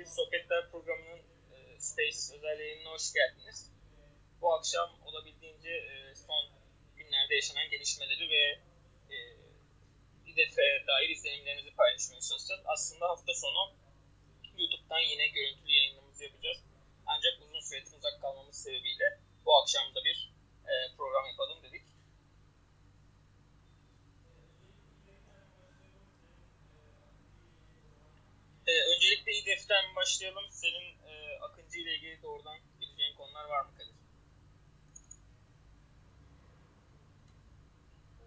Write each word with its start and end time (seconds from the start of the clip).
Türkiye 0.00 0.16
Sohbetler 0.16 0.70
programının 0.70 1.22
e, 1.52 1.80
Space 1.80 2.20
özel 2.36 2.84
hoş 2.84 3.12
geldiniz. 3.12 3.72
Bu 4.40 4.54
akşam 4.54 4.88
olabildiğince 5.04 5.70
e, 5.70 6.14
son 6.14 6.44
günlerde 6.96 7.34
yaşanan 7.34 7.70
gelişmeleri 7.70 8.30
ve 8.30 8.42
e, 9.14 10.86
dair 10.86 11.08
izlenimlerinizi 11.08 11.74
paylaşmaya 11.76 12.20
çalışacağız. 12.20 12.62
Aslında 12.64 13.08
hafta 13.08 13.34
sonu 13.34 13.72
YouTube'dan 14.58 15.00
yine 15.00 15.28
görüntülü 15.28 15.70
yayınımızı 15.70 16.24
yapacağız. 16.24 16.60
Ancak 17.06 17.34
uzun 17.42 17.60
süredir 17.60 17.92
uzak 17.98 18.20
kalmamız 18.22 18.62
sebebiyle 18.62 19.18
bu 19.44 19.56
akşam 19.56 19.94
da 19.94 20.04
bir 20.04 20.32
e, 20.70 20.96
program 20.96 21.26
yapalım 21.26 21.62
dedik. 21.62 21.79
E, 28.70 28.72
öncelikle 28.94 29.32
İDEF'ten 29.32 29.96
başlayalım. 29.96 30.44
Senin 30.50 30.88
e, 31.10 31.38
Akıncı 31.40 31.78
ile 31.78 31.94
ilgili 31.94 32.22
doğrudan 32.22 32.58
gireceğin 32.80 33.16
konular 33.16 33.44
var 33.44 33.62
mı 33.64 33.70
Kadir? 33.78 33.94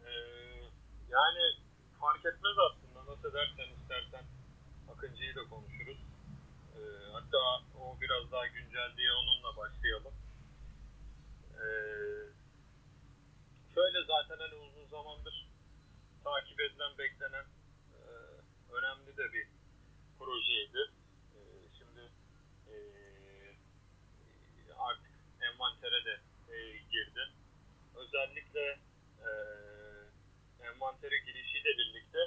Ee, 0.05 0.12
yani 1.09 1.44
fark 2.02 2.26
etmez 2.26 2.58
aslında. 2.67 3.12
Nasıl 3.12 3.34
dersen 3.34 3.70
istersen 3.81 4.26
Akıncı'yı 4.91 5.36
da 5.36 5.44
konuşuruz. 5.50 6.00
Ee, 6.75 6.80
hatta 7.12 7.41
o 7.80 8.02
biraz 8.02 8.31
daha 8.31 8.48
güncel 8.48 8.98
diye 8.98 9.12
onunla 9.12 9.58
başlayalım. 9.58 10.14
Ee, 11.53 11.66
şöyle 13.75 14.00
zaten 14.08 14.38
hani 14.38 14.55
uzun 14.55 14.88
zamandır 14.88 15.48
takip 16.23 16.59
edilen, 16.59 16.98
beklenen 16.98 17.45
e, 17.94 18.02
önemli 18.73 19.17
de 19.17 19.34
bir 19.34 19.52
projeydi. 20.23 20.91
Ee, 21.36 21.40
şimdi 21.77 22.02
e, 22.72 22.76
artık 24.77 25.12
envantere 25.42 26.06
de 26.06 26.16
e, 26.53 26.78
girdi. 26.92 27.23
Özellikle 27.95 28.80
e, 29.28 29.30
envantere 30.67 31.17
girişiyle 31.17 31.70
birlikte 31.78 32.20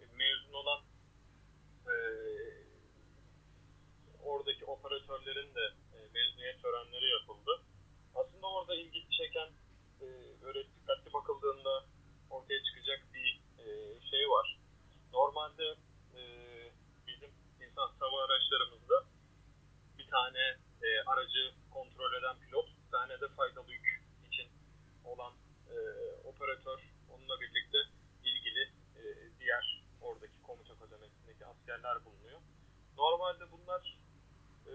e, 0.00 0.02
mezun 0.16 0.52
olan 0.52 0.80
e, 1.86 1.94
oradaki 4.22 4.64
operatörlerin 4.64 5.54
de 5.54 5.64
e, 5.94 5.98
mezuniyet 6.14 6.62
törenleri 6.62 7.08
yapıldı. 7.10 7.62
Aslında 8.14 8.46
orada 8.46 8.74
ilgi 8.74 9.06
çeken 9.10 9.48
e, 10.00 10.06
böyle 10.42 10.64
dikkatli 10.64 11.12
bakıldığında 11.12 11.84
ortaya 12.30 12.64
çıkacak 12.64 13.00
bir 13.14 13.40
e, 13.58 13.64
şey 14.10 14.28
var. 14.28 14.58
Normalde 15.12 15.76
insan 17.80 17.96
hava 18.00 18.24
araçlarımızda 18.24 19.04
bir 19.98 20.08
tane 20.10 20.56
e, 20.82 20.88
aracı 21.06 21.54
kontrol 21.70 22.12
eden 22.12 22.38
pilot, 22.38 22.68
bir 22.68 22.90
tane 22.90 23.20
de 23.20 23.28
faydalı 23.28 23.72
yük 23.72 24.02
için 24.32 24.48
olan 25.04 25.32
e, 25.70 25.76
operatör, 26.24 26.80
onunla 27.10 27.40
birlikte 27.40 27.78
ilgili 28.24 28.62
e, 28.96 29.02
diğer 29.40 29.82
oradaki 30.00 30.42
komuta 30.42 30.74
kademesindeki 30.78 31.46
askerler 31.46 32.04
bulunuyor. 32.04 32.40
Normalde 32.96 33.52
bunlar 33.52 33.98
e, 34.66 34.74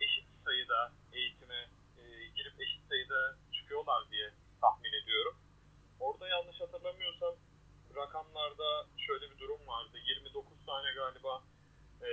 eşit 0.00 0.28
sayıda 0.44 0.92
eğitime 1.12 1.70
e, 1.98 2.02
girip 2.36 2.60
eşit 2.60 2.88
sayıda 2.88 3.36
çıkıyorlar 3.52 4.10
diye 4.10 4.30
tahmin 4.60 4.92
ediyorum. 5.02 5.36
Orada 6.00 6.28
yanlış 6.28 6.60
hatırlamıyorsam 6.60 7.34
rakamlarda 7.98 8.86
şöyle 9.06 9.30
bir 9.30 9.38
durum 9.38 9.66
vardı. 9.66 9.98
29 9.98 10.66
tane 10.66 10.92
galiba 10.94 11.42
e, 12.02 12.10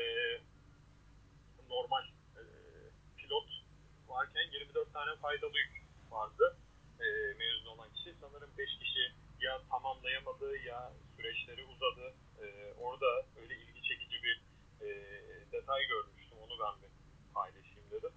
normal 1.69 2.03
e, 2.39 2.44
pilot 3.17 3.50
varken 4.08 4.52
24 4.52 4.94
tane 4.94 5.16
faydalı 5.16 5.58
yük 5.58 5.83
vardı 6.11 6.58
e, 7.00 7.05
mezun 7.39 7.65
olan 7.65 7.93
kişi. 7.93 8.15
Sanırım 8.21 8.49
5 8.58 8.80
kişi 8.80 9.14
ya 9.39 9.61
tamamlayamadı 9.70 10.58
ya 10.58 10.93
süreçleri 11.15 11.64
uzadı. 11.64 12.14
E, 12.42 12.73
orada 12.80 13.05
öyle 13.42 13.55
ilgi 13.55 13.82
çekici 13.83 14.23
bir 14.23 14.42
e, 14.82 14.88
detay 15.52 15.88
görmüştüm. 15.88 16.38
Onu 16.38 16.55
ben 16.59 16.82
bir 16.82 16.92
paylaşayım 17.33 17.92
dedim. 17.92 18.11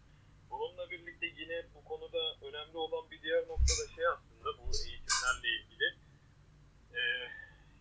Bununla 0.51 0.91
birlikte 0.91 1.27
yine 1.27 1.67
bu 1.75 1.85
konuda 1.85 2.37
önemli 2.43 2.77
olan 2.77 3.11
bir 3.11 3.23
diğer 3.23 3.49
nokta 3.49 3.73
da 3.83 3.95
şey 3.95 4.07
aslında 4.07 4.59
bu 4.59 4.65
eğitimlerle 4.87 5.49
ilgili. 5.61 5.89
E, 6.95 7.01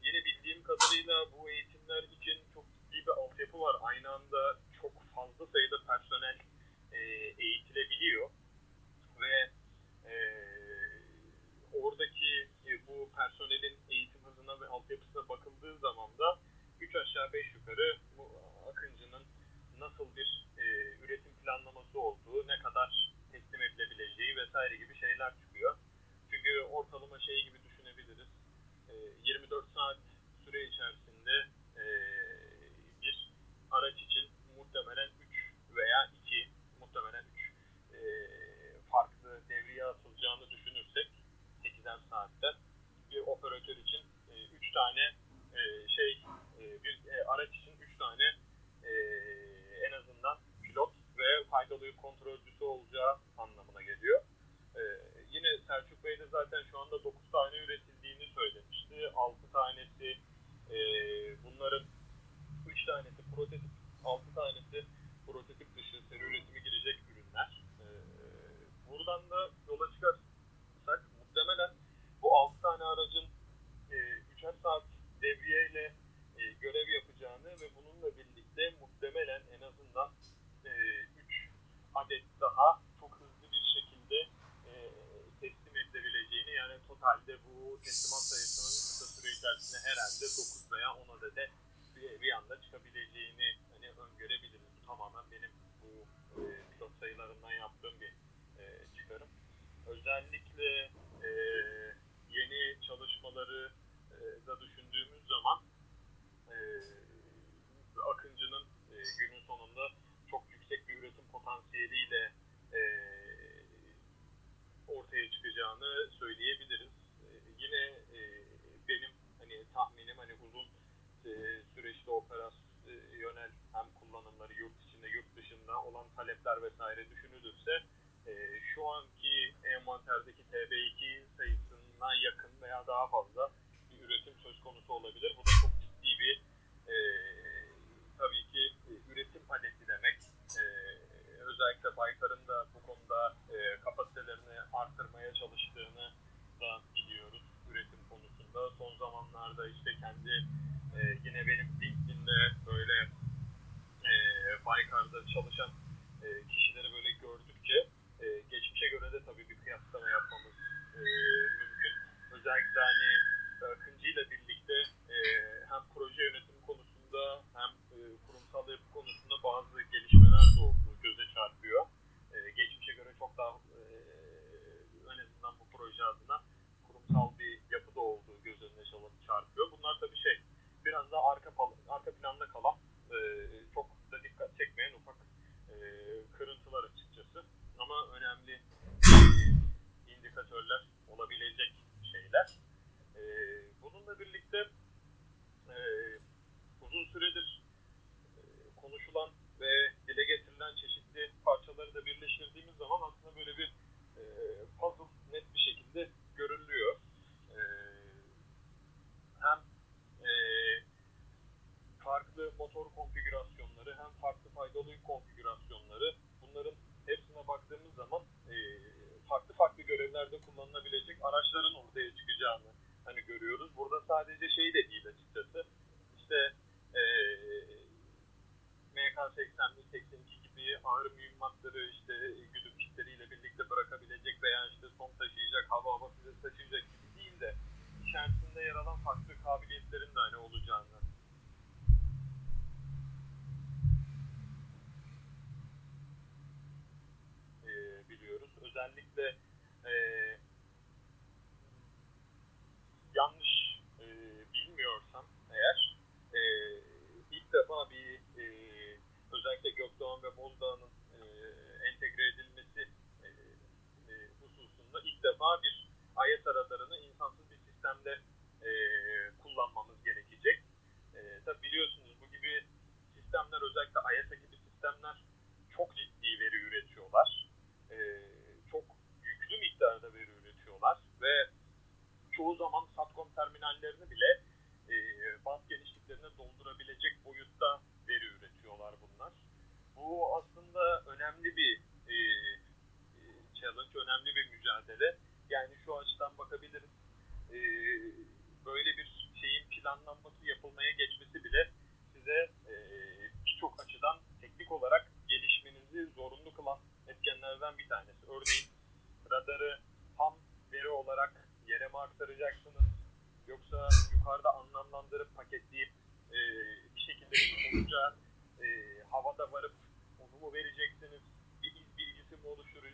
yine 0.07 0.25
bildiğim 0.25 0.63
kadarıyla 0.63 1.15
bu 1.33 1.49
eğitimler 1.49 2.03
için 2.03 2.37
çok 2.53 2.65
ciddi 2.73 2.97
bir 3.05 3.15
altyapı 3.21 3.57
var. 3.59 3.75
Aynı 3.81 4.09
anda 4.09 4.41
çok 4.81 4.93
fazla 5.15 5.45
sayıda 5.53 5.77
personel 5.87 6.37
e, 6.91 6.99
eğitilebiliyor 7.45 8.29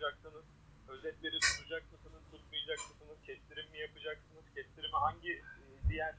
mi 0.03 0.07
oluşturacaksınız? 0.07 0.45
Özetleri 0.87 1.39
tutacak 1.39 1.83
mısınız, 1.91 2.23
tutmayacak 2.31 2.79
mısınız? 2.89 3.17
Kestirim 3.25 3.71
mi 3.71 3.77
yapacaksınız? 3.79 4.45
Kestirimi 4.55 4.97
hangi 5.05 5.31
e, 5.31 5.43
diğer 5.89 6.13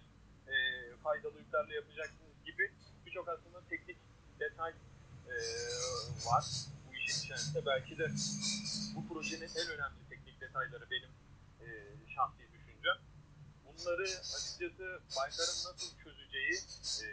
e, 0.48 0.54
faydalı 1.02 1.38
yüklerle 1.38 1.74
yapacaksınız 1.74 2.44
gibi 2.44 2.72
birçok 3.06 3.28
aslında 3.28 3.60
teknik 3.68 3.96
detay 4.40 4.72
e, 5.28 5.34
var 6.26 6.44
bu 6.88 6.94
işin 6.94 7.24
içerisinde. 7.24 7.66
Belki 7.66 7.98
de 7.98 8.06
bu 8.96 9.08
projenin 9.08 9.50
en 9.60 9.68
önemli 9.74 10.08
teknik 10.08 10.40
detayları 10.40 10.90
benim 10.90 11.10
e, 11.60 11.66
şahsi 12.14 12.42
düşüncem. 12.52 12.98
Bunları 13.64 14.06
açıkçası 14.36 15.00
Baykar'ın 15.16 15.60
nasıl 15.68 15.98
çözeceği, 16.04 16.52
e, 17.02 17.06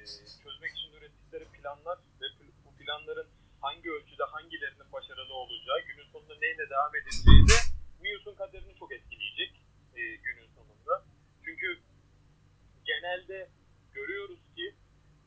çözmek 0.44 0.71
için 0.71 0.94
ürettikleri 0.94 1.45
planlar 1.45 1.97
ve 2.21 2.25
bu 2.65 2.75
planların 2.77 3.27
hangi 3.61 3.91
ölçüde 3.91 4.23
hangilerinin 4.23 4.91
başarılı 4.91 5.33
olacağı, 5.33 5.79
günün 5.87 6.11
sonunda 6.11 6.35
neyle 6.41 6.69
devam 6.69 6.95
edeceği 6.95 7.41
de 7.51 7.57
MIUS'un 8.01 8.35
kaderini 8.35 8.75
çok 8.79 8.91
etkileyecek 8.91 9.51
e, 9.95 10.01
günün 10.15 10.47
sonunda. 10.55 11.05
Çünkü 11.45 11.79
genelde 12.85 13.49
görüyoruz 13.93 14.39
ki 14.55 14.75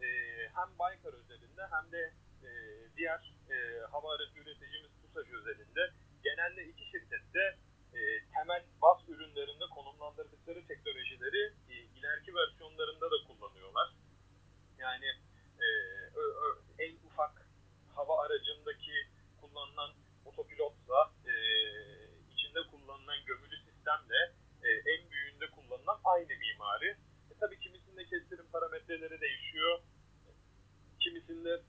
e, 0.00 0.08
hem 0.54 0.78
Baykar 0.78 1.12
özelinde 1.12 1.62
hem 1.70 1.92
de 1.92 2.12
e, 2.46 2.50
diğer 2.96 3.34
e, 3.50 3.56
hava 3.92 4.14
aracı 4.14 4.38
üreticimiz 4.38 4.90
TUSAŞ 5.02 5.32
özelinde 5.32 5.92
genelde 6.24 6.64
iki 6.64 6.84
şirkette 6.84 7.58
e, 7.94 8.00
temel 8.34 8.64
bas 8.82 9.08
ürünlerinde 9.08 9.64
konumlandırdıkları 9.74 10.66
teknolojileri 10.66 11.52
e, 11.68 11.74
ileriki 11.74 12.34
versiyonlarında 12.34 13.10
da 13.10 13.16
kullanıyorlar. 13.26 13.94
Yani 14.78 15.06
e, 15.64 15.66
hava 17.96 18.22
aracındaki 18.24 18.92
kullanılan 19.40 19.90
otopilotla 20.24 21.12
e, 21.26 21.34
içinde 22.34 22.60
kullanılan 22.70 23.24
gömülü 23.26 23.56
sistemle 23.56 24.32
e, 24.62 24.68
en 24.68 25.10
büyüğünde 25.10 25.50
kullanılan 25.50 26.00
aynı 26.04 26.32
mimari. 26.44 26.88
E, 27.30 27.32
tabii 27.40 27.60
kimisinde 27.60 28.04
kestirim 28.04 28.46
parametreleri 28.52 29.20
değişiyor. 29.20 29.80
Kimisinde 31.00 31.62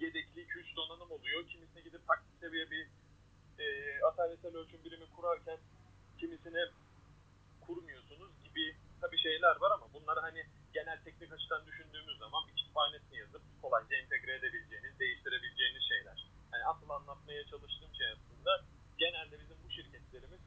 yedekli 0.00 0.40
2-3 0.40 0.76
donanım 0.76 1.10
oluyor. 1.10 1.48
Kimisine 1.48 1.82
gidip 1.82 2.06
taktik 2.06 2.40
seviye 2.40 2.70
bir 2.70 2.88
e, 3.58 3.64
ataresel 4.04 4.56
ölçüm 4.56 4.84
birimi 4.84 5.10
kurarken 5.16 5.58
kimisine 6.18 6.60
kurmuyorsunuz 7.60 8.32
gibi 8.44 8.76
tabii 9.00 9.18
şeyler 9.18 9.56
var 9.56 9.70
ama 9.70 9.92
bunları 9.92 10.20
hani 10.20 10.46
genel 10.74 10.98
teknik 11.04 11.32
açıdan 11.32 11.66
düşündüğümüz 11.66 12.18
zaman 12.18 12.48
bir 12.48 12.54
kütüphanesini 12.56 13.18
yazıp 13.18 13.42
kolayca 13.62 13.96
entegre 13.96 14.34
edebileceğiniz, 14.34 14.98
değiştirebileceğiniz 14.98 15.82
şeyler. 15.92 16.18
Yani 16.52 16.64
asıl 16.64 16.88
anlatmaya 16.90 17.44
çalıştığım 17.46 17.94
şey 17.94 18.06
aslında 18.16 18.52
genelde 18.98 19.40
bizim 19.40 19.56
bu 19.64 19.70
şirketlerimiz 19.70 20.40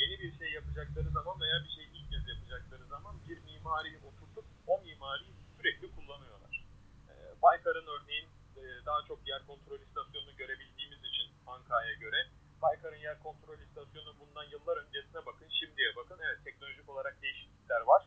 yeni 0.00 0.18
bir 0.22 0.38
şey 0.38 0.52
yapacakları 0.52 1.10
zaman 1.10 1.40
veya 1.40 1.56
bir 1.64 1.72
şey 1.76 1.84
ilk 1.84 2.10
kez 2.10 2.28
yapacakları 2.28 2.84
zaman 2.86 3.14
bir 3.28 3.38
mimariyi 3.38 3.98
oturtup 3.98 4.44
o 4.66 4.82
mimariyi 4.82 5.34
sürekli 5.56 5.94
kullanıyorlar. 5.96 6.64
E, 7.10 7.12
Baykar'ın 7.42 7.86
örneğin 7.86 8.28
e, 8.56 8.62
daha 8.86 9.00
çok 9.08 9.28
yer 9.28 9.46
kontrol 9.46 9.80
istasyonunu 9.80 10.36
görebildiğimiz 10.36 10.98
için 10.98 11.26
Anka'ya 11.46 11.94
göre 11.94 12.20
Baykar'ın 12.62 12.96
yer 13.08 13.18
kontrol 13.22 13.58
istasyonu 13.58 14.14
bundan 14.20 14.44
yıllar 14.44 14.76
öncesine 14.76 15.26
bakın, 15.26 15.48
şimdiye 15.60 15.96
bakın. 15.96 16.18
Evet 16.26 16.44
teknolojik 16.44 16.88
olarak 16.88 17.22
değişiklikler 17.22 17.80
var. 17.80 18.02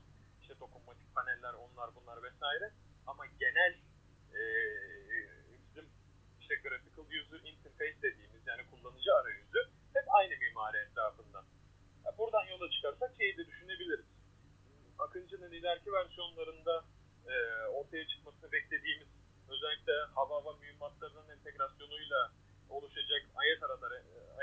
İşte 0.55 0.65
dokunmatik 0.65 1.15
paneller, 1.15 1.53
onlar 1.53 1.95
bunlar 1.95 2.24
vesaire. 2.24 2.71
Ama 3.07 3.25
genel 3.25 3.74
e, 4.39 4.41
bizim 5.63 5.85
işte 6.41 6.55
graphical 6.55 7.05
user 7.05 7.39
interface 7.51 8.01
dediğimiz 8.01 8.47
yani 8.47 8.62
kullanıcı 8.71 9.13
arayüzü 9.15 9.62
hep 9.93 10.05
aynı 10.07 10.35
mimari 10.38 10.77
etrafında. 10.77 11.43
Yani 12.05 12.17
buradan 12.17 12.45
yola 12.45 12.71
çıkarsak 12.71 13.12
şeyi 13.17 13.38
de 13.38 13.47
düşünebiliriz. 13.47 14.05
Akıncı'nın 15.00 15.51
ileriki 15.51 15.91
versiyonlarında 15.93 16.85
e, 17.27 17.35
ortaya 17.67 18.07
çıkmasını 18.07 18.51
beklediğimiz 18.51 19.07
özellikle 19.50 19.93
hava 20.15 20.35
hava 20.35 20.53
mühimmatlarının 20.53 21.29
entegrasyonuyla 21.29 22.31
oluşacak 22.69 23.21
IS 23.21 23.62
radar, 23.62 23.91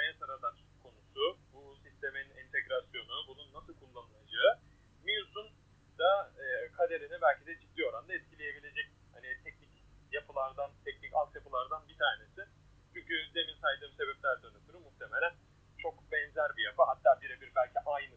IS 0.08 0.22
radar 0.28 0.54
konusu, 0.82 1.38
bu 1.52 1.76
sistemin 1.84 2.30
entegrasyonu, 2.30 3.24
bunun 3.28 3.52
nasıl 3.52 3.74
kullanılacağı, 3.80 4.58
MIUS'un 5.04 5.61
da 6.02 6.12
e, 6.44 6.72
kaderini 6.76 7.16
belki 7.22 7.46
de 7.46 7.60
ciddi 7.60 7.86
oranda 7.86 8.14
etkileyebilecek 8.14 8.88
hani 9.14 9.28
teknik 9.44 9.72
yapılardan, 10.12 10.70
teknik 10.84 11.14
altyapılardan 11.14 11.88
bir 11.88 11.98
tanesi. 11.98 12.42
Çünkü 12.94 13.14
demin 13.34 13.56
saydığım 13.62 13.92
sebeplerden 13.92 14.52
ötürü 14.58 14.78
muhtemelen 14.78 15.34
çok 15.82 16.12
benzer 16.12 16.56
bir 16.56 16.64
yapı, 16.64 16.82
hatta 16.82 17.20
birebir 17.20 17.52
belki 17.56 17.78
aynısı 17.86 18.11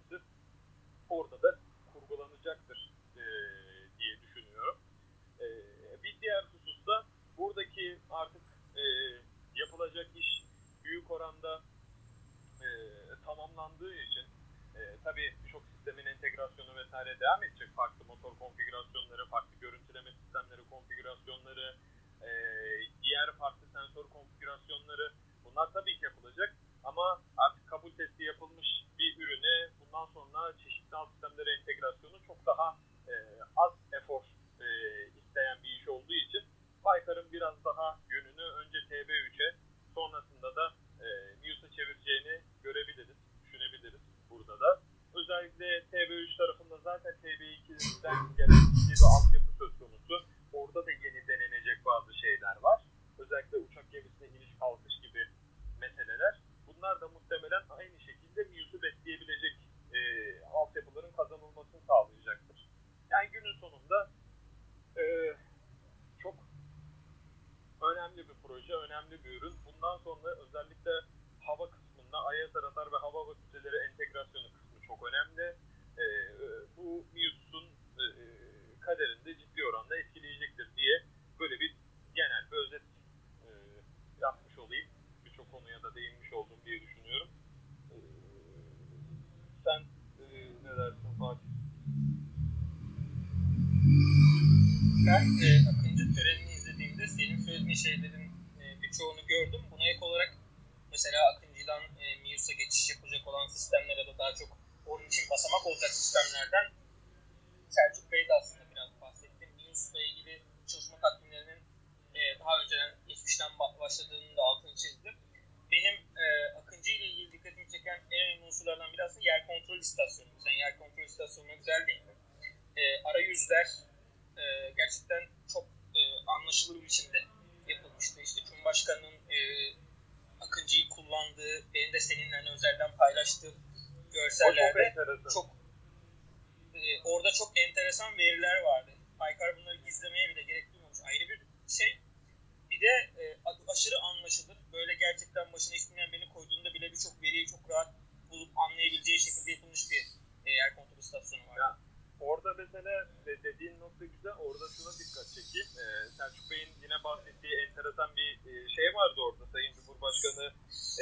Başkanı 160.16 160.46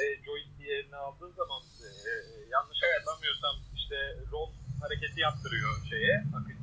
e, 0.00 0.04
Joint 0.24 0.60
yerine 0.60 0.96
aldığın 0.96 1.32
zaman 1.32 1.62
e, 1.86 1.88
e 2.10 2.12
yanlış 2.54 2.78
hatırlamıyorsam 2.82 3.54
işte 3.76 3.96
rol 4.32 4.50
hareketi 4.82 5.20
yaptırıyor 5.20 5.86
şeye, 5.90 6.24
akıcı 6.36 6.53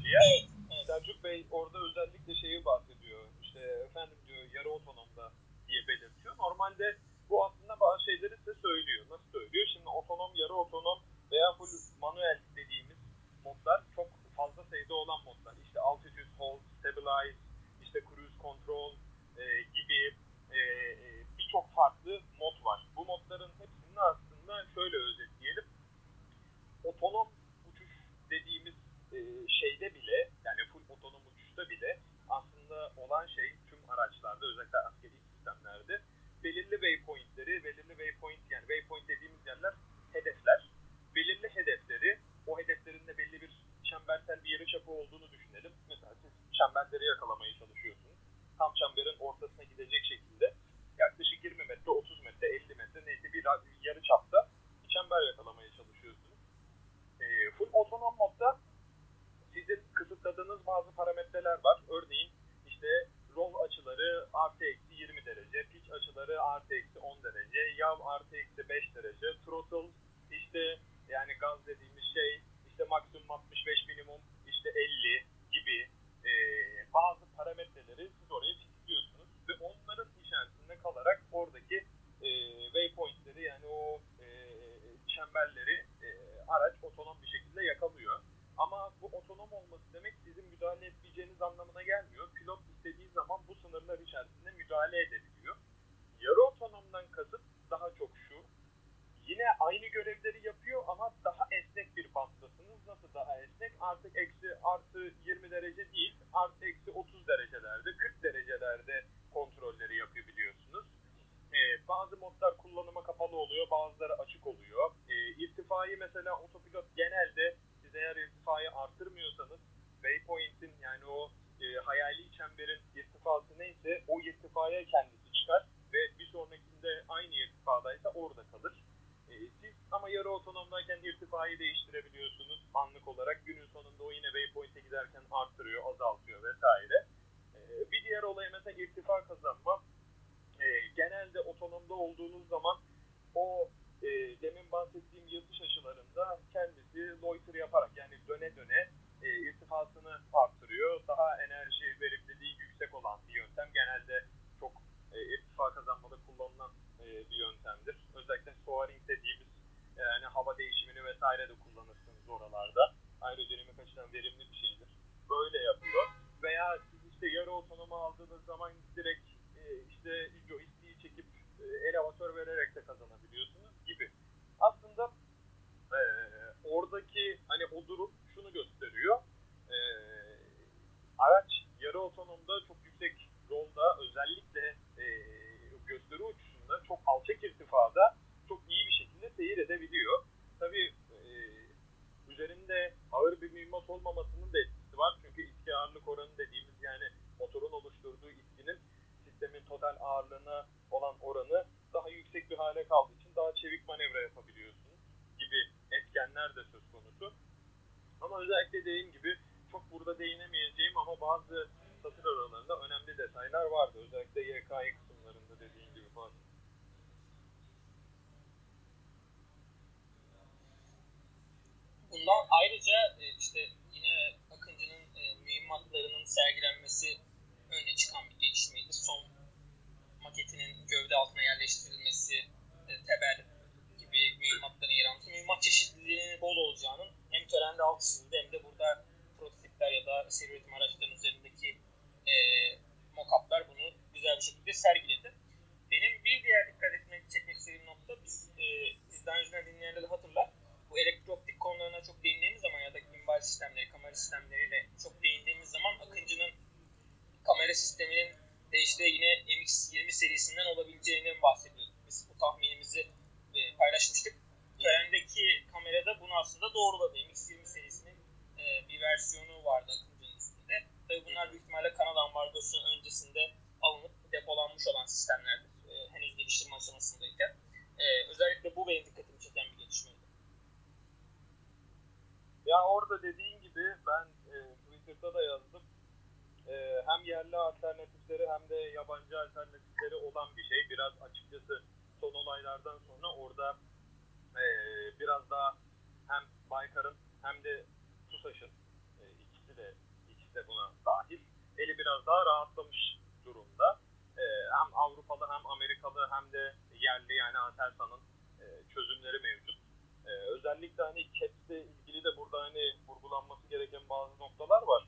biraz 302.21 302.27
daha 302.27 302.45
rahatlamış 302.45 303.17
durumda. 303.45 303.99
E, 304.37 304.43
hem 304.77 304.95
Avrupalı 304.95 305.45
hem 305.49 305.65
Amerikalı 305.65 306.29
hem 306.31 306.51
de 306.51 306.75
yerli 306.93 307.33
yani 307.33 307.57
Aselsan'ın 307.57 308.21
e, 308.61 308.65
çözümleri 308.93 309.39
mevcut. 309.39 309.79
E, 310.25 310.31
özellikle 310.55 311.03
hani 311.03 311.27
CAPS'le 311.39 311.69
ilgili 311.69 312.23
de 312.23 312.37
burada 312.37 312.61
hani 312.61 312.83
vurgulanması 313.07 313.67
gereken 313.67 314.09
bazı 314.09 314.39
noktalar 314.39 314.81
var. 314.81 315.03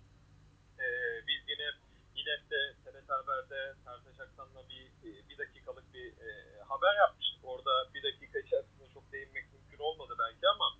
E, 0.79 0.87
biz 1.27 1.41
yine 1.49 1.67
İDEF'te, 2.15 2.59
TRT 2.83 3.09
Haber'de 3.09 3.75
Sertaç 3.85 4.19
Aksan'la 4.19 4.69
bir, 4.69 4.91
bir 5.29 5.37
dakikalık 5.37 5.93
bir 5.93 6.07
e, 6.27 6.61
haber 6.61 6.95
yapmıştık. 6.95 7.45
Orada 7.45 7.93
bir 7.93 8.03
dakika 8.03 8.39
içerisinde 8.39 8.87
çok 8.93 9.11
değinmek 9.11 9.53
mümkün 9.53 9.79
olmadı 9.79 10.13
belki 10.19 10.47
ama 10.47 10.77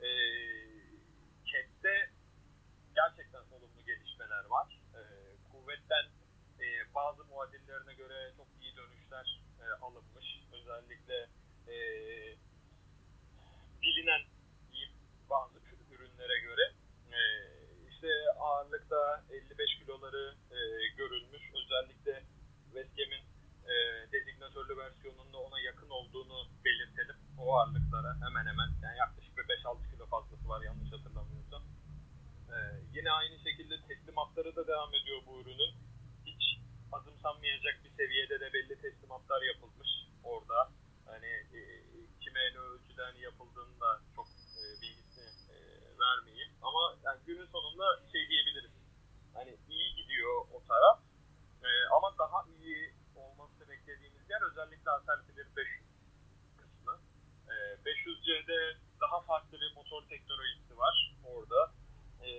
e, 0.00 0.08
CAPS'te 1.48 2.10
gerçekten 2.94 3.44
olumlu 3.56 3.84
gelişmeler 3.86 4.44
var. 4.44 4.80
E, 4.94 5.00
kuvvetten 5.66 6.06
e, 6.60 6.66
bazı 6.96 7.24
muadillerine 7.24 7.94
göre 7.94 8.32
çok 8.36 8.46
iyi 8.60 8.76
dönüşler 8.76 9.40
e, 9.60 9.64
alınmış. 9.84 10.26
Özellikle 10.52 11.28
e, 11.68 11.76
bilinen 13.82 14.22
diyeyim 14.72 14.92
bazı 15.30 15.58
ürünlere 15.90 16.38
göre 16.40 16.72
e, 17.12 17.20
işte 17.90 18.08
ağırlıkta 18.38 19.24
55 19.30 19.78
kiloları 19.78 20.34
e, 20.50 20.58
görülmüş. 20.96 21.42
Özellikle 21.54 22.22
Westgam'in 22.64 23.24
e, 23.70 23.74
dezignatörlü 24.12 24.76
versiyonunda 24.76 25.38
ona 25.38 25.60
yakın 25.60 25.90
olduğunu 25.90 26.48
belirtelim. 26.64 27.16
O 27.38 27.56
ağırlıklara 27.56 28.14
hemen 28.14 28.46
hemen 28.46 28.70
yani 28.82 28.98
yaklaşık 28.98 29.36
bir 29.38 29.42
5-6 29.42 29.90
kilo 29.90 30.06
fazlası 30.06 30.48
var 30.48 30.62
yanlış 30.62 30.92
hatırlamıyorsam. 30.92 31.62
E, 32.52 32.56
yine 32.94 33.10
aynı 33.10 33.38
şekilde 33.38 33.80
teslimatları 33.88 34.56
da 34.56 34.66
devam 34.66 34.94
ediyor 34.94 35.18
bu 35.26 35.40
ürünün. 35.40 35.85
Azımsanmayacak 36.96 37.84
bir 37.84 37.90
seviyede 37.90 38.40
de 38.40 38.52
belli 38.52 38.80
teslimatlar 38.80 39.42
yapılmış 39.42 39.88
orada. 40.24 40.70
Hani 41.06 41.32
e, 41.58 41.60
kime 42.20 42.40
ne 42.54 42.58
ölçüden 42.58 43.14
yapıldığını 43.14 43.80
da 43.80 44.00
çok 44.16 44.28
e, 44.60 44.62
bilgisini 44.82 45.30
e, 45.54 45.56
vermeyeyim. 46.00 46.52
Ama 46.62 46.96
yani 47.04 47.20
günün 47.26 47.46
sonunda 47.46 47.86
şey 48.12 48.28
diyebiliriz. 48.28 48.72
Hani 49.34 49.56
iyi 49.68 49.94
gidiyor 49.94 50.34
o 50.52 50.64
taraf. 50.68 50.98
E, 51.62 51.68
ama 51.96 52.18
daha 52.18 52.44
iyi 52.58 52.94
olması 53.16 53.68
beklediğimiz 53.68 54.30
yer 54.30 54.42
özellikle 54.50 54.90
alternatifleri 54.90 55.56
500 55.56 55.82
kısmı. 56.56 57.00
E, 57.48 57.54
500C'de 57.84 58.76
daha 59.00 59.20
farklı 59.20 59.60
bir 59.60 59.74
motor 59.74 60.02
teknolojisi 60.08 60.78
var 60.78 61.16
orada. 61.24 61.72
E, 62.20 62.30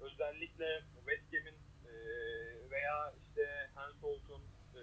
özellikle 0.00 0.82
Westgam'in 1.06 1.54
e, 1.54 1.63
veya 2.70 3.12
işte 3.18 3.70
Hensoldt'un 3.74 4.42
e, 4.74 4.82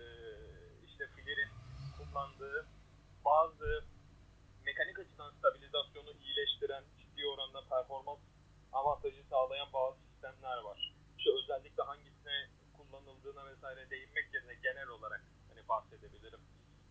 işte 0.87 1.07
Fleer'in 1.07 1.51
kullandığı 1.97 2.65
bazı 3.25 3.83
mekanik 4.65 4.99
açıdan 4.99 5.31
stabilizasyonu 5.31 6.11
iyileştiren, 6.11 6.83
ciddi 6.99 7.27
oranda 7.27 7.61
performans 7.69 8.19
avantajı 8.73 9.23
sağlayan 9.29 9.73
bazı 9.73 9.99
sistemler 9.99 10.57
var. 10.57 10.93
İşte 11.17 11.31
özellikle 11.43 11.83
hangisine 11.83 12.49
kullanıldığına 12.77 13.45
vesaire 13.45 13.89
değinmek 13.89 14.33
yerine 14.33 14.53
genel 14.53 14.87
olarak 14.87 15.21
hani 15.49 15.67
bahsedebilirim. 15.67 16.41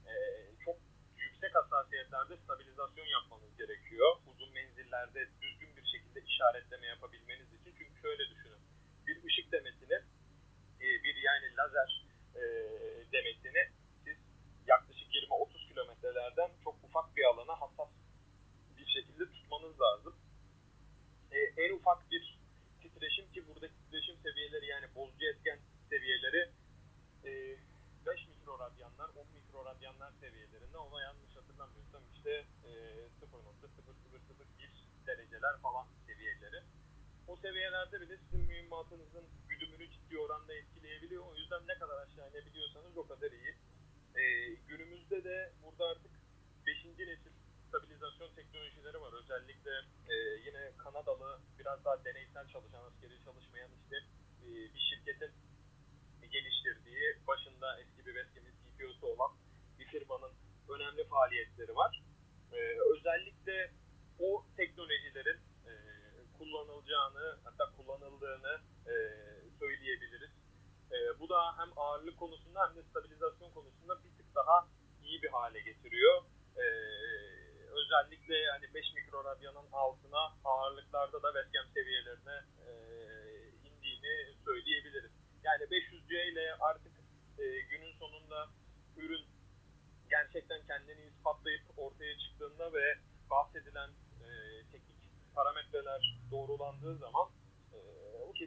Ee, 0.07 0.13
çok 0.65 0.77
yüksek 1.19 1.55
hassasiyetlerde 1.55 2.37
stabilizasyon 2.37 3.07
yapmanız 3.07 3.57
gerekiyor. 3.57 4.17
Uzun 4.27 4.53
menzillerde 4.53 5.29
düzgün 5.43 5.77
bir 5.77 5.87
şekilde 5.87 6.21
işaretleme 6.21 6.87
yapabilmeniz 6.87 7.53
için. 7.53 7.75
Çünkü 7.79 8.01
şöyle 8.03 8.31
düşünün. 8.31 8.63
Bir 9.07 9.25
ışık 9.25 9.53
demetini, 9.53 9.99
e, 10.81 11.03
bir 11.05 11.17
yani 11.17 11.57
lazer 11.57 12.05
e, 12.35 12.43
demetini 13.13 13.63
siz 14.05 14.17
yaklaşık 14.67 15.09
20-30 15.15 15.69
kilometrelerden 15.69 16.51
çok 16.65 16.77
ufak 16.85 17.17
bir 17.17 17.25
alana 17.25 17.61
hassas 17.61 17.89
bir 18.79 18.87
şekilde 18.87 19.25
tutmanız 19.33 19.81
lazım. 19.81 20.15
E, 21.31 21.39
en 21.39 21.77
ufak 21.77 22.11
bir 22.11 22.39
titreşim 22.83 23.33
ki 23.33 23.49
buradaki 23.49 23.75
titreşim 23.75 24.17
seviyeleri 24.17 24.67
yani 24.67 24.87
bozucu 24.95 25.27
etken 25.27 25.59
seviyeleri 25.89 26.51
e, 27.25 27.31
5 28.07 28.29
mikroradyanlar, 28.29 29.09
10 29.09 29.27
mikroradyanlar 29.35 30.13
seviyelerinde 30.21 30.79
ona 30.79 31.03
yanlış 31.03 31.37
hatırlamıyorsam 31.37 32.03
işte 32.15 32.31
e, 32.65 32.71
0.0001 33.21 35.07
dereceler 35.07 35.59
falan 35.63 35.87
seviyeleri. 36.07 36.63
O 37.31 37.37
seviyelerde 37.37 38.01
bile 38.01 38.17
sizin 38.17 38.41
mühimmatınızın 38.47 39.25
güdümünü 39.49 39.91
ciddi 39.91 40.19
oranda 40.19 40.55
etkileyebiliyor. 40.55 41.27
O 41.27 41.37
yüzden 41.37 41.63
ne 41.67 41.75
kadar 41.75 41.99
aşağı 42.07 42.31
inebiliyorsanız 42.31 42.97
o 42.97 43.07
kadar 43.07 43.31
iyi. 43.33 43.55
E, 44.21 44.23
günümüzde 44.69 45.25
de 45.25 45.53
burada 45.63 45.85
artık 45.85 46.11
5. 46.67 46.85
nesil 46.85 47.33
stabilizasyon 47.69 48.35
teknolojileri 48.35 49.01
var. 49.01 49.13
Özellikle 49.13 49.71
e, 50.09 50.15
yine 50.47 50.73
Kanadalı 50.79 51.41
biraz 51.59 51.85
daha 51.85 52.05
deneysel 52.05 52.49
çalışan, 52.49 52.85
askeri 52.85 53.25
çalışmayan 53.25 53.71
işte 53.83 53.97
e, 54.45 54.49
bir 54.75 54.81
şirketin 54.91 55.33
geliştirdiği, 56.31 57.17
başında 57.27 57.81
eski 57.81 58.07
bir 58.07 58.15
Westgam'in 58.15 58.55
CPO'su 58.79 59.07
olan 59.07 59.31
bir 59.79 59.87
firmanın 59.87 60.33
önemli 60.69 61.05
faaliyetleri 61.05 61.77
var. 61.77 62.03
E, 62.53 62.59
özellikle 62.93 63.71
o 64.19 64.45
teknolojilerin 64.57 65.50
kullanılacağını, 66.51 67.39
hatta 67.45 67.73
kullanıldığını 67.77 68.61
e, 68.87 68.95
söyleyebiliriz. 69.59 70.31
E, 70.93 71.21
bu 71.21 71.29
da 71.29 71.59
hem 71.59 71.69
ağırlık 71.77 72.19
konusunda 72.19 72.69
hem 72.69 72.77
de 72.77 72.83
stabilizasyon 72.83 73.51
konusunda 73.51 74.05
bir 74.05 74.11
tık 74.17 74.35
daha 74.35 74.69
iyi 75.03 75.23
bir 75.23 75.29
hale 75.29 75.61
getiriyor. 75.61 76.23
E, 76.57 76.65
özellikle 77.81 78.47
hani 78.51 78.75
5 78.75 78.95
mikroradyanın 78.95 79.69
altına 79.73 80.33
ağırlıklarda 80.45 81.23
da 81.23 81.33
Westgam 81.33 81.67
seviyelerine 81.75 82.39
e, 82.67 82.71
indiğini 83.69 84.35
söyleyebiliriz. 84.45 85.13
Yani 85.45 85.63
500C 85.63 86.33
ile 86.33 86.55
artık 86.55 86.93
e, 87.39 87.61
günün 87.61 87.93
sonunda 87.99 88.49
gerçekten 90.11 90.67
kendini 90.67 91.07
ispatlayıp 91.07 91.63
ortaya 91.77 92.19
çıktığında 92.19 92.73
ve 92.73 92.99
bahsedilen 93.31 93.91
parametreler 95.35 96.19
doğrulandığı 96.31 96.97
zaman 96.97 97.29
e, 97.75 97.79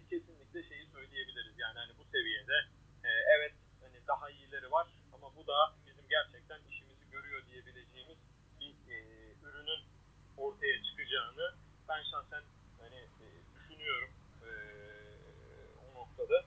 kesinlikle 0.10 0.64
şeyi 0.70 0.86
söyleyebiliriz. 0.88 1.56
Yani 1.58 1.78
hani 1.80 1.94
bu 2.00 2.04
seviyede 2.12 2.58
e, 3.04 3.10
evet 3.36 3.54
hani 3.82 4.08
daha 4.08 4.30
iyileri 4.30 4.72
var 4.72 4.88
ama 5.14 5.36
bu 5.36 5.48
da 5.48 5.74
bizim 5.88 6.08
gerçekten 6.10 6.60
işimizi 6.72 7.10
görüyor 7.12 7.42
diyebileceğimiz 7.48 8.18
bir 8.60 8.74
e, 8.94 8.98
ürünün 9.44 9.82
ortaya 10.38 10.84
çıkacağını 10.84 11.56
ben 11.90 12.04
şahsen 12.12 12.44
hani 12.82 12.96
e, 12.96 13.26
düşünüyorum 13.56 14.10
e, 14.44 14.50
o 15.86 16.00
noktada. 16.00 16.46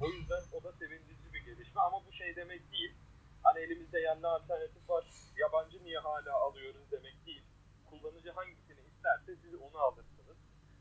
O 0.00 0.10
yüzden 0.10 0.42
o 0.52 0.62
da 0.62 0.72
sevindirici 0.72 1.32
bir 1.34 1.44
gelişme 1.44 1.80
ama 1.80 2.06
bu 2.06 2.12
şey 2.12 2.36
demek 2.36 2.72
değil. 2.72 2.94
Hani 3.42 3.60
elimizde 3.60 4.00
yerli 4.00 4.26
alternatif 4.26 4.90
var. 4.90 5.04
Yabancı 5.36 5.84
niye 5.84 5.98
hala 5.98 6.34
alıyoruz 6.34 6.90
demek 6.90 7.26
değil. 7.26 7.42
Kullanıcı 7.90 8.30
hangisini 8.30 8.69
isterse 9.00 9.32
siz 9.42 9.54
onu 9.54 9.78
alırsınız. 9.78 10.38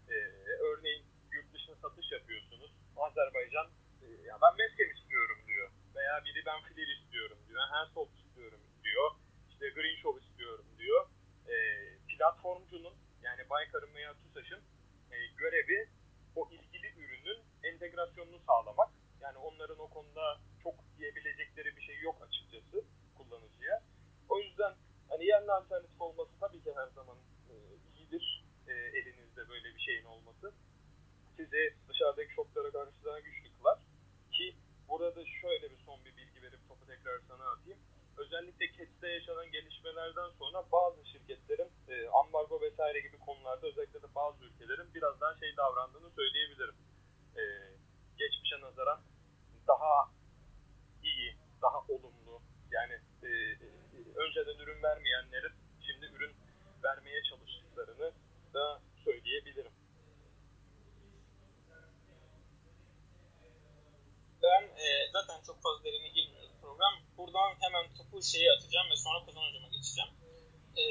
Ee, 0.09 0.13
örneğin 0.69 1.05
yurt 1.31 1.53
dışına 1.53 1.75
satış 1.75 2.11
yapıyorsunuz. 2.11 2.71
Azerbaycan 2.95 3.67
e, 4.01 4.05
ya 4.27 4.35
ben 4.41 4.53
Meskem 4.57 4.91
istiyorum 4.97 5.39
diyor. 5.47 5.69
Veya 5.95 6.25
biri 6.25 6.45
ben 6.45 6.61
Flir 6.61 6.87
istiyorum 6.97 7.37
diyor. 7.47 7.59
Handsoft 7.59 8.15
istiyorum 8.19 8.61
diyor. 8.83 9.11
İşte 9.49 9.69
Green 9.69 9.95
Show 10.01 10.25
istiyorum 10.25 10.65
diyor. 10.77 11.01
E, 11.47 11.55
platformcunun 12.07 12.93
yani 13.21 13.49
Baykar'ın 13.49 13.93
veya 13.95 14.13
TUSAŞ'ın 14.13 14.61
e, 15.11 15.17
görevi 15.37 15.89
o 16.35 16.49
ilgili 16.51 16.87
ürünün 17.03 17.39
entegrasyonunu 17.63 18.39
sağlamak. 18.47 18.89
Yani 19.21 19.37
onların 19.37 19.79
o 19.79 19.89
konuda 19.89 20.37
çok 20.63 20.75
diyebilecekleri 20.97 21.75
bir 21.75 21.81
şey 21.81 21.99
yok 21.99 22.15
açıkçası 22.27 22.85
kullanıcıya. 23.17 23.83
O 24.29 24.39
yüzden 24.39 24.73
hani 25.09 25.25
yerli 25.25 25.51
alternatif 25.51 26.01
olması 26.01 26.31
tabii 26.39 26.63
ki 26.63 26.71
her 26.75 26.87
zaman 26.87 27.17
e, 28.09 28.15
iyidir 28.15 28.43
e, 28.67 28.73
elinizde 28.73 29.49
böyle 29.49 29.75
bir 29.75 29.79
şeyin 29.79 30.05
olması. 30.05 30.53
Sizi 31.37 31.73
dışarıdaki 31.89 32.33
şoklara 32.33 32.71
karşı 32.71 33.05
daha 33.05 33.19
güçlü 33.19 33.57
kılar. 33.57 33.79
Ki 34.31 34.55
burada 34.89 35.25
şöyle 35.41 35.71
bir 35.71 35.77
son 35.85 36.05
bir 36.05 36.17
bilgi 36.17 36.41
verip 36.41 36.67
topu 36.67 36.85
tekrar 36.87 37.19
sana 37.27 37.51
atayım. 37.51 37.79
Özellikle 38.17 38.67
CAT'te 38.77 39.07
yaşanan 39.07 39.51
gelişmelerden 39.51 40.29
sonra 40.39 40.65
bazı 40.71 41.05
şirketlerin 41.05 41.71
e, 41.89 42.07
ambargo 42.07 42.61
vesaire 42.61 42.99
gibi 42.99 43.19
konularda 43.19 43.67
özellikle 43.67 44.01
de 44.01 44.15
bazı 44.15 44.45
ülkelerin 44.45 44.93
biraz 44.93 45.21
daha 45.21 45.39
şey 45.39 45.57
davrandığını 45.57 46.09
söyleyebilirim. 46.11 46.75
E, 47.37 47.43
geçmişe 48.17 48.61
nazaran 48.61 49.01
daha 49.67 50.09
iyi, 51.03 51.37
daha 51.61 51.79
olumlu 51.79 52.41
yani 52.71 52.93
e, 53.23 53.27
e, 53.27 53.67
önceden 54.15 54.57
ürün 54.63 54.83
vermeyenlerin 54.83 55.53
şimdi 55.81 56.05
ürün 56.05 56.35
vermeye 56.83 57.23
çalıştıklarını 57.23 57.48
da 58.53 58.81
söyleyebilirim. 59.03 59.71
Ben 64.43 64.63
e, 64.63 64.87
zaten 65.13 65.41
çok 65.47 65.61
fazla 65.63 65.83
derine 65.83 66.09
girmiyoruz 66.09 66.51
program. 66.61 66.93
Buradan 67.17 67.55
hemen 67.59 67.93
topu 67.97 68.23
şeye 68.23 68.51
atacağım 68.51 68.89
ve 68.91 68.95
sonra 68.95 69.25
Kozan 69.25 69.47
Hocam'a 69.47 69.67
geçeceğim. 69.67 70.11
E, 70.77 70.83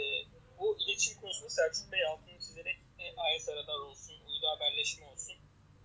bu 0.59 0.79
iletişim 0.81 1.21
konusunda 1.21 1.51
Selçuk 1.51 1.93
Bey 1.93 2.07
altını 2.07 2.39
çizerek 2.39 2.79
e, 2.99 3.05
AES 3.17 3.49
radar 3.49 3.79
olsun, 3.79 4.15
uydu 4.27 4.47
haberleşme 4.47 5.07
olsun 5.07 5.37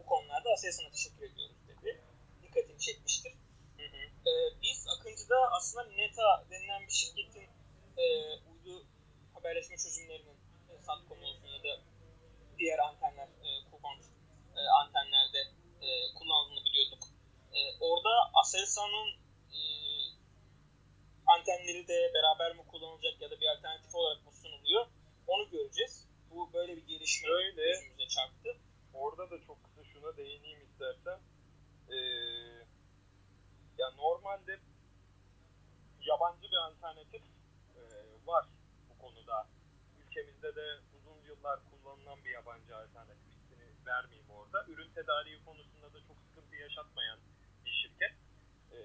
bu 0.04 0.06
konularda 0.06 0.50
Aselsan'a 0.54 0.92
teşekkür 0.92 1.24
ediyoruz 1.32 1.56
dedi. 1.68 2.02
Dikkatini 2.44 2.80
çekmiştir. 2.80 3.34
Hı 3.78 3.84
hı. 3.84 4.30
E, 4.30 4.62
biz 4.62 4.88
Akıncı'da 4.88 5.36
aslında 5.58 5.84
Neta 5.84 6.46
denilen 6.52 6.82
bir 6.88 6.94
şirketin 6.94 7.50
e, 7.98 8.06
uydu 8.50 8.86
haberleşme 9.34 9.78
çözümlerinin 9.78 10.33
e, 10.33 10.33
Satcom 10.88 11.24
olsun 11.24 11.48
ya 11.48 11.63
da 11.63 11.82
diğer 12.60 12.80
antenler, 12.80 13.28
e, 13.28 13.50
Kupon 13.72 13.98
e, 14.58 14.62
antenlerde 14.82 15.39
e, 15.82 15.89
kullanıldığını 16.17 16.65
biliyorduk. 16.65 17.04
E, 17.54 17.60
orada 17.80 18.13
Aselsan'ın 18.34 19.10
e, 19.58 19.60
antenleri 21.28 21.88
de 21.88 22.12
beraber 22.13 22.56
mi 22.56 22.67
kullanılacak 22.67 23.22
ya 23.22 23.32
da 23.32 23.39
bir 23.41 23.48
alternatif 23.48 23.96
olarak 23.96 24.26
mı 24.26 24.32
sunuluyor 24.32 24.86
onu 25.28 25.50
göreceğiz. 25.50 26.08
Bu 26.30 26.54
böyle 26.54 26.78
bir 26.78 26.88
gelişme 26.88 27.28
Şöyle. 27.28 27.62
gözümüze 27.62 28.08
çarptı. 28.08 28.50
Orada 28.93 29.30
da 29.30 29.43
çok 29.48 29.63
kısa 29.63 29.84
şuna 29.84 30.17
değineyim 30.17 30.62
istersen. 30.62 31.19
Ee, 31.89 31.96
ya 33.78 33.91
normalde 33.98 34.60
yabancı 36.02 36.41
bir 36.41 36.58
alternatif 36.67 37.22
e, 37.76 37.82
var 38.26 38.46
bu 38.89 38.98
konuda. 39.02 39.48
Ülkemizde 40.13 40.56
de 40.56 40.80
uzun 40.97 41.21
yıllar 41.26 41.60
kullanılan 41.69 42.23
bir 42.26 42.30
yabancı 42.30 42.78
alternatif 42.78 43.34
ismini 43.36 43.86
vermeyeyim 43.86 44.30
orada. 44.30 44.65
Ürün 44.67 44.89
tedariği 44.89 45.45
konusunda 45.45 45.93
da 45.93 45.99
çok 46.08 46.17
sıkıntı 46.28 46.56
yaşatmayan 46.56 47.19
bir 47.65 47.71
şirket. 47.71 48.12
Ee, 48.71 48.78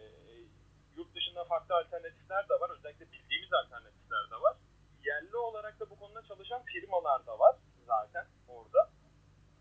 yurt 0.97 1.15
dışında 1.15 1.45
farklı 1.45 1.75
alternatifler 1.75 2.49
de 2.49 2.55
var. 2.61 2.71
Özellikle 2.71 3.13
bildiğimiz 3.13 3.53
alternatifler 3.53 4.31
de 4.31 4.35
var. 4.41 4.57
Yerli 5.05 5.37
olarak 5.37 5.81
da 5.81 5.91
bu 5.91 5.99
konuda 5.99 6.23
çalışan 6.29 6.63
firmalar 6.63 7.27
da 7.27 7.39
var 7.39 7.57
zaten 7.87 8.27
orada. 8.49 8.91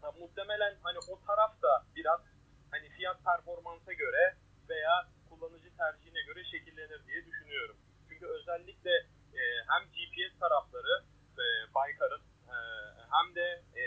Ha, 0.02 0.12
muhtemelen 0.20 0.78
hani 0.84 0.98
o 1.12 1.20
taraf 1.28 1.62
da 1.62 1.86
biraz 1.96 2.22
hani 2.72 2.90
fiyat 2.90 3.24
performansa 3.24 3.94
göre 3.94 4.36
veya 4.70 5.08
kullanıcı 5.30 5.78
tercihine 5.78 6.22
göre 6.22 6.44
şekillenir 6.44 7.08
diye 7.08 7.26
düşünüyorum. 7.26 7.78
Çünkü 8.10 8.26
özellikle 8.26 8.92
e, 9.34 9.42
hem 9.68 9.84
GPS 9.92 10.40
tarafları 10.40 11.04
e, 11.40 11.74
Baykar'ın 11.76 12.22
e, 12.48 12.58
hem 13.12 13.36
de 13.36 13.64
e, 13.76 13.84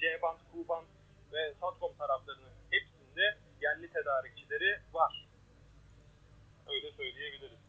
C-Band, 0.00 0.38
Q-Band 0.52 0.86
ve 1.32 1.54
Satcom 1.54 1.96
taraflarının 1.98 2.52
hepsinde 2.70 3.38
yerli 3.60 3.92
tedarikçileri 3.92 4.80
var. 4.92 5.28
Öyle 6.66 6.92
söyleyebiliriz. 6.92 7.60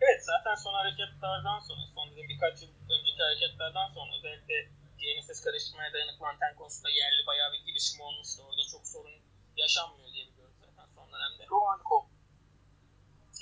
Evet 0.00 0.24
zaten 0.24 0.54
son 0.54 0.74
hareketlerden 0.74 1.58
sonra, 1.58 1.80
son 1.94 2.10
dediğim 2.10 2.28
birkaç 2.28 2.62
yıl 2.62 2.68
önceki 2.94 3.22
hareketlerden 3.22 3.88
sonra 3.94 4.10
özellikle 4.18 4.68
GNSS 5.00 5.44
karıştırmaya 5.44 5.92
dayanıklı 5.92 6.26
anten 6.26 6.54
konusunda 6.56 6.90
yerli 6.90 7.26
bayağı 7.26 7.52
bir 7.52 7.64
girişim 7.66 8.00
olmuştu. 8.00 8.42
Orada 8.48 8.62
çok 8.72 8.86
sorun 8.86 9.16
yaşanmıyor 9.56 10.12
diye 10.12 10.26
biliyoruz 10.28 10.56
zaten 10.60 10.86
son 10.94 11.12
dönemde. 11.12 11.46
Tualcom. 11.46 12.04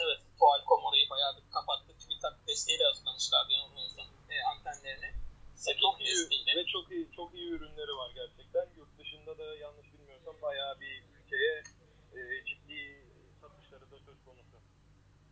Evet, 0.02 0.20
Tualcom 0.38 0.84
orayı 0.84 1.10
bayağı 1.10 1.36
bir 1.36 1.50
kapattı. 1.50 1.93
TÜBİTAK 2.24 2.48
desteğiyle 2.48 2.84
hazırlamışlardı 2.84 3.52
yanılmıyorsam 3.52 4.06
e, 4.30 4.36
antenlerini. 4.52 5.10
Ve 5.66 5.72
çok 5.84 6.00
iyi 6.00 6.16
desteğiyle. 6.16 6.56
ve 6.56 6.66
çok 6.66 6.92
iyi 6.92 7.12
çok 7.16 7.34
iyi 7.34 7.48
ürünleri 7.50 7.96
var 8.00 8.10
gerçekten. 8.14 8.66
Yurt 8.76 8.98
dışında 8.98 9.38
da 9.38 9.56
yanlış 9.56 9.92
bilmiyorsam 9.92 10.42
bayağı 10.42 10.80
bir 10.80 11.04
ülkeye 11.16 11.62
e, 12.16 12.44
ciddi 12.44 12.80
satışları 13.40 13.90
da 13.90 13.98
söz 14.06 14.24
konusu. 14.24 14.56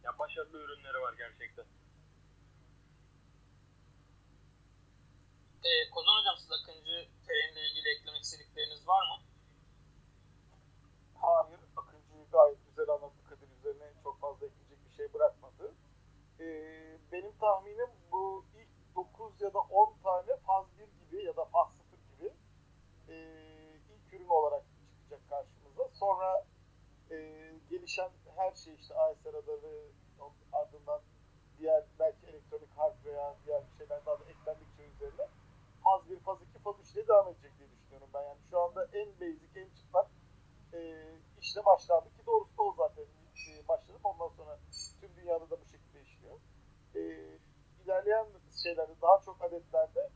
Ya 0.05 0.19
başarılı 0.19 0.59
ürünleri 0.65 0.99
var 1.01 1.13
gerçekten. 1.13 1.67
E, 5.65 5.91
Kozan 5.91 6.19
Hocam 6.19 6.37
siz 6.39 6.53
Akıncı 6.53 7.09
TR'nin 7.27 7.53
ile 7.53 7.71
ilgili 7.71 7.89
eklemek 7.89 8.23
istedikleriniz 8.23 8.89
var 8.89 9.05
mı? 9.11 9.17
Hayır, 11.15 11.61
Akıncı'yı 11.77 12.27
gayet 12.33 12.59
güzel 12.69 12.89
anlattı 12.89 13.25
Kadir 13.29 13.49
üzerine 13.59 13.93
çok 14.03 14.21
fazla 14.21 14.47
ekleyecek 14.47 14.79
bir 14.87 14.97
şey 14.97 15.13
bırakmadı. 15.15 15.75
Ee, 16.43 16.99
benim 17.13 17.33
tahminim 17.41 17.91
bu 18.13 18.45
ilk 18.55 18.97
9 18.97 19.41
ya 19.41 19.55
da 19.55 19.59
10 19.59 19.95
tane 20.03 20.37
faz 20.47 20.67
1 20.79 20.85
gibi 20.85 21.25
ya 21.25 21.37
da 21.37 21.45
faz 21.45 21.69
0 21.77 21.99
gibi 22.17 22.33
e, 23.09 23.17
ilk 23.95 24.15
ürün 24.15 24.29
olarak 24.29 24.63
çıkacak 24.91 25.31
karşımıza. 25.31 25.89
Sonra 25.89 26.45
e, 27.11 27.17
gelişen 27.71 28.11
her 28.37 28.53
şey 28.53 28.75
işte 28.75 28.95
AES 28.95 29.27
radarı 29.27 29.93
ardından 30.53 31.01
diğer 31.59 31.85
belki 31.99 32.27
elektronik 32.27 32.71
harp 32.77 33.05
veya 33.05 33.37
diğer 33.47 33.63
şeyler 33.79 34.07
daha 34.07 34.21
da 34.21 34.25
eklendikçe 34.25 34.83
üzerine 34.83 35.27
faz 35.85 36.11
1, 36.11 36.21
faz 36.21 36.39
2, 36.43 36.59
faz 36.59 36.75
3 36.81 36.95
diye 36.95 37.09
devam 37.09 37.29
edecek 37.29 37.59
diye 37.59 37.69
düşünüyorum 37.71 38.09
ben. 38.15 38.23
Yani 38.23 38.39
şu 38.51 38.61
anda 38.61 38.89
en 38.93 39.09
basic, 39.21 39.61
en 39.61 39.69
çıplak 39.75 40.11
e, 40.73 40.79
işle 41.41 41.65
başlandı 41.65 42.09
ki 42.17 42.27
doğrusu 42.27 42.59
da 42.59 42.63
o 42.63 42.75
zaten 42.79 43.03
e, 43.03 43.69
başladı. 43.69 43.99
Ondan 44.05 44.29
sonra 44.29 44.59
tüm 45.01 45.17
dünyada 45.17 45.51
da 45.51 45.57
bu. 45.61 45.72
E, 45.72 45.72
ilerleyen 47.93 48.27
şeylerde 48.63 48.93
daha 49.03 49.21
çok 49.25 49.45
adetlerde 49.45 50.11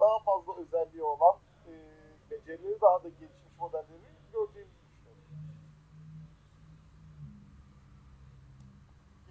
daha 0.00 0.18
fazla 0.18 0.62
özelliği 0.62 1.02
olan 1.02 1.36
e, 1.66 1.72
becerileri 2.30 2.80
daha 2.80 3.04
da 3.04 3.08
gelişmiş 3.08 3.52
modelleri 3.58 4.02
göreceğimizi 4.32 4.78
düşünüyorum. 4.82 5.32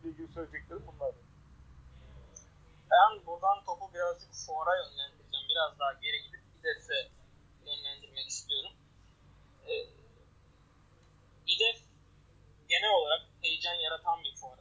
ile 0.03 0.09
ilgili 0.09 0.27
söyleyeceklerim 0.27 0.83
bunlar. 0.87 1.15
Ben 2.91 3.25
buradan 3.25 3.63
topu 3.65 3.93
birazcık 3.93 4.33
fuara 4.33 4.75
yönlendireceğim. 4.75 5.47
Biraz 5.49 5.79
daha 5.79 5.93
geri 5.93 6.21
gidip 6.23 6.41
İDEF'e 6.59 7.11
yönlendirmek 7.65 8.27
istiyorum. 8.27 8.71
Ee, 9.67 9.85
İDEF 11.47 11.81
genel 12.67 12.91
olarak 12.91 13.21
heyecan 13.41 13.73
yaratan 13.73 14.23
bir 14.23 14.35
fuar 14.35 14.60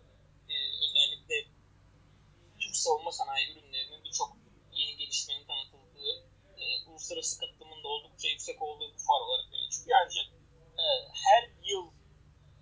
savunma 2.80 3.12
sanayi 3.12 3.52
ürünlerinin 3.52 4.04
birçok 4.04 4.36
yeni 4.72 4.96
gelişmenin 4.96 5.46
tanıtıldığı, 5.46 6.12
e, 6.62 6.64
uluslararası 6.86 7.40
katılımın 7.40 7.84
da 7.84 7.88
oldukça 7.88 8.28
yüksek 8.28 8.62
olduğu 8.62 8.92
bir 8.92 8.98
far 9.08 9.20
olarak 9.20 9.46
yani 9.52 9.70
çıkıyor. 9.70 9.98
Ancak 10.04 10.26
e, 10.82 10.84
her 11.26 11.50
yıl 11.70 11.86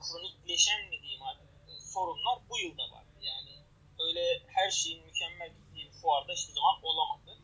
kronikleşen 0.02 0.80
mi 0.90 1.02
diyeyim 1.02 1.22
artık 1.22 1.48
e, 1.68 1.72
sorunlar 1.80 2.38
bu 2.50 2.58
yılda 2.58 2.90
var. 2.90 3.04
Yani 3.20 3.54
öyle 3.98 4.42
her 4.46 4.70
şeyin 4.70 5.04
mükemmel 5.04 5.48
gittiği 5.48 5.86
bir 5.86 5.96
fuarda 6.00 6.32
hiçbir 6.32 6.54
zaman 6.54 6.82
olamadı. 6.82 7.38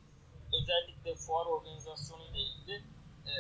Özellikle 0.59 1.15
fuar 1.15 1.47
organizasyonu 1.47 2.25
ile 2.31 2.39
ilgili 2.39 2.75
e, 3.31 3.35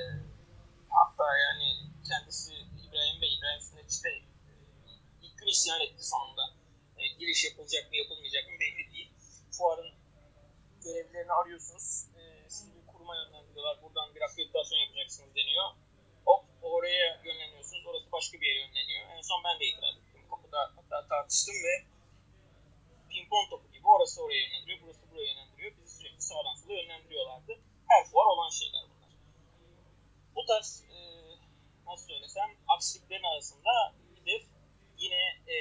hatta 0.88 1.27
yani 1.38 1.66
kendisi 2.09 2.55
İbrahim 2.88 3.20
Bey, 3.23 3.35
İbrahim 3.35 3.61
Sünnetçi 3.61 4.03
de 4.05 4.09
e, 4.09 4.53
ilk 5.23 5.38
gün 5.38 5.47
isyan 5.47 5.81
etti 5.81 6.05
sonunda. 6.12 6.44
E, 6.99 7.03
giriş 7.18 7.44
yapılacak 7.44 7.90
mı 7.90 7.97
yapılmayacak 7.97 8.44
mı 8.49 8.55
belli 8.61 8.92
değil. 8.92 8.93
Fuarın 9.64 9.92
görevlerini 10.85 11.33
arıyorsunuz. 11.33 12.09
E, 12.18 12.48
sizi 12.48 12.74
bir 12.77 12.87
kuruma 12.87 13.14
yönlendiriyorlar. 13.16 13.83
Buradan 13.83 14.14
bir 14.14 14.20
akreditasyon 14.20 14.79
yapacaksınız 14.79 15.35
deniyor. 15.35 15.64
Hop 16.27 16.44
oraya 16.62 17.20
yönleniyorsunuz. 17.24 17.87
Orası 17.87 18.12
başka 18.12 18.40
bir 18.40 18.46
yere 18.46 18.61
yönleniyor. 18.66 19.03
En 19.16 19.20
son 19.20 19.44
ben 19.44 19.61
de 19.61 19.64
itiraz 19.64 19.96
ettim. 19.96 20.29
Kapıda 20.31 20.61
hatta 20.77 21.09
tartıştım 21.09 21.55
ve 21.55 21.74
pimpon 23.11 23.48
topu 23.50 23.72
gibi 23.72 23.88
orası 23.88 24.22
oraya 24.24 24.40
yönlendiriyor, 24.44 24.79
burası 24.83 25.00
buraya 25.11 25.27
yönlendiriyor. 25.31 25.72
Bizi 25.77 25.96
sürekli 25.96 26.22
sağdan 26.22 26.55
sola 26.55 26.74
yönlendiriyorlardı. 26.81 27.53
Her 27.88 28.05
fuar 28.11 28.27
olan 28.27 28.50
şeyler 28.50 28.85
bunlar. 28.90 29.12
Bu 30.35 30.46
tarz 30.46 30.85
e, 30.94 30.98
nasıl 31.87 32.07
söylesem 32.09 32.50
aksiliklerin 32.68 33.31
arasında 33.33 33.94
de 34.27 34.37
yine 34.98 35.22
e, 35.55 35.57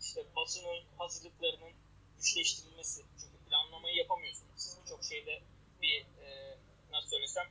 işte 0.00 0.20
basının 0.36 0.84
hazırlıklarının 0.98 1.72
güçleştirilmesi. 2.16 3.09
Planlamayı 3.50 3.96
yapamıyorsunuz. 3.96 4.78
Birçok 4.80 5.04
şeyde 5.04 5.42
bir 5.82 6.00
e, 6.00 6.58
nasıl 6.90 7.08
söylesem 7.08 7.46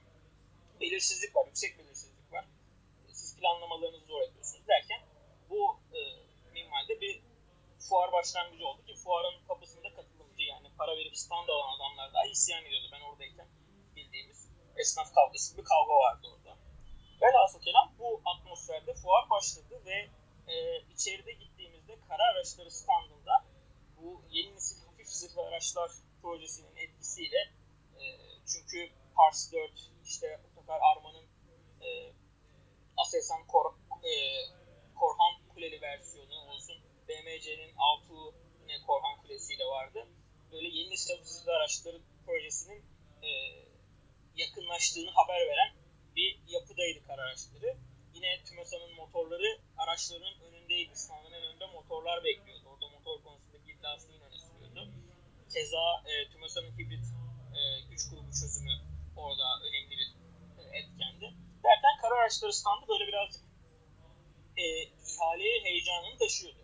belirsizlik 0.81 1.35
var, 1.35 1.45
yüksek 1.45 1.79
belirsizlik 1.79 2.33
var. 2.33 2.45
Siz 3.11 3.37
planlamalarınızı 3.39 4.05
zor 4.05 4.21
yapıyorsunuz 4.21 4.67
derken 4.67 5.01
bu 5.49 5.79
e, 5.93 5.99
minvalde 6.53 7.01
bir 7.01 7.21
fuar 7.89 8.11
başlangıcı 8.11 8.67
oldu 8.67 8.85
ki 8.85 8.95
fuarın 8.95 9.47
kapısında 9.47 9.93
katılımcı 9.93 10.43
yani 10.43 10.67
para 10.77 10.97
verip 10.97 11.17
stand 11.17 11.47
alan 11.47 11.75
adamlar 11.75 12.13
daha 12.13 12.25
isyan 12.25 12.65
ediyordu. 12.65 12.89
Ben 12.91 13.01
oradayken 13.01 13.47
bildiğimiz 13.95 14.49
esnaf 14.77 15.13
kavgası 15.13 15.57
bir 15.57 15.63
kavga 15.63 15.93
vardı 15.93 16.27
orada. 16.35 16.57
Velhasıl 17.21 17.61
kelam 17.61 17.93
bu 17.99 18.21
atmosferde 18.25 18.93
fuar 18.93 19.29
başladı 19.29 19.81
ve 19.85 20.09
e, 20.53 20.81
içeride 20.93 21.31
gittiğimizde 21.31 21.99
kara 22.07 22.23
araçları 22.23 22.71
standında 22.71 23.45
bu 23.97 24.21
yeni 24.29 24.55
nesil 24.55 24.78
zırhlı 25.19 25.41
araçlar 25.41 25.91
projesinin 26.21 26.75
etkisiyle 26.75 27.41
e, 27.99 28.03
çünkü 28.51 28.89
Pars 29.15 29.51
4 29.51 29.71
işte 30.05 30.39
Otokar 30.51 30.79
Arma'nın 30.91 31.27
e, 31.81 31.89
Aselsan 32.97 33.47
Kor, 33.47 33.65
e, 34.03 34.13
Korhan 34.95 35.33
Kuleli 35.53 35.81
versiyonu 35.81 36.35
olsun 36.51 36.77
BMC'nin 37.07 37.73
Altuğ 37.77 38.35
yine 38.61 38.85
Korhan 38.87 39.21
Kulesi 39.21 39.53
ile 39.53 39.65
vardı. 39.65 40.07
Böyle 40.51 40.67
yeni 40.67 40.89
nesil 40.89 41.49
araçların 41.49 42.01
projesinin 42.25 42.83
e, 43.23 43.29
yakınlaştığını 44.35 45.11
haber 45.11 45.47
veren 45.47 45.71
bir 46.15 46.39
yapıdaydı 46.47 47.07
kara 47.07 47.21
araçları. 47.21 47.77
Yine 48.13 48.43
TÜMESA'nın 48.43 48.95
motorları 48.95 49.59
araçlarının 49.77 50.39
önündeydi. 50.41 50.95
Standın 50.95 51.31
en 51.31 51.43
önünde 51.43 51.65
motorlar 51.65 52.23
bekliyordu. 52.23 52.69
Orada 52.69 52.89
motor 52.89 53.23
konusundaki 53.23 53.71
iddiasını 53.71 54.15
öne 54.15 54.31
sürüyordu. 54.31 54.91
Keza 55.53 56.03
e, 56.05 56.29
TÜMESA'nın 56.31 56.77
hibrit 56.77 57.05
e, 57.57 57.59
güç 57.89 58.09
grubu 58.09 58.31
çözümü 58.39 58.75
orada 59.15 59.45
önemli 59.67 59.89
bir 59.89 60.01
e, 60.59 60.63
etkendi. 60.79 61.33
Derken 61.63 61.95
kara 62.01 62.13
araçları 62.19 62.53
standı 62.53 62.87
böyle 62.87 63.07
birazcık 63.07 63.43
e, 64.57 64.63
ihaleye 64.83 65.63
heyecanını 65.63 66.17
taşıyordu. 66.17 66.59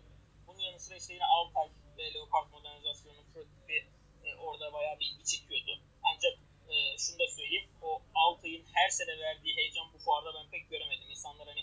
Bunun 0.46 0.60
yanı 0.60 0.80
sıra 0.80 0.96
işte 0.96 1.14
yine 1.14 1.24
Altay 1.24 1.68
ve 1.98 2.14
Leopard 2.14 2.50
modernizasyonu 2.50 3.22
prototipi 3.34 3.78
e, 4.24 4.34
orada 4.34 4.72
bayağı 4.72 4.98
bir 4.98 5.06
ilgi 5.06 5.24
çekiyordu. 5.24 5.80
Ancak 6.02 6.34
e, 6.68 6.98
şunu 6.98 7.18
da 7.18 7.28
söyleyeyim, 7.36 7.68
o 7.82 8.02
Altay'ın 8.14 8.64
her 8.72 8.88
sene 8.88 9.18
verdiği 9.18 9.56
heyecan 9.56 9.92
bu 9.94 9.98
fuarda 9.98 10.34
ben 10.34 10.50
pek 10.50 10.70
göremedim. 10.70 11.10
İnsanlar 11.10 11.48
hani 11.48 11.62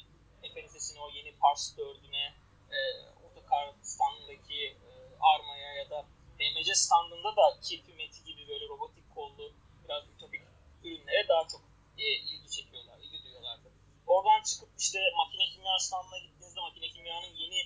FNSS'in 0.54 1.00
o 1.00 1.10
yeni 1.10 1.32
Pars 1.36 1.78
4'üne, 1.78 2.26
e, 2.72 2.80
Otokar 3.26 3.74
standındaki 3.82 4.66
e, 4.66 4.90
Arma'ya 5.34 5.74
ya 5.74 5.90
da 5.90 6.06
BMC 6.44 6.76
standında 6.76 7.36
da 7.36 7.60
kirpi 7.62 7.94
meti 7.94 8.24
gibi 8.24 8.48
böyle 8.48 8.68
robotik 8.68 9.16
kollu 9.16 9.54
biraz 9.84 10.04
ütopik 10.10 10.42
ürünlere 10.84 11.28
daha 11.28 11.48
çok 11.48 11.62
e, 11.98 12.04
ilgi 12.04 12.50
çekiyorlar, 12.50 13.00
ilgi 13.00 13.24
duyuyorlardı. 13.24 13.72
Oradan 14.08 14.44
çıkıp 14.44 14.70
işte 14.80 15.00
makine 15.18 15.46
kimya 15.54 15.80
standına 15.80 16.18
gittiğinizde 16.18 16.62
makine 16.62 16.88
kimyanın 16.88 17.34
yeni 17.36 17.62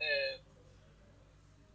e, 0.00 0.08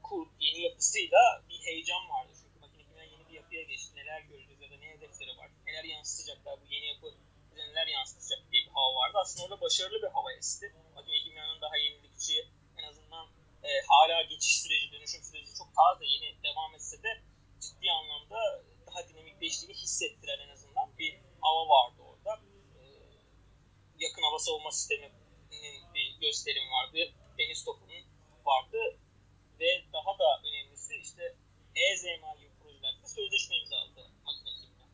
kur, 0.03 0.27
yeni 0.39 0.61
yapısıyla 0.61 1.43
bir 1.49 1.59
heyecan 1.59 2.09
vardı. 2.09 2.31
Çünkü 2.41 2.59
makine 2.59 2.83
kimya 2.83 3.03
yeni 3.03 3.27
bir 3.27 3.33
yapıya 3.33 3.63
geçti. 3.63 3.95
Neler 3.95 4.21
göreceğiz 4.21 4.61
ya 4.61 4.71
da 4.71 4.77
ne 4.77 4.87
hedefleri 4.89 5.37
var, 5.37 5.49
neler 5.65 5.83
yansıtacaklar, 5.83 6.61
bu 6.61 6.65
yeni 6.73 6.85
yapı 6.85 7.07
bize 7.51 7.61
neler 7.67 7.87
yansıtacak 7.87 8.51
diye 8.51 8.65
bir 8.65 8.71
hava 8.71 8.95
vardı. 8.95 9.17
Aslında 9.21 9.45
orada 9.45 9.61
başarılı 9.61 10.01
bir 10.01 10.07
hava 10.07 10.33
esti. 10.33 10.75
Makine 10.95 11.19
kimyanın 11.23 11.61
daha 11.61 11.77
yenilikçi, 11.77 12.47
en 12.77 12.83
azından 12.83 13.27
e, 13.63 13.69
hala 13.87 14.21
geçiş 14.21 14.61
süreci, 14.61 14.91
dönüşüm 14.91 15.23
süreci 15.23 15.53
taze, 15.77 16.05
yeni 16.05 16.43
devam 16.43 16.75
etse 16.75 17.03
de 17.03 17.11
ciddi 17.61 17.91
anlamda 17.91 18.63
daha 18.87 19.07
dinamikleştiğini 19.07 19.73
hissettiren 19.73 20.39
en 20.39 20.49
azından 20.49 20.97
bir 20.97 21.19
hava 21.41 21.69
vardı 21.69 22.01
orada. 22.01 22.41
E, 22.79 22.83
yakın 23.99 24.21
hava 24.21 24.39
savunma 24.39 24.71
sisteminin 24.71 25.21
bir 25.93 26.19
gösterim 26.21 26.71
vardı. 26.71 27.13
Deniz 27.37 27.65
topunun 27.65 28.05
vardı. 28.45 28.77
Ve 29.59 29.83
daha 29.93 30.19
da 30.19 30.41
önemlisi 30.47 30.93
işte 30.95 31.35
EZMA 31.75 32.35
gibi 32.35 32.51
projelerde 32.63 33.07
sözleşme 33.07 33.55
imzaladı 33.55 34.11
makine 34.25 34.53
kimya. 34.61 34.87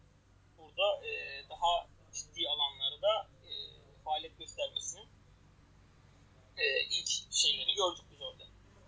Burada 0.57 1.05
e, 1.07 1.09
daha 1.49 1.89
ciddi 2.13 2.49
alanlarda 2.49 3.29
e, 3.47 3.51
faaliyet 4.03 4.37
göstermesinin 4.37 5.09
e, 6.57 6.65
ilk 6.81 7.33
şeyleri 7.33 7.73
gördük 7.75 8.05
biz 8.11 8.21
orada. 8.21 8.43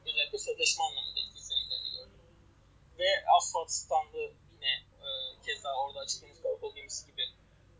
Özellikle 0.05 0.37
sözleşme 0.37 0.83
anlamında. 0.83 1.18
Ve 2.99 3.09
asfalt 3.37 3.71
standı 3.71 4.21
yine 4.53 4.71
e, 5.05 5.07
keza 5.45 5.75
orada 5.75 5.99
açık 5.99 6.21
deniz 6.21 6.41
karakol 6.41 6.75
gemisi 6.75 7.05
gibi 7.05 7.21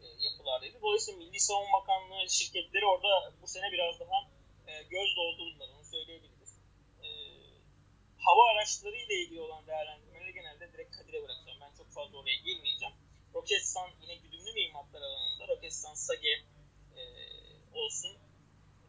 e, 0.02 0.06
yapılardaydı. 0.20 0.82
Dolayısıyla 0.82 1.20
Milli 1.20 1.40
Savunma 1.40 1.82
Bakanlığı 1.82 2.30
şirketleri 2.30 2.86
orada 2.86 3.34
bu 3.42 3.48
sene 3.48 3.72
biraz 3.72 4.00
daha 4.00 4.20
e, 4.68 4.84
göz 4.84 5.16
doldurdular. 5.16 5.70
Onu 5.76 5.84
söyleyebiliriz. 5.84 6.52
E, 7.04 7.08
hava 8.18 8.52
araçları 8.52 8.96
ile 8.96 9.16
ilgili 9.16 9.42
olan 9.42 9.68
değerlendirmeleri 9.68 10.34
genelde 10.34 10.74
direkt 10.74 10.98
Kadir'e 10.98 11.24
bırakacağım. 11.24 11.60
Ben 11.62 11.74
çok 11.78 11.92
fazla 11.92 12.18
oraya 12.18 12.36
girmeyeceğim. 12.36 12.96
Roketsan 13.34 13.90
yine 14.02 14.16
güdümlü 14.16 14.54
mühimmatlar 14.54 15.02
alanında. 15.02 15.48
Roketsan, 15.48 15.94
SAGE 15.94 16.34
e, 16.96 17.02
olsun. 17.74 18.18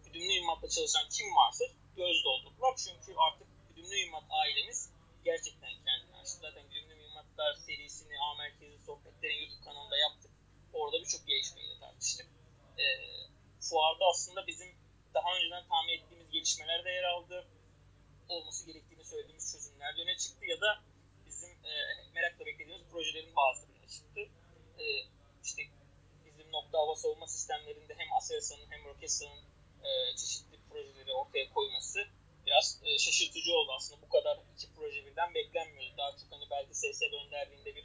Güdümlü 0.05 0.27
mühimmatla 0.27 0.69
çalışan 0.69 1.09
kim 1.09 1.37
varsa 1.37 1.65
göz 1.97 2.25
doldurdular. 2.25 2.77
Çünkü 2.77 3.19
artık 3.19 3.47
güdümlü 3.69 3.91
mühimmat 3.97 4.25
ailemiz 4.31 4.93
gerçekten. 5.25 5.70
Zaten 6.41 6.69
güdümlü 6.69 6.95
mühimmatlar 6.95 7.55
serisini 7.55 8.15
A 8.21 8.35
Merkezi 8.35 8.85
Sohbetler'in 8.85 9.41
YouTube 9.41 9.65
kanalında 9.65 9.97
yaptık. 9.97 10.31
Orada 10.73 11.01
birçok 11.01 11.27
gelişmeyi 11.27 11.69
de 11.69 11.81
tartıştık. 11.81 12.27
E, 12.79 12.85
fuarda 13.61 14.05
aslında 14.13 14.47
bizim 14.47 14.69
daha 15.15 15.37
önceden 15.37 15.69
tahmin 15.69 15.93
ettiğimiz 15.93 16.31
gelişmeler 16.31 16.85
de 16.85 16.91
yer 16.91 17.05
aldı. 17.05 17.47
Olması 18.29 18.67
gerektiğini 18.67 19.05
söylediğimiz 19.05 19.53
çözümler 19.53 19.97
de 19.97 20.03
öne 20.03 20.17
çıktı 20.17 20.47
ya 20.47 20.61
da 20.61 20.83
bizim 21.27 21.51
e, 21.51 21.73
merakla 22.15 22.47
beklediğimiz 22.47 22.89
projelerin 22.91 23.37
bazıları 23.37 23.79
öne 23.79 23.89
çıktı. 23.89 24.21
E, 24.79 24.85
işte 25.45 25.63
bizim 26.25 26.53
nokta 26.53 26.79
hava 26.79 26.97
savunma 26.97 27.27
sistemlerinde 27.27 27.95
hem 27.99 28.13
Aselsan'ın 28.13 28.71
hem 28.71 28.85
Roketsan'ın 28.85 29.45
e, 29.85 30.17
çeşitli 30.17 30.57
projeleri 30.71 31.13
ortaya 31.13 31.53
koyması 31.53 32.01
biraz 32.51 32.81
e, 32.85 32.99
şaşırtıcı 32.99 33.53
oldu 33.57 33.73
aslında. 33.77 34.03
Bu 34.03 34.09
kadar 34.09 34.39
iki 34.55 34.67
proje 34.75 35.07
birden 35.07 35.35
beklenmiyordu. 35.35 35.97
Daha 35.99 36.11
çok 36.17 36.33
hani 36.33 36.45
belki 36.51 36.75
SSB 36.75 37.13
önderliğinde 37.27 37.75
bir 37.77 37.85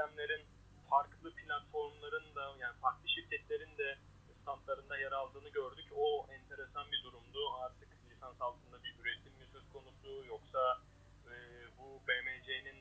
sistemlerin 0.00 0.46
farklı 0.90 1.34
platformların 1.34 2.34
da 2.34 2.54
yani 2.58 2.76
farklı 2.80 3.08
şirketlerin 3.08 3.78
de 3.78 3.98
standlarında 4.42 4.98
yer 4.98 5.12
aldığını 5.12 5.48
gördük. 5.48 5.86
O 5.96 6.26
enteresan 6.32 6.92
bir 6.92 7.02
durumdu. 7.02 7.52
Artık 7.60 7.88
lisans 8.10 8.40
altında 8.40 8.84
bir 8.84 8.94
üretim 9.02 9.32
mi 9.32 9.46
söz 9.52 9.72
konusu 9.72 10.24
yoksa 10.26 10.80
e, 11.26 11.34
bu 11.78 12.00
BMC'nin 12.08 12.78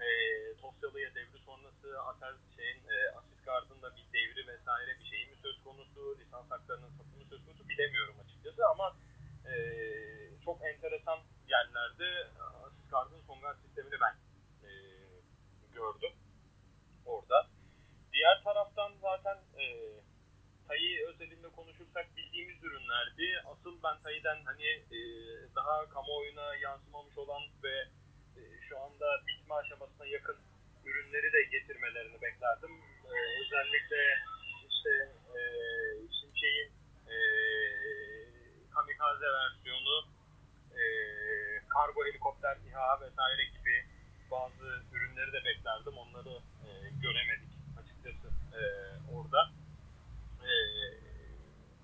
e, 0.00 0.08
Tosyalı'ya 0.60 1.14
devri 1.14 1.38
sonrası 1.46 2.00
Atel 2.00 2.34
şeyin 2.56 2.80
e, 2.88 3.10
Asisguard'ın 3.18 3.82
da 3.82 3.96
bir 3.96 4.06
devri 4.12 4.46
vesaire 4.46 4.98
bir 4.98 5.04
şeyi 5.04 5.26
mi 5.26 5.36
söz 5.42 5.64
konusu, 5.64 6.18
lisans 6.18 6.50
haklarının 6.50 6.90
satımı 6.90 7.24
söz 7.30 7.44
konusu 7.46 7.68
bilemiyorum 7.68 8.16
açıkçası 8.24 8.68
ama 8.68 8.96
e, 9.46 9.54
çok 10.44 10.64
enteresan 10.64 11.18
yerlerde 11.48 12.28
Asisguard'ın 12.66 13.22
Songar 13.26 13.54
sistemini 13.54 14.00
ben 14.00 14.14
e, 14.68 14.70
gördüm 15.74 16.19
orada. 17.10 17.46
Diğer 18.12 18.42
taraftan 18.44 18.92
zaten 19.02 19.38
e, 19.62 19.64
Tayi 20.70 21.06
özelinde 21.06 21.48
konuşursak 21.48 22.16
bildiğimiz 22.16 22.64
ürünlerdi. 22.64 23.42
Asıl 23.52 23.82
ben 23.84 24.02
Tayi'den 24.02 24.44
hani 24.44 24.66
e, 24.66 25.00
daha 25.56 25.88
kamuoyuna 25.88 26.54
yansımamış 26.54 27.18
olan 27.18 27.42
ve 27.62 27.76
e, 28.36 28.40
şu 28.68 28.78
anda 28.78 29.06
bitme 29.26 29.54
aşamasına 29.54 30.06
yakın 30.06 30.36
ürünleri 30.84 31.32
de 31.32 31.42
getirmelerini 31.42 32.22
beklerdim. 32.22 32.70
E, 33.04 33.16
özellikle 33.40 34.02
işte 34.70 34.90
e, 35.38 35.40
Şimşek'in 36.20 36.70
e, 37.14 37.16
kamikaze 38.74 39.26
versiyonu, 39.26 39.96
e, 40.80 40.82
kargo 41.68 42.06
helikopter 42.06 42.56
İHA 42.68 43.00
vesaire 43.00 43.44
gibi 43.44 43.84
bazı 44.30 44.82
ürünleri 44.92 45.32
de 45.32 45.44
beklerdim. 45.44 45.98
Onları 45.98 46.42
göremedik 47.02 47.52
açıkçası 47.80 48.28
e, 48.58 48.62
orada. 49.14 49.50
E, 50.42 50.52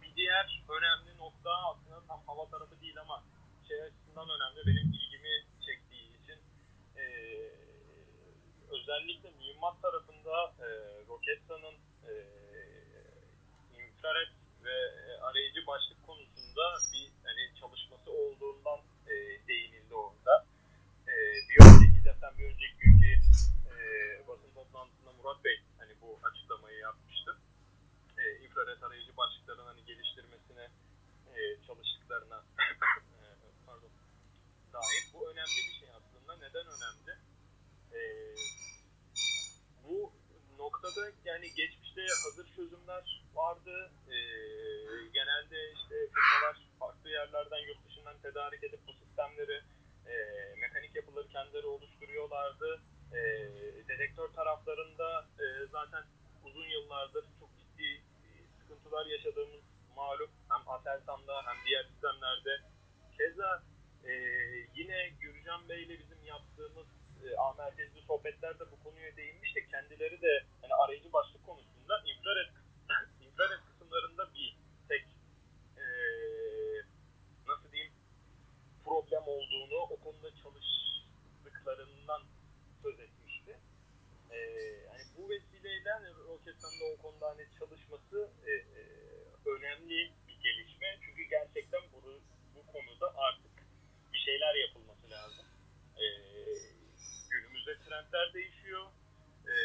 bir 0.03 0.17
diğer 0.17 0.47
önemli 0.69 1.19
nokta 1.19 1.51
aslında 1.71 2.07
tam 2.09 2.21
hava 2.27 2.49
tarafı 2.51 2.81
değil 2.81 3.01
ama 3.01 3.25
şey 3.69 3.83
açısından 3.83 4.29
önemli 4.29 4.67
benim 4.67 4.89
ilgimi 4.99 5.35
çektiği 5.67 6.09
için 6.23 6.39
e, 6.97 7.05
özellikle 8.71 9.31
mühimmat 9.31 9.83
tarafında 9.83 10.55
e, 10.61 10.69
Roketsan'ın 11.09 11.77
e, 12.11 12.13
infrared 13.85 14.33
ve 14.65 14.77
e, 15.01 15.21
arayıcı 15.21 15.67
başlık 15.67 16.07
konusunda 16.07 16.65
bir 16.93 17.11
hani 17.25 17.61
çalışması 17.61 18.11
olduğundan 18.11 18.81
e, 19.07 19.15
değinildi 19.49 19.95
orada. 19.95 20.47
E, 21.09 21.15
bir 21.49 21.57
önceki 21.67 22.01
zaten 22.05 22.39
bir 22.39 22.45
önceki 22.45 22.77
günkü 22.79 23.07
e, 23.71 23.77
toplantısında 24.77 25.13
Murat 25.13 25.45
Bey 25.45 25.61
hani 25.79 25.93
bu 26.01 26.21
açıklamayı 26.23 26.79
yapmıştı. 26.79 27.37
E, 28.19 28.45
infrared 28.45 28.83
arayıcı 28.83 29.17
başlıkların 29.17 29.67
hani 29.67 29.85
geliştirmesine 29.85 30.71
e, 31.37 31.67
çalıştıklarına 31.67 32.37
e, 33.15 33.25
pardon 33.67 33.91
dair 34.73 35.05
bu 35.15 35.31
önemli 35.31 35.61
bir 35.69 35.79
şey 35.81 35.89
aslında. 35.89 36.37
Neden 36.37 36.67
önemli? 36.77 37.13
E, 37.93 38.01
bu 39.85 40.13
noktada 40.59 41.13
yani 41.25 41.55
geçmişte 41.55 42.07
hazır 42.25 42.47
çözümler 42.57 43.25
vardı. 43.35 43.91
E, 44.09 44.17
genelde 45.13 45.73
işte 45.73 45.95
firmalar 46.15 46.57
farklı 46.79 47.11
yerlerden 47.11 47.69
yurt 47.69 47.89
dışından 47.89 48.19
tedarik 48.19 48.65
edip 48.65 48.81
bu 48.87 48.93
sistemleri 48.93 49.63
e, 50.07 50.15
mekanik 50.61 50.97
yapıları 50.97 51.29
kendileri 51.29 51.67
oluşturuyorlardı. 51.67 52.81
E, 53.13 53.21
dedektör 53.89 54.29
taraflarında 54.29 55.27
e, 55.39 55.67
zaten 55.73 56.05
uzun 56.45 56.69
yıllardır 56.69 57.25
çok 57.41 57.51
ciddi 57.59 57.89
e, 57.95 58.29
sıkıntılar 58.61 59.07
yaşadığımız 59.07 59.65
malum 59.97 60.31
hem 60.51 60.69
Aselsan'da 60.69 61.43
hem 61.47 61.57
diğer 61.67 61.85
sistemlerde. 61.85 62.61
Keza 63.19 63.63
e, 64.05 64.13
yine 64.75 65.09
Gürcan 65.21 65.69
Bey 65.69 65.83
ile 65.83 65.99
bizim 65.99 66.25
yaptığımız 66.25 66.87
e, 67.25 67.37
A 67.37 67.53
merkezli 67.53 68.03
sohbetlerde 68.03 68.65
bu 68.73 68.83
konuya 68.85 69.17
değinmiştik. 69.17 69.71
Kendileri 69.71 70.23
de 70.23 70.45
hani 70.63 70.75
arayıcı 70.75 71.13
başlık 71.13 71.47
konusunda 71.47 72.03
infrared, 72.07 72.51
infrared 73.27 73.61
kısımlarında 73.69 74.35
bir 74.35 74.57
tek 74.89 75.05
e, 75.77 75.85
nasıl 77.47 77.73
diyeyim 77.73 77.93
problem 78.85 79.23
olduğunu 79.27 79.75
o 79.75 79.97
konuda 79.97 80.31
çalıştıklarından 80.43 82.23
söz 82.83 83.01
etmişti. 83.01 83.59
E, 84.31 84.39
hani 84.91 85.03
bu 85.67 85.71
vesileyle 85.71 85.91
hani 85.91 86.09
Roketsan'da 86.29 86.85
o 86.95 87.03
konuda 87.03 87.27
hani 87.29 87.47
çalışması 87.59 88.31
e, 88.47 88.51
e, 88.51 88.83
önemli 89.47 90.13
bir 90.29 90.39
gelişme. 90.41 90.99
Çünkü 91.01 91.23
gerçekten 91.23 91.81
bu, 91.93 92.21
bu 92.55 92.73
konuda 92.73 93.15
artık 93.17 93.53
bir 94.13 94.19
şeyler 94.19 94.55
yapılması 94.55 95.11
lazım. 95.11 95.47
E, 95.97 96.07
günümüzde 97.31 97.79
trendler 97.79 98.35
değişiyor. 98.35 98.87
E, 99.47 99.57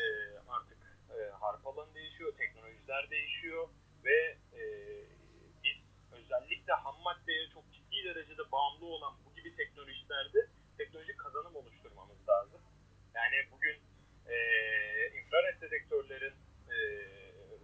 artık 0.49 0.77
e, 1.17 1.29
harp 1.29 1.67
alanı 1.67 1.95
değişiyor, 1.95 2.33
teknolojiler 2.37 3.09
değişiyor 3.09 3.69
ve 4.05 4.37
e, 4.59 4.63
biz 5.63 5.77
özellikle 6.11 6.73
ham 6.73 6.95
maddeye 7.03 7.49
çok 7.53 7.63
ciddi 7.73 8.03
derecede 8.05 8.51
bağımlı 8.51 8.85
olan 8.85 9.13
bu 9.25 9.35
gibi 9.35 9.55
teknolojilerde 9.55 10.47
teknolojik 10.77 11.17
kazanım 11.17 11.55
oluşturmamız 11.55 12.29
lazım. 12.29 12.61
Yani 13.15 13.35
bugün 13.51 13.77
e, 14.27 14.35
fluoresent 15.31 15.61
dedektörlerin 15.61 16.33
e, 16.69 16.77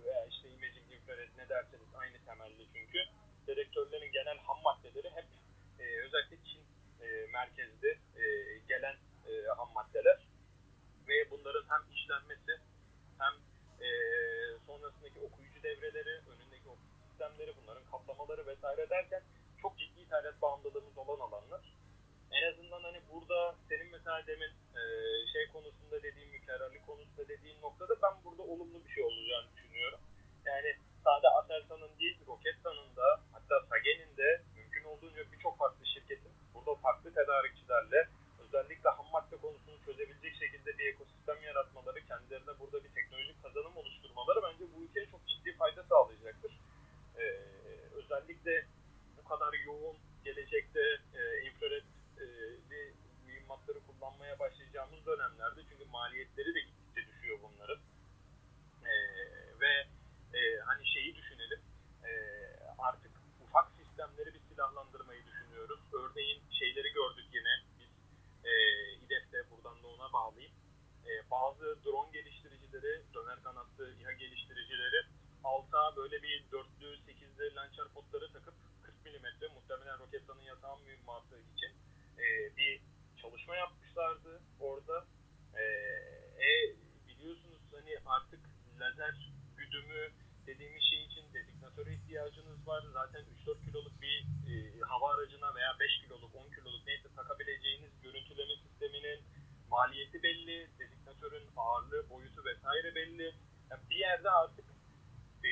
veya 0.05 0.25
işte 0.25 0.49
imaging 0.49 0.91
infrared 0.91 1.29
ne 1.37 1.49
derseniz 1.49 1.87
aynı 1.95 2.17
temelli 2.25 2.67
çünkü 2.73 2.99
dedektörlerin 3.47 4.11
genel 4.11 4.37
ham 4.37 4.57
maddeleri 4.63 5.09
hep 5.09 5.25
e, 5.79 5.83
özellikle 6.05 6.37
Çin 6.45 6.63
e, 7.01 7.27
merkezli 7.33 7.99
e, 8.15 8.23
gelen 8.67 8.95
e, 9.27 9.31
ham 9.57 9.69
maddeler 9.73 10.27
ve 11.07 11.31
bunların 11.31 11.65
hem 11.69 11.93
işlenmesi 11.95 12.53
hem 13.19 13.33
e, 13.85 13.89
sonrasındaki 14.67 15.19
okuyucu 15.19 15.63
devreleri, 15.63 16.21
önündeki 16.31 16.69
okuyucu 16.69 16.97
sistemleri, 17.09 17.53
bunların 17.61 17.83
kaplamaları 17.91 18.47
vesaire 18.47 18.89
derken 18.89 19.23
çok 19.61 19.77
ciddi 19.77 19.99
internet 19.99 20.41
bağımlılığımız 20.41 20.97
olan 20.97 21.19
alanlar. 21.19 21.76
En 22.31 22.43
azından 22.51 22.83
hani 22.83 23.01
burada 23.11 23.55
senin 23.69 23.91
mesela 23.91 24.27
demin 24.27 24.53
e, 24.79 24.81
şey 25.33 25.47
konusunda 25.47 26.03
dediğin 26.03 26.29
mükerrerlik 26.29 26.87
konusunda 26.87 27.27
dediğin 27.27 27.61
noktada 27.61 27.93
ben 28.01 28.23
burada 28.25 28.43
olumlu 28.43 28.85
bir 28.85 28.91
şey 28.91 29.03
olacağını 29.03 29.47
düşünüyorum. 29.55 29.99
Yani 30.45 30.75
sadece 31.03 31.29
Aselsan'ın 31.29 31.99
değil 31.99 32.17
Roketsan'ın 32.27 32.95
da 32.95 33.21
hatta 33.31 33.65
Sagen'in 33.69 34.17
de 34.17 34.41
mümkün 34.55 34.83
olduğunca 34.83 35.31
birçok 35.31 35.57
farklı 35.57 35.85
şirketin 35.85 36.31
burada 36.53 36.75
farklı 36.75 37.13
tedarikçilerle 37.13 38.07
özellikle 38.39 38.89
ham 38.89 39.07
madde 39.13 39.37
konusunu 39.37 39.85
çözebilecek 39.85 40.35
şekilde 40.35 40.77
bir 40.77 40.85
ekosistem 40.93 41.41
yaratmaları, 41.41 42.05
kendilerine 42.05 42.59
burada 42.59 42.83
bir 42.83 42.89
teknolojik 42.89 43.43
kazanım 43.43 43.77
oluşturmaları 43.77 44.39
bence 44.43 44.65
bu 44.73 44.83
ülkeye 44.83 45.05
çok 45.11 45.27
ciddi 45.27 45.55
fayda 45.57 45.83
sağlayacaktır. 45.83 46.51
Ee, 47.17 47.23
özellikle 47.99 48.65
bu 49.17 49.29
kadar 49.29 49.53
yoğun 49.53 49.97
gelecekte 50.23 50.81
e, 51.19 51.21
infrared 51.47 51.83
mühimmatları 53.67 53.79
kullanmaya 53.87 54.39
başlayacağımız 54.39 55.05
dönemlerde 55.05 55.61
çünkü 55.69 55.85
maliyetleri 55.85 56.55
de 56.55 56.59
gittikçe 56.59 57.07
düşüyor 57.07 57.39
bunların. 57.43 57.79
E, 58.85 58.93
ve 59.61 59.73
e, 60.37 60.59
hani 60.65 60.87
şeyi 60.87 61.15
düşünelim 61.15 61.61
e, 62.03 62.11
artık 62.77 63.11
ufak 63.43 63.71
sistemleri 63.77 64.33
bir 64.33 64.39
silahlandırmayı 64.39 65.25
düşünüyoruz. 65.25 65.79
Örneğin 65.93 66.41
şeyleri 66.51 66.89
gördük 66.93 67.25
yine 67.33 67.53
biz 67.79 67.89
e, 68.43 68.51
İDEF'te 69.05 69.51
buradan 69.51 69.83
da 69.83 69.87
ona 69.87 70.13
bağlayayım. 70.13 70.53
E, 71.07 71.31
bazı 71.31 71.83
drone 71.85 72.11
geliştiricileri, 72.11 73.01
döner 73.13 73.43
kanatlı 73.43 73.93
İHA 73.99 74.11
geliştiricileri 74.11 75.01
alta 75.43 75.95
böyle 75.95 76.23
bir 76.23 76.51
dörtlü, 76.51 76.97
sekizli 77.05 77.55
launcher 77.55 77.87
potları 77.87 78.33
takıp 78.33 78.53
40 78.83 78.95
mm 79.05 79.53
muhtemelen 79.55 79.99
Roketsan'ın 79.99 80.41
yatağın 80.41 80.81
mühimmatı 80.83 81.35
için 81.39 81.71
e, 82.17 82.57
bir 82.57 82.81
çalışma 83.27 83.55
yapmışlardı 83.55 84.41
orada. 84.59 85.05
E, 85.53 85.63
e, 86.47 86.49
biliyorsunuz 87.07 87.61
hani 87.71 87.97
artık 88.05 88.39
lazer 88.79 89.31
güdümü 89.57 90.11
dediğimiz 90.47 90.83
şey 90.83 91.05
için 91.05 91.33
designatöre 91.33 91.93
ihtiyacınız 91.93 92.67
var. 92.67 92.83
Zaten 92.93 93.25
3-4 93.45 93.65
kiloluk 93.65 94.01
bir 94.01 94.17
e, 94.51 94.79
hava 94.81 95.13
aracına 95.13 95.55
veya 95.55 95.79
5 95.79 96.01
kiloluk, 96.01 96.35
10 96.35 96.49
kiloluk 96.49 96.87
neyse 96.87 97.07
takabileceğiniz 97.15 98.01
görüntüleme 98.01 98.55
sisteminin 98.63 99.19
maliyeti 99.69 100.23
belli, 100.23 100.69
dezignatörün 100.79 101.47
ağırlığı, 101.57 102.09
boyutu 102.09 102.45
vesaire 102.45 102.95
belli. 102.95 103.35
Yani 103.71 103.89
bir 103.89 103.95
yerde 103.95 104.29
artık 104.29 104.65
e, 105.43 105.51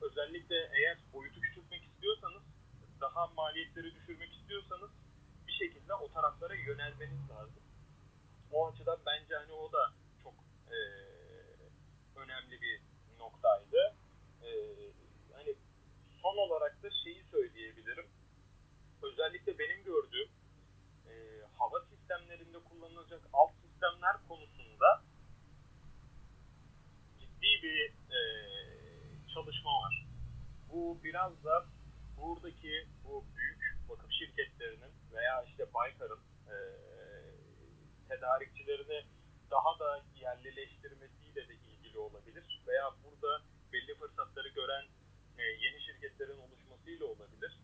özellikle 0.00 0.70
eğer 0.78 0.98
boyutu 1.12 1.40
küçültmek 1.40 1.84
istiyorsanız, 1.84 2.42
daha 3.00 3.26
maliyetleri 3.26 3.94
düşürmek 3.94 4.32
istiyorsanız 4.32 4.90
şekilde 5.60 5.94
o 5.94 6.12
taraflara 6.12 6.54
yönelmeniz 6.54 7.30
lazım. 7.30 7.62
O 8.52 8.68
açıdan 8.68 8.98
bence 9.06 9.34
hani 9.36 9.52
o 9.52 9.72
da 9.72 9.92
çok 10.22 10.34
e, 10.76 10.78
önemli 12.16 12.60
bir 12.62 12.80
noktaydı. 13.18 13.94
E, 14.42 14.50
hani 15.32 15.54
son 16.22 16.36
olarak 16.36 16.82
da 16.82 16.88
şeyi 17.04 17.24
söyleyebilirim. 17.30 18.06
Özellikle 19.02 19.58
benim 19.58 19.84
gördüğüm 19.84 20.28
e, 21.10 21.12
hava 21.58 21.80
sistemlerinde 21.80 22.58
kullanılacak 22.58 23.20
alt 23.32 23.52
sistemler 23.62 24.16
konusunda 24.28 25.02
ciddi 27.18 27.62
bir 27.62 27.92
e, 28.16 28.20
çalışma 29.34 29.70
var. 29.70 30.06
Bu 30.72 30.98
biraz 31.04 31.44
da 31.44 31.66
buradaki 32.20 32.88
bu 33.04 33.24
büyük 33.36 33.62
vakıf 33.88 34.12
şirketlerinin 34.12 34.92
veya 35.12 35.42
işte 35.42 35.74
Baykar'ın 35.74 36.22
e, 36.52 36.56
tedarikçilerini 38.08 39.04
daha 39.50 39.78
da 39.78 40.04
yerlileştirmesiyle 40.14 41.48
de 41.48 41.54
ilgili 41.54 41.98
olabilir. 41.98 42.62
Veya 42.66 42.90
burada 43.04 43.42
belli 43.72 43.94
fırsatları 43.94 44.48
gören 44.48 44.84
e, 45.38 45.42
yeni 45.42 45.80
şirketlerin 45.82 46.38
oluşmasıyla 46.38 47.06
olabilir. 47.06 47.60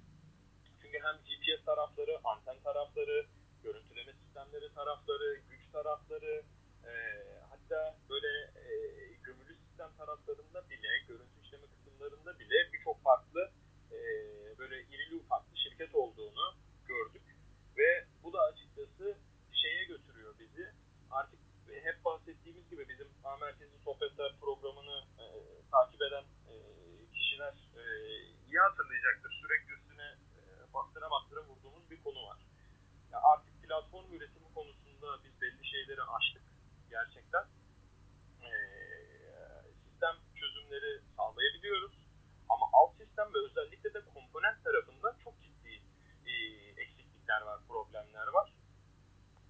Çünkü 0.83 0.99
hem 1.03 1.17
GPS 1.17 1.65
tarafları, 1.65 2.21
anten 2.25 2.61
tarafları, 2.65 3.27
görüntüleme 3.63 4.13
sistemleri 4.13 4.75
tarafları, 4.75 5.37
güç 5.51 5.71
tarafları, 5.73 6.43
e, 6.85 6.93
hatta 7.51 7.97
böyle 8.11 8.29
e, 8.57 8.73
gömülü 9.23 9.57
sistem 9.57 9.91
taraflarında 9.99 10.71
bile, 10.71 10.89
görüntü 11.09 11.41
işleme 11.43 11.67
kısımlarında 11.67 12.39
bile 12.39 12.73
birçok 12.73 13.03
farklı 13.03 13.51
e, 13.93 13.99
böyle 14.59 14.83
irili 14.83 15.17
ufaklı 15.17 15.57
şirket 15.57 15.95
olduğunu 15.95 16.55
gördük. 16.87 17.23
Ve 17.77 18.05
bu 18.23 18.33
da 18.33 18.41
açıkçası 18.41 19.17
şeye 19.53 19.85
götürüyor 19.85 20.35
bizi. 20.39 20.73
Artık 21.11 21.41
hep 21.87 22.05
bahsettiğimiz 22.05 22.71
gibi 22.71 22.89
bizim 22.89 23.09
A 23.25 23.37
Merkezi 23.37 23.79
Sohbetler 23.85 24.33
programını 24.41 25.05
e, 25.19 25.25
takip 25.71 26.03
eden 26.03 26.25
e, 26.51 26.55
kişiler 27.15 27.55
e, 27.77 27.83
iyi 28.47 28.59
hatırlayacaktır. 28.59 29.33
Sürekli 29.43 29.73
üstüne 29.73 30.09
e, 30.39 30.73
bastıra 30.75 31.11
bastıra 31.11 31.41
vurduğumuz 31.45 31.91
bir 31.91 32.03
konu 32.03 32.27
var. 32.27 32.39
Ya 33.13 33.21
artık 33.23 33.63
platform 33.63 34.13
üretimi 34.15 34.55
konusunda 34.55 35.25
biz 35.25 35.41
belli 35.41 35.67
şeyleri 35.67 36.03
aştık 36.03 36.43
gerçekten. 36.91 37.45
E, 38.43 38.51
sistem 39.85 40.17
çözümleri 40.41 41.01
sağlayabiliyoruz. 41.17 41.93
Ama 42.49 42.67
alt 42.73 42.96
sistem 43.17 43.35
ve 43.35 43.39
özellikle 43.49 43.95
de 43.95 44.01
komponent 44.15 44.65
tarafında 44.65 45.17
çok 45.25 45.35
ciddi 45.43 45.83
e, 46.27 46.33
eksiklikler 46.83 47.41
var, 47.41 47.61
problemler 47.69 48.27
var. 48.27 48.53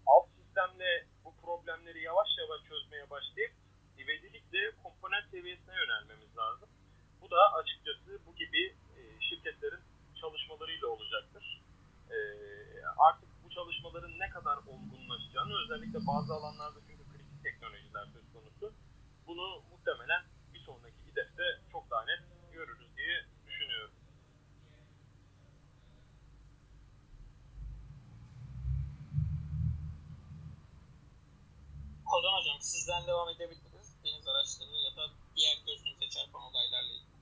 Alt 0.07 0.29
sistemle 0.39 1.07
bu 1.25 1.37
problemleri 1.37 2.01
yavaş 2.03 2.29
yavaş 2.39 2.61
çözmeye 2.69 3.11
başlayıp 3.11 3.53
ivedilikle 3.99 4.71
komponent 4.83 5.31
seviyesine 5.31 5.75
yönelmemiz 5.75 6.37
lazım. 6.37 6.69
Bu 7.21 7.31
da 7.31 7.53
açıkçası 7.53 8.21
bu 8.27 8.35
gibi 8.35 8.63
e, 8.97 9.01
şirketlerin 9.21 9.85
çalışmalarıyla 10.21 10.87
olacaktır. 10.87 11.63
E, 12.11 12.17
artık 12.99 13.29
bu 13.45 13.51
çalışmaların 13.51 14.19
ne 14.19 14.31
kadar 14.31 14.57
olgunlaşacağını 14.57 15.53
özellikle 15.65 15.99
bazı 16.07 16.35
alanlarda 16.35 16.79
çünkü 16.87 17.05
kritik 17.13 17.43
teknolojiler 17.43 18.07
söz 18.15 18.27
konusu. 18.33 18.75
Bunu 19.27 19.63
muhtemelen 19.71 20.23
bir 20.55 20.61
sonraki 20.61 21.01
İDEF'te 21.13 21.47
çok 21.73 21.91
daha 21.91 22.05
net 22.05 22.23
görürüz 22.53 22.97
diye 22.97 23.17
düşünüyorum. 23.47 23.95
Kozan 32.17 32.39
Hocam 32.39 32.61
sizden 32.61 33.07
devam 33.07 33.29
edebiliriz. 33.29 33.89
Deniz 34.05 34.29
araçları 34.29 34.77
ya 34.87 34.93
da 34.97 35.05
diğer 35.37 35.57
gözünüze 35.67 36.09
çarpan 36.11 36.43
olaylarla 36.43 36.93
ilgili. 36.99 37.21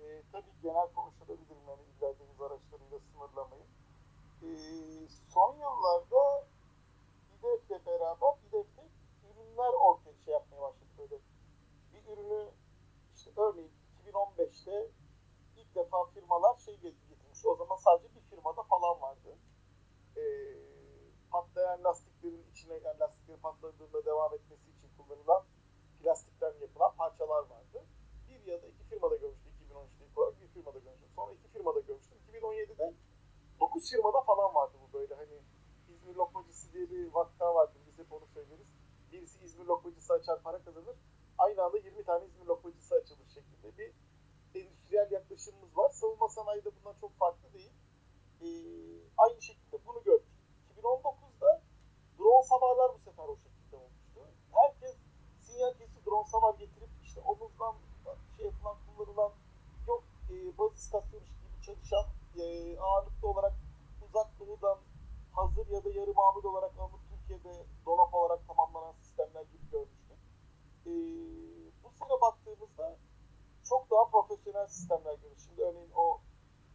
E, 0.00 0.22
tabii 0.32 0.54
genel 0.62 0.88
konuşulabilir 0.94 1.56
yani 1.68 1.82
illa 1.90 2.18
deniz 2.18 2.40
araçlarıyla 2.40 2.98
sınırlamayın. 2.98 3.70
E, 4.42 4.48
son 5.34 5.52
yıllarda 5.64 6.48
İDEF'le 7.34 7.86
beraber 7.86 8.32
İDEF'te 8.48 8.82
ürünler 9.28 9.72
ortaya 9.88 10.14
şey 10.24 10.34
yapmaya 10.34 10.62
başladı 10.62 10.90
böyle. 10.98 11.16
Bir 11.92 12.12
ürünü 12.12 12.50
işte 13.16 13.30
örneğin 13.36 13.72
2015'te 14.04 14.90
ilk 15.56 15.74
defa 15.74 16.04
firmalar 16.14 16.56
şey 16.58 16.74
getirmiş. 16.74 17.46
O 17.46 17.56
zaman 17.56 17.76
sadece 17.76 18.14
bir 18.14 18.20
firmada 18.30 18.62
falan 18.62 19.00
vardı. 19.00 19.38
E, 20.16 20.22
patlayan 21.30 21.84
lastiklerin 21.84 22.15
içine 22.66 22.80
yani 22.84 22.98
lastiklerin 23.00 23.40
patladığında 23.40 24.04
devam 24.04 24.34
etmesi 24.34 24.70
için 24.70 24.88
kullanılan 24.96 25.44
plastikten 26.02 26.54
yapılan 26.60 26.96
parçalar 26.96 27.42
vardı. 27.42 27.84
Bir 28.28 28.52
ya 28.52 28.62
da 28.62 28.66
iki 28.66 28.84
firmada 28.84 29.16
görmüştüm 29.16 29.52
2013'te 29.70 30.04
ilk 30.06 30.18
olarak 30.18 30.40
bir 30.40 30.48
firmada 30.48 30.78
görmüştüm. 30.78 31.10
Sonra 31.16 31.32
iki 31.32 31.48
firmada 31.48 31.80
görmüştüm. 31.80 32.18
2017'de 32.32 32.94
9 33.60 33.90
firmada 33.90 34.20
falan 34.20 34.54
vardı 34.54 34.76
bu 34.82 34.98
böyle 34.98 35.14
hani 35.14 35.42
İzmir 35.88 36.14
lokmacısı 36.14 36.72
diye 36.72 36.90
bir 36.90 37.12
vakka 37.12 37.54
vardır. 37.54 37.80
Biz 37.86 37.98
hep 37.98 38.12
onu 38.12 38.26
söyleriz. 38.34 38.66
Birisi 39.12 39.44
İzmir 39.44 39.64
lokmacısı 39.64 40.12
açar 40.12 40.42
para 40.42 40.64
kazanır. 40.64 40.96
Aynı 41.38 41.62
anda 41.62 41.78
20 41.78 42.04
tane 42.04 42.26
İzmir 42.26 42.46
lokmacısı 42.46 42.94
açılır 42.94 43.26
şeklinde 43.34 43.78
bir 43.78 43.92
endüstriyel 44.54 45.10
yaklaşımımız 45.10 45.76
var. 45.76 45.90
Savunma 45.90 46.28
sanayide 46.28 46.70
bundan 46.76 46.94
çok 47.00 47.18
farklı 47.18 47.52
değil. 47.52 47.72
Ee, 48.40 48.46
aynı 49.16 49.42
şekilde 49.42 49.86
bunu 49.86 50.02
gördük. 50.02 50.26
2019'da 50.76 51.25
drone 52.26 52.42
savarlar 52.42 52.94
bu 52.94 52.98
sefer 52.98 53.24
o 53.24 53.36
şekilde 53.36 53.76
olmuştu. 53.76 54.20
Herkes 54.52 54.96
sinyal 55.40 55.72
kesici 55.74 56.04
drone 56.06 56.24
savar 56.24 56.54
getirip 56.54 56.90
işte 57.02 57.20
omuzdan 57.20 57.74
şey 58.36 58.46
yapılan 58.46 58.76
kullanılan 58.86 59.32
yok 59.88 60.02
e, 60.30 60.58
baz 60.58 60.72
istasyonu 60.74 61.24
gibi 61.24 61.62
çalışan 61.66 62.06
e, 62.38 62.44
ağırlıklı 62.78 63.28
olarak 63.28 63.52
uzak 64.08 64.28
doğudan 64.40 64.78
hazır 65.32 65.66
ya 65.68 65.84
da 65.84 65.90
yarı 65.90 66.14
mamul 66.14 66.44
olarak 66.44 66.78
alınıp 66.78 67.00
Türkiye'de 67.10 67.66
dolap 67.86 68.14
olarak 68.14 68.46
tamamlanan 68.48 68.92
sistemler 68.92 69.42
gibi 69.42 69.70
görmüştük. 69.70 70.18
E, 70.86 70.92
bu 71.84 71.90
sene 71.90 72.20
baktığımızda 72.20 72.96
çok 73.68 73.90
daha 73.90 74.04
profesyonel 74.10 74.66
sistemler 74.66 75.14
görüyoruz. 75.14 75.44
Şimdi 75.46 75.62
örneğin 75.62 75.92
o 75.96 76.20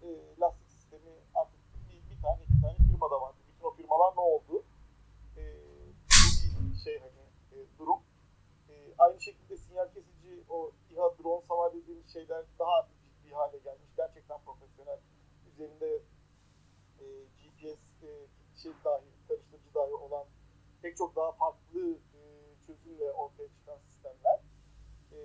e, 0.02 0.08
lastik 0.40 0.72
sistemi 0.72 1.12
artık 1.36 1.60
bir, 1.90 2.10
bir 2.10 2.22
tane 2.22 2.42
iki 2.44 2.62
tane 2.62 2.78
firmada 2.92 3.22
vardı. 3.22 3.38
Bütün 3.48 3.66
o 3.68 3.72
firmalar 3.72 4.16
ne 4.16 4.22
oldu? 4.22 4.64
Şey 6.84 7.00
hani 7.00 7.22
e, 7.52 7.58
durum. 7.80 8.00
E, 8.70 8.74
aynı 8.98 9.22
şekilde 9.22 9.58
sinyal 9.58 9.88
kesici 9.94 10.44
o 10.50 10.72
İHA 10.92 11.18
drone 11.18 11.42
savar 11.42 11.74
dediğimiz 11.74 12.14
şeyler 12.14 12.46
daha 12.60 12.88
ciddi 12.88 13.34
hale 13.34 13.58
gelmiş. 13.58 13.90
Gerçekten 13.98 14.42
profesyonel. 14.46 15.00
Üzerinde 15.54 16.02
e, 17.00 17.06
GPS 17.24 18.04
e, 18.04 18.28
şey 18.62 18.72
dahi, 18.86 19.06
karıştırıcı 19.28 19.74
dahi 19.74 19.94
olan 19.94 20.26
pek 20.82 20.98
çok 20.98 21.16
daha 21.16 21.32
farklı 21.32 21.92
e, 21.92 22.22
çözümle 22.68 23.12
ortaya 23.12 23.50
çıkan 23.50 23.78
sistemler. 23.78 24.40
E, 25.12 25.18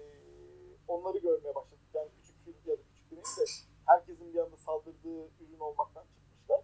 onları 0.88 1.18
görmeye 1.18 1.54
başladık. 1.54 1.86
Yani 1.94 2.10
küçük 2.20 2.44
film 2.44 2.56
ya 2.66 2.78
da 2.78 2.82
küçük 2.82 3.10
değil 3.10 3.22
de 3.22 3.44
herkesin 3.86 4.34
bir 4.34 4.38
anda 4.38 4.56
saldırdığı 4.56 5.30
ürün 5.40 5.58
olmaktan 5.60 6.04
çıkmışlar. 6.04 6.60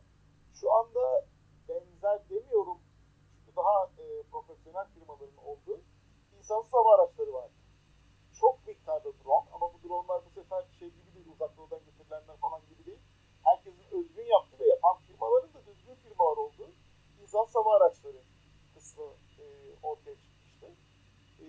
Şu 0.55 0.73
anda 0.73 1.27
benzer 1.69 2.29
demiyorum 2.31 2.79
daha 3.57 3.91
e, 3.99 4.23
profesyonel 4.23 4.87
firmaların 4.95 5.37
olduğu 5.37 5.81
insansız 6.39 6.73
hava 6.73 6.95
araçları 6.95 7.33
var. 7.33 7.51
Çok 8.41 8.67
miktarda 8.67 9.13
drone 9.25 9.49
ama 9.53 9.67
bu 9.75 9.89
dronelar 9.89 10.25
bu 10.27 10.31
sefer 10.31 10.65
şey 10.79 10.89
gibi 10.89 11.15
değil, 11.15 11.27
uzak 11.35 11.57
doğudan 11.57 11.81
getirilenler 11.85 12.37
falan 12.37 12.63
gibi 12.69 12.87
değil. 12.87 13.01
Herkesin 13.45 13.85
özgün 13.91 14.27
yaptığı 14.27 14.59
ve 14.59 14.69
yapan 14.69 14.97
firmaların 15.07 15.55
da 15.55 15.67
düzgün 15.67 15.95
firmalar 15.95 16.37
olduğu 16.37 16.71
insansız 17.23 17.55
hava 17.55 17.77
araçları 17.77 18.23
kısmı 18.75 19.05
e, 19.39 19.45
ortaya 19.83 20.17
çıkmıştı. 20.17 20.67
E, 21.41 21.47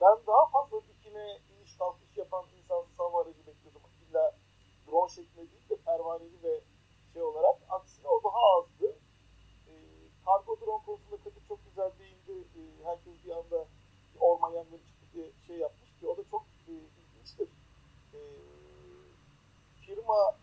ben 0.00 0.26
daha 0.26 0.46
fazla 0.46 0.88
dikine 0.88 1.38
iniş 1.50 1.76
kalkış 1.78 2.16
yapan 2.16 2.44
insansız 2.58 2.98
hava 2.98 3.22
aracı 3.22 3.46
bekliyordum. 3.46 3.82
İlla 4.08 4.36
drone 4.86 5.10
şeklinde 5.10 5.50
değil 5.52 5.68
de 5.68 5.76
pervaneli 5.76 6.42
ve 6.42 6.60
şey 7.12 7.22
olarak. 7.22 7.62
Aksine 7.68 8.08
o 8.08 8.24
daha 8.24 8.58
azdı. 8.58 8.98
Kargo 10.24 10.60
drone 10.60 10.84
konusunda 10.86 11.16
Kadir 11.24 11.42
çok 11.48 11.64
güzel 11.64 11.90
değindi. 11.98 12.48
E, 12.58 12.60
herkes 12.84 13.24
bir 13.24 13.30
anda 13.30 13.66
orman 14.20 14.52
yangını 14.52 14.78
çıktı 14.86 15.04
diye 15.14 15.32
şey 15.46 15.56
yapmış 15.56 15.90
ki 16.00 16.06
o 16.06 16.16
da 16.16 16.22
çok 16.30 16.44
e, 16.68 16.72
ilginçtir. 16.72 17.48
E, 18.14 18.18
firma 19.86 20.36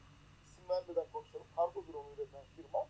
isim 0.45 0.69
vermeden 0.69 1.05
konuşalım. 1.13 1.47
Kargo 1.55 1.83
drone 1.87 2.13
üreten 2.15 2.43
firma 2.55 2.87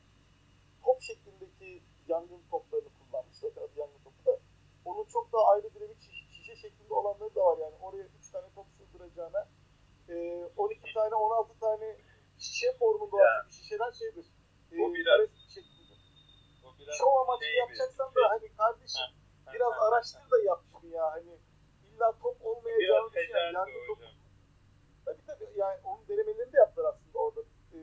top 0.84 1.02
şeklindeki 1.02 1.84
yangın 2.08 2.42
toplarını 2.52 2.90
kullanmış. 3.00 3.38
Zaten 3.38 3.68
yangın 3.78 4.00
topu 4.04 4.26
da. 4.26 4.40
Onun 4.86 5.06
çok 5.06 5.34
daha 5.34 5.48
ayrı 5.52 5.74
dinamik 5.74 5.98
şiş- 6.02 6.30
şişe 6.32 6.56
şeklinde 6.56 6.94
olanları 6.94 7.36
da 7.36 7.46
var 7.46 7.58
yani. 7.58 7.76
Oraya 7.82 8.04
3 8.20 8.32
tane 8.32 8.48
top 8.56 8.66
sığdıracağına 8.78 9.48
e, 10.10 10.46
12 10.58 10.94
tane 10.94 11.16
16 11.16 11.60
tane 11.60 11.98
şişe 12.40 12.78
formunda 12.80 13.16
olan 13.16 13.50
şişeler 13.50 13.92
şeydir. 13.92 14.26
E, 14.72 14.76
O 14.84 14.94
biraz- 14.94 15.06
kare 15.18 15.28
şeklinde. 15.50 15.94
O 16.64 16.68
biraz 16.68 16.71
Şov 17.00 17.14
amaçlı 17.22 17.46
şey 17.46 17.56
yapacaksan 17.56 18.16
da 18.16 18.22
hani 18.30 18.48
kardeşim 18.58 19.02
Ha, 19.46 19.54
biraz 19.54 19.74
ha, 19.74 19.80
ha, 19.82 19.88
araştır 19.88 20.32
da 20.32 20.38
yap 20.50 20.62
şunu 20.72 20.88
ya 20.96 21.12
hani 21.12 21.34
illa 21.88 22.18
top 22.24 22.38
olmayacağını 22.46 23.12
düşün. 23.14 23.34
fecaat 23.34 23.54
Yani 23.54 23.74
top, 23.88 24.00
tabii 25.06 25.26
tabii 25.28 25.50
yani 25.56 25.80
onun 25.84 26.08
denemelerini 26.08 26.54
de 26.54 26.58
yaptılar 26.58 26.94
aslında 26.94 27.20
orada. 27.20 27.42
Ee, 27.74 27.80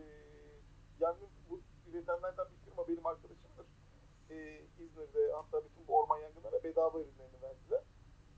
yangın 1.01 1.29
bu 1.51 1.61
üretenlerden 1.91 2.47
bir 2.53 2.59
firma 2.65 2.89
benim 2.89 3.07
arkadaşımdır. 3.07 3.67
Ee, 4.31 4.61
İzmir'de 4.79 5.33
hatta 5.33 5.65
bütün 5.65 5.87
bu 5.89 5.99
orman 5.99 6.19
yangınlarına 6.19 6.65
bedava 6.65 7.01
ürünlerini 7.01 7.43
verdiler. 7.43 7.83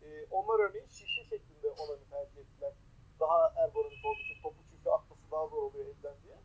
Ee, 0.02 0.26
onlar 0.30 0.60
örneğin 0.70 0.86
şişe 0.88 1.24
şeklinde 1.24 1.70
olanı 1.70 2.04
tercih 2.10 2.38
ettiler. 2.40 2.72
Daha 3.20 3.52
ergonomik 3.56 4.04
olduğu 4.04 4.20
için 4.20 4.42
topu 4.42 4.56
çünkü 4.70 4.90
atması 4.90 5.30
daha 5.30 5.46
zor 5.46 5.62
oluyor 5.62 5.86
elden 5.86 6.16
diye. 6.22 6.36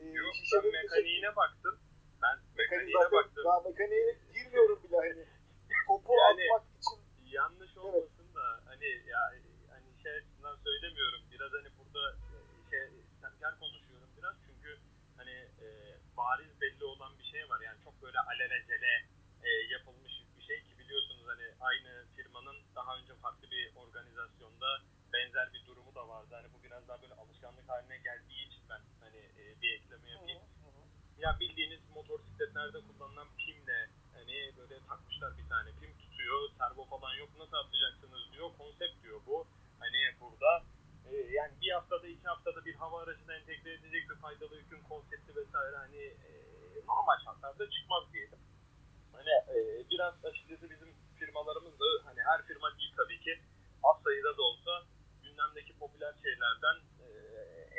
Ee, 0.00 0.04
Yok 0.04 0.34
ben 0.54 0.72
mekaniğine 0.72 1.36
baktım. 1.36 1.78
Mekanik 2.78 3.10
zaten 3.12 3.44
daha 3.44 3.60
mekaniğe 3.60 4.16
girmiyorum 4.34 4.78
bile 4.84 4.96
hani. 4.96 5.24
Topu 5.88 6.12
Yani- 6.12 6.48
atmak 6.54 6.64
için. 6.78 6.98
yanlış 7.38 7.76
olmasın 7.76 8.28
da 8.34 8.44
hani 8.66 8.86
ya 9.12 9.20
hani 9.70 9.88
şey 10.02 10.12
açısından 10.12 10.56
söylemiyorum. 10.64 11.20
Biraz 11.32 11.52
hani 11.52 11.68
burada 11.78 12.02
e, 12.12 12.36
şey 12.70 12.84
temker 13.22 13.58
konuşuyorum 13.58 14.08
biraz. 14.18 14.34
Çünkü 14.46 14.78
hani 15.16 15.36
e, 15.64 15.66
bariz 16.16 16.60
belli 16.60 16.84
olan 16.84 17.18
bir 17.18 17.24
şey 17.24 17.48
var. 17.50 17.60
Yani 17.60 17.78
çok 17.84 18.02
böyle 18.02 18.18
alelacele 18.18 18.92
e, 19.42 19.48
yapılmış 19.74 20.12
bir 20.38 20.42
şey 20.42 20.62
ki 20.62 20.78
biliyorsunuz 20.78 21.24
hani 21.26 21.46
aynı 21.60 22.04
firmanın 22.16 22.56
daha 22.74 22.96
önce 22.98 23.14
farklı 23.14 23.50
bir 23.50 23.72
organizasyonda 23.76 24.80
benzer 25.12 25.52
bir 25.52 25.66
durumu 25.66 25.94
da 25.94 26.08
vardı. 26.08 26.28
Hani 26.34 26.48
bu 26.54 26.62
biraz 26.62 26.88
daha 26.88 27.02
böyle 27.02 27.14
alışkanlık 27.14 27.68
haline 27.68 27.98
geldiği 27.98 28.46
için 28.48 28.62
ben 28.70 28.80
hani 29.00 29.16
e, 29.40 29.42
bir 29.62 29.70
ekleme 29.74 30.10
yapayım 30.10 30.42
ya 31.18 31.36
bildiğiniz 31.40 31.80
motosikletlerde 31.94 32.78
kullanılan 32.86 33.28
pimle 33.38 33.90
hani 34.14 34.52
böyle 34.58 34.80
takmışlar 34.88 35.38
bir 35.38 35.48
tane 35.48 35.70
pim 35.80 35.92
tutuyor 35.98 36.48
servo 36.58 36.84
falan 36.84 37.14
yok 37.14 37.30
nasıl 37.38 37.56
atacaksınız 37.56 38.32
diyor 38.32 38.50
konsept 38.58 39.02
diyor 39.02 39.20
bu 39.26 39.46
hani 39.78 40.00
burada 40.20 40.64
e, 41.10 41.14
yani 41.16 41.52
bir 41.60 41.70
haftada 41.70 42.06
iki 42.06 42.26
haftada 42.26 42.64
bir 42.64 42.74
hava 42.74 43.02
aracına 43.02 43.34
entegre 43.34 43.72
edecek 43.72 44.10
bir 44.10 44.16
faydalı 44.16 44.56
yükün 44.56 44.82
konsepti 44.82 45.36
vesaire 45.36 45.76
hani 45.76 46.02
e, 46.26 46.30
normal 46.88 47.18
şartlarda 47.24 47.70
çıkmaz 47.70 48.04
diyelim. 48.12 48.38
Hani 49.12 49.30
e, 49.30 49.56
biraz 49.90 50.24
açıkçası 50.24 50.70
bizim 50.70 50.94
firmalarımız 51.18 51.80
da 51.80 51.84
hani 52.04 52.20
her 52.30 52.46
firma 52.46 52.78
değil 52.78 52.92
tabii 52.96 53.20
ki 53.20 53.40
az 53.82 54.02
sayıda 54.04 54.36
da 54.36 54.42
olsa 54.42 54.82
gündemdeki 55.22 55.78
popüler 55.78 56.14
şeylerden 56.22 56.76
e, 57.04 57.08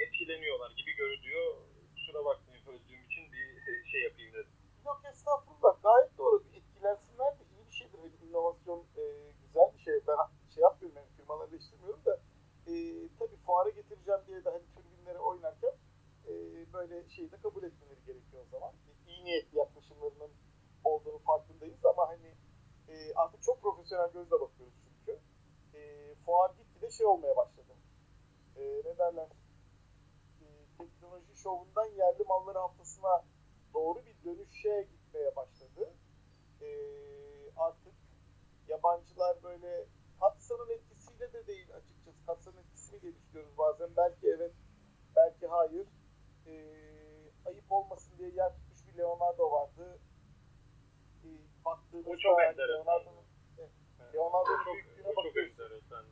etkileniyorlar 0.03 0.71
gibi 0.71 0.91
görünüyor. 0.95 1.55
Kusura 1.95 2.25
bakmayın 2.25 2.65
böldüğüm 2.65 3.05
için 3.05 3.31
bir 3.31 3.54
e, 3.54 3.54
şey 3.91 4.01
yapayım 4.03 4.33
dedim. 4.33 4.51
Yok 4.85 5.01
estağfurullah 5.11 5.83
gayet 5.83 6.17
doğru. 6.17 6.43
Etkilensinler 6.53 7.39
de 7.39 7.43
iyi 7.51 7.67
bir 7.67 7.71
şeydir. 7.71 7.99
Hani 7.99 8.29
inovasyon 8.29 8.79
e, 8.79 9.03
güzel 9.41 9.73
bir 9.73 9.79
şey. 9.79 9.93
Ben 10.07 10.17
şey 10.53 10.61
yapmıyorum 10.61 10.97
yani 10.97 11.09
firmaları 11.17 11.49
eleştirmiyorum 11.49 12.05
da 12.05 12.19
e, 12.67 12.73
tabii 13.19 13.37
fuara 13.45 13.69
getireceğim 13.69 14.21
diye 14.27 14.45
de 14.45 14.49
hani 14.49 14.63
türbinlere 14.75 15.19
oynarken 15.19 15.73
e, 16.27 16.33
böyle 16.73 17.09
şeyi 17.09 17.31
de 17.31 17.37
kabul 17.37 17.63
etmeleri 17.63 18.05
gerekiyor 18.05 18.43
o 18.45 18.49
zaman. 18.51 18.73
E, 18.87 19.11
iyi 19.11 19.25
niyetli 19.25 19.57
yaklaşımlarının 19.57 20.31
olduğunu 20.83 21.19
farkındayız 21.19 21.85
ama 21.85 22.09
hani 22.09 22.35
e, 22.87 23.13
artık 23.15 23.43
çok 23.43 23.61
profesyonel 23.61 24.11
gözle 24.11 24.31
bakıyoruz 24.31 24.73
çünkü. 24.83 25.19
E, 25.73 25.79
fuar 26.25 26.51
gitgide 26.57 26.91
şey 26.91 27.05
olmaya 27.05 27.35
başladı. 27.35 27.73
E, 28.55 28.61
ne 28.85 28.97
derler? 28.97 29.27
E, 30.41 30.45
teknoloji 30.77 31.35
şovundan 31.35 31.85
yerli 31.85 32.23
malları 32.23 32.57
haftasına 32.57 33.23
doğru 33.75 33.99
bir 34.05 34.23
dönüşe 34.25 34.87
gitmeye 34.91 35.35
başladı. 35.35 35.93
Ee, 36.61 37.51
artık 37.57 37.93
yabancılar 38.67 39.43
böyle 39.43 39.85
Katsa'nın 40.19 40.69
etkisiyle 40.69 41.33
de 41.33 41.47
değil 41.47 41.67
açıkçası. 41.75 42.25
Katsa'nın 42.25 42.57
etkisini 42.57 43.01
diye 43.01 43.15
düşünüyoruz 43.15 43.57
bazen. 43.57 43.89
Belki 43.97 44.27
evet, 44.27 44.53
belki 45.15 45.47
hayır. 45.47 45.87
Ee, 46.47 47.31
ayıp 47.45 47.71
olmasın 47.71 48.17
diye 48.17 48.29
yer 48.29 48.53
tutmuş 48.53 48.87
bir 48.87 48.97
Leonardo 48.97 49.51
vardı. 49.51 49.99
Ee, 51.23 51.27
baktığımızda 51.65 52.09
O 52.09 52.17
çok. 52.17 52.39
Leonardo'nun 52.39 53.25
evet, 53.59 53.71
Leonardo'nun 54.13 54.65
büyüklüğüne 54.75 55.15
bakıyorsun 55.15 55.63
enteresan. 55.63 56.05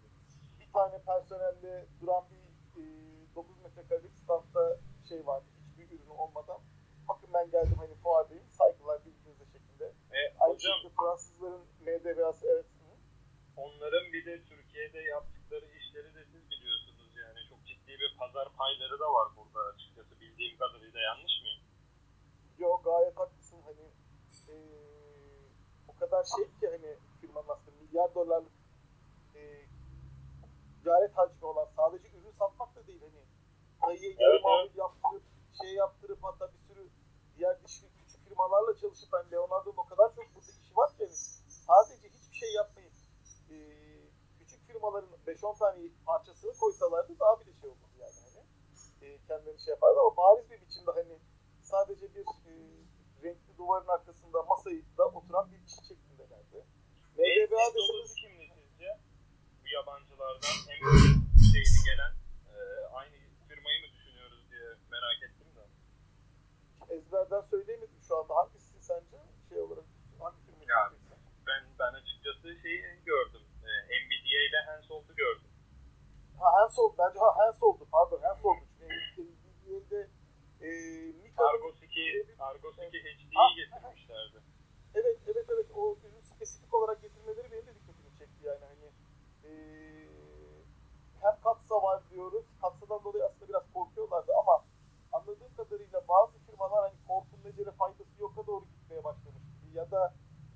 bir 0.60 0.72
tane 0.74 1.02
personelle 1.02 1.86
duran 2.02 2.24
bir 2.32 2.44
e, 2.82 3.36
9 3.36 3.62
metrekarelik 3.64 4.18
standta 4.18 4.78
şey 5.10 5.26
vardı. 5.28 5.46
Hiçbir 5.70 6.00
ürünü 6.00 6.10
olmadan. 6.10 6.62
Ben 7.34 7.52
geldim 7.52 7.78
hani 7.78 7.96
fuardayım. 7.96 8.50
Saygılar 8.50 9.06
birbirinize 9.06 9.46
şeklinde. 9.46 9.86
E, 10.12 10.20
Aynı 10.40 10.54
hocam 10.54 10.74
şekilde 10.82 10.94
Fransızların 11.00 11.66
MDVA'sı 11.82 12.48
evet. 12.54 12.66
Hı. 12.66 12.90
onların 13.58 14.06
bir 14.14 14.26
de 14.26 14.44
Türkiye'de 14.44 15.00
yaptıkları 15.00 15.66
işleri 15.66 16.16
de 16.16 16.26
siz 16.26 16.50
biliyorsunuz 16.50 17.12
yani 17.24 17.40
çok 17.50 17.66
ciddi 17.66 17.92
bir 17.92 18.18
pazar 18.20 18.48
payları 18.58 19.00
da 19.00 19.14
var 19.14 19.28
burada 19.38 19.60
açıkçası 19.74 20.20
bildiğim 20.22 20.58
kadarıyla 20.58 21.00
yanlış 21.00 21.34
mıyım? 21.42 21.62
Yo 22.58 22.82
gayet 22.84 23.18
haklısın 23.18 23.62
hani 23.66 23.86
e, 24.50 24.56
o 25.88 25.96
kadar 25.96 26.24
şey 26.36 26.46
ki 26.46 26.68
hani 26.72 26.98
firmanın 27.22 27.50
aslında 27.50 27.78
milyar 27.82 28.16
dolarlık 28.16 28.52
e, 29.36 29.42
ticaret 30.84 31.18
hacmi 31.18 31.46
olan 31.46 31.68
sadece 31.76 32.08
ürün 32.10 32.32
satmak 32.32 32.76
da 32.76 32.88
değil 32.88 33.02
hani 33.02 33.24
ayıya 33.82 34.10
Evet, 34.10 34.20
yarım 34.22 34.42
evet. 34.66 34.76
yaptırıp 34.78 35.24
şey 35.62 35.74
yaptırıp 35.74 36.20
hatta 36.24 36.54
bir 36.54 36.58
diğer 37.44 37.64
dış 37.64 37.84
küçük 37.98 38.24
firmalarla 38.28 38.78
çalışıp 38.78 39.14
hani 39.14 39.32
Leonardo'nun 39.32 39.78
o 39.78 39.86
kadar 39.86 40.16
çok 40.16 40.36
burada 40.36 40.52
işi 40.62 40.76
var 40.76 40.90
ki 40.98 41.04
hani 41.04 41.16
sadece 41.68 42.10
hiçbir 42.10 42.38
şey 42.38 42.54
yapmayıp 42.54 42.94
e, 43.50 43.56
küçük 44.40 44.68
firmaların 44.68 45.10
5-10 45.28 45.60
tane 45.60 45.80
parçasını 46.06 46.54
koysalardı 46.54 47.20
daha 47.20 47.40
bir 47.40 47.46
de 47.46 47.54
şey 47.62 47.70
olurdu 47.70 47.96
yani 48.00 48.14
hani 48.26 48.42
e, 49.02 49.20
kendileri 49.28 49.60
şey 49.60 49.72
yapardı 49.72 50.00
ama 50.00 50.18
bariz 50.18 50.50
bir 50.52 50.62
biçimde 50.62 50.92
hani 50.92 51.20
sadece 51.62 52.16
bir 52.16 52.26
e, 52.52 52.54
renkli 53.24 53.58
duvarın 53.58 53.88
arkasında 53.88 54.42
masayı 54.44 54.84
da 54.98 55.06
oturan 55.06 55.52
bir 55.52 55.66
kişi 55.66 55.88
şeklindelerdi. 55.88 56.66
Deseniz 57.18 57.76
dolusu 57.90 58.16
kimdi 58.16 58.46
sizce? 58.56 59.00
Bu 59.64 59.68
yabancılardan 59.68 60.56
en 60.74 60.82
şeyli 61.52 61.80
gelen 61.86 62.14
e, 62.56 62.58
aynı 62.94 63.16
firmayı 63.48 63.82
mı 63.82 63.88
düşünüyoruz 63.94 64.52
diye 64.52 64.64
ben 67.32 67.42
söyleyemedim 67.42 68.02
şu 68.08 68.18
anda. 68.18 68.36
Hangisi 68.36 68.82
sence 68.82 69.18
şey 69.50 69.62
olarak 69.62 69.86
hangi 70.20 70.38
filmi 70.46 70.66
ya, 70.70 70.92
ben, 71.48 71.64
ben 71.80 71.94
açıkçası 71.94 72.62
şeyi 72.62 72.82
gördüm. 73.06 73.42
Ee, 73.66 73.72
Nvidia 73.88 74.42
ile 74.50 74.60
Hansold'u 74.66 75.16
gördüm. 75.16 75.52
Ha 76.40 76.54
Hansold 76.54 76.94
bence 76.98 77.20
ha 77.20 77.38
Hansold'u 77.38 77.86
pardon 77.92 78.22
Hansold'u. 78.22 78.66
Çünkü 79.16 79.32
Nvidia'de 79.32 80.10
e, 80.62 80.70
Argos 81.38 81.84
2, 81.84 82.28
Argos 82.40 82.74
2 82.74 82.84
HD'yi 82.84 83.56
getirmişlerdi. 83.56 84.40
Evet 84.96 85.18
evet 85.28 85.46
evet 85.50 85.68
o 85.76 85.98
ürün 86.04 86.22
spesifik 86.22 86.74
olarak 86.74 87.02
getirmeleri 87.02 87.52
benim 87.52 87.68
de 87.68 87.76
dikkatimi 87.76 88.18
çekti 88.20 88.46
yani 88.48 88.66
hani 88.66 88.88
e, 89.44 89.52
hem 91.22 91.42
katsa 91.44 91.84
var 91.84 92.04
diyoruz. 92.10 92.46
Katsadan 92.62 93.04
dolayı 93.04 93.26
aslında 93.26 93.50
biraz 93.50 93.74
korkuyorlardı 93.74 94.32
ama 94.42 94.66
anladığım 95.12 95.56
kadarıyla 95.58 96.08
bazı 96.08 96.43
firmalar 96.64 96.90
hani 96.90 97.08
korkun 97.08 97.40
necere 97.44 97.72
faydası 97.72 98.22
yoka 98.22 98.48
doğru 98.48 98.66
gitmeye 98.66 99.04
başlamış 99.04 99.44
gibi 99.62 99.78
ya 99.78 99.92
da 99.92 100.14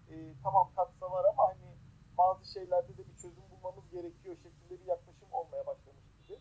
e, 0.10 0.34
tamam 0.44 0.72
katsa 0.76 1.12
var 1.12 1.26
ama 1.26 1.48
hani 1.48 1.78
bazı 2.18 2.52
şeylerde 2.54 2.98
de 2.98 3.08
bir 3.08 3.16
çözüm 3.16 3.44
bulmamız 3.52 3.90
gerekiyor 3.90 4.36
şeklinde 4.36 4.82
bir 4.82 4.86
yaklaşım 4.86 5.28
olmaya 5.32 5.66
başlamış 5.66 6.04
gibi. 6.22 6.40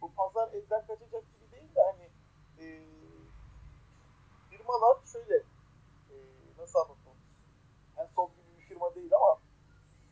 Bu 0.00 0.14
pazar 0.14 0.52
elden 0.52 0.86
kaçacak 0.86 1.24
gibi 1.32 1.50
değil 1.52 1.74
de 1.74 1.80
hani 1.80 2.10
e, 2.58 2.66
firmalar 4.50 4.96
şöyle 5.12 5.36
e, 6.10 6.16
nasıl 6.58 6.78
anlatayım 6.78 7.18
en 7.96 8.06
son 8.06 8.30
gibi 8.30 8.56
bir 8.56 8.62
firma 8.62 8.94
değil 8.94 9.14
ama 9.14 9.38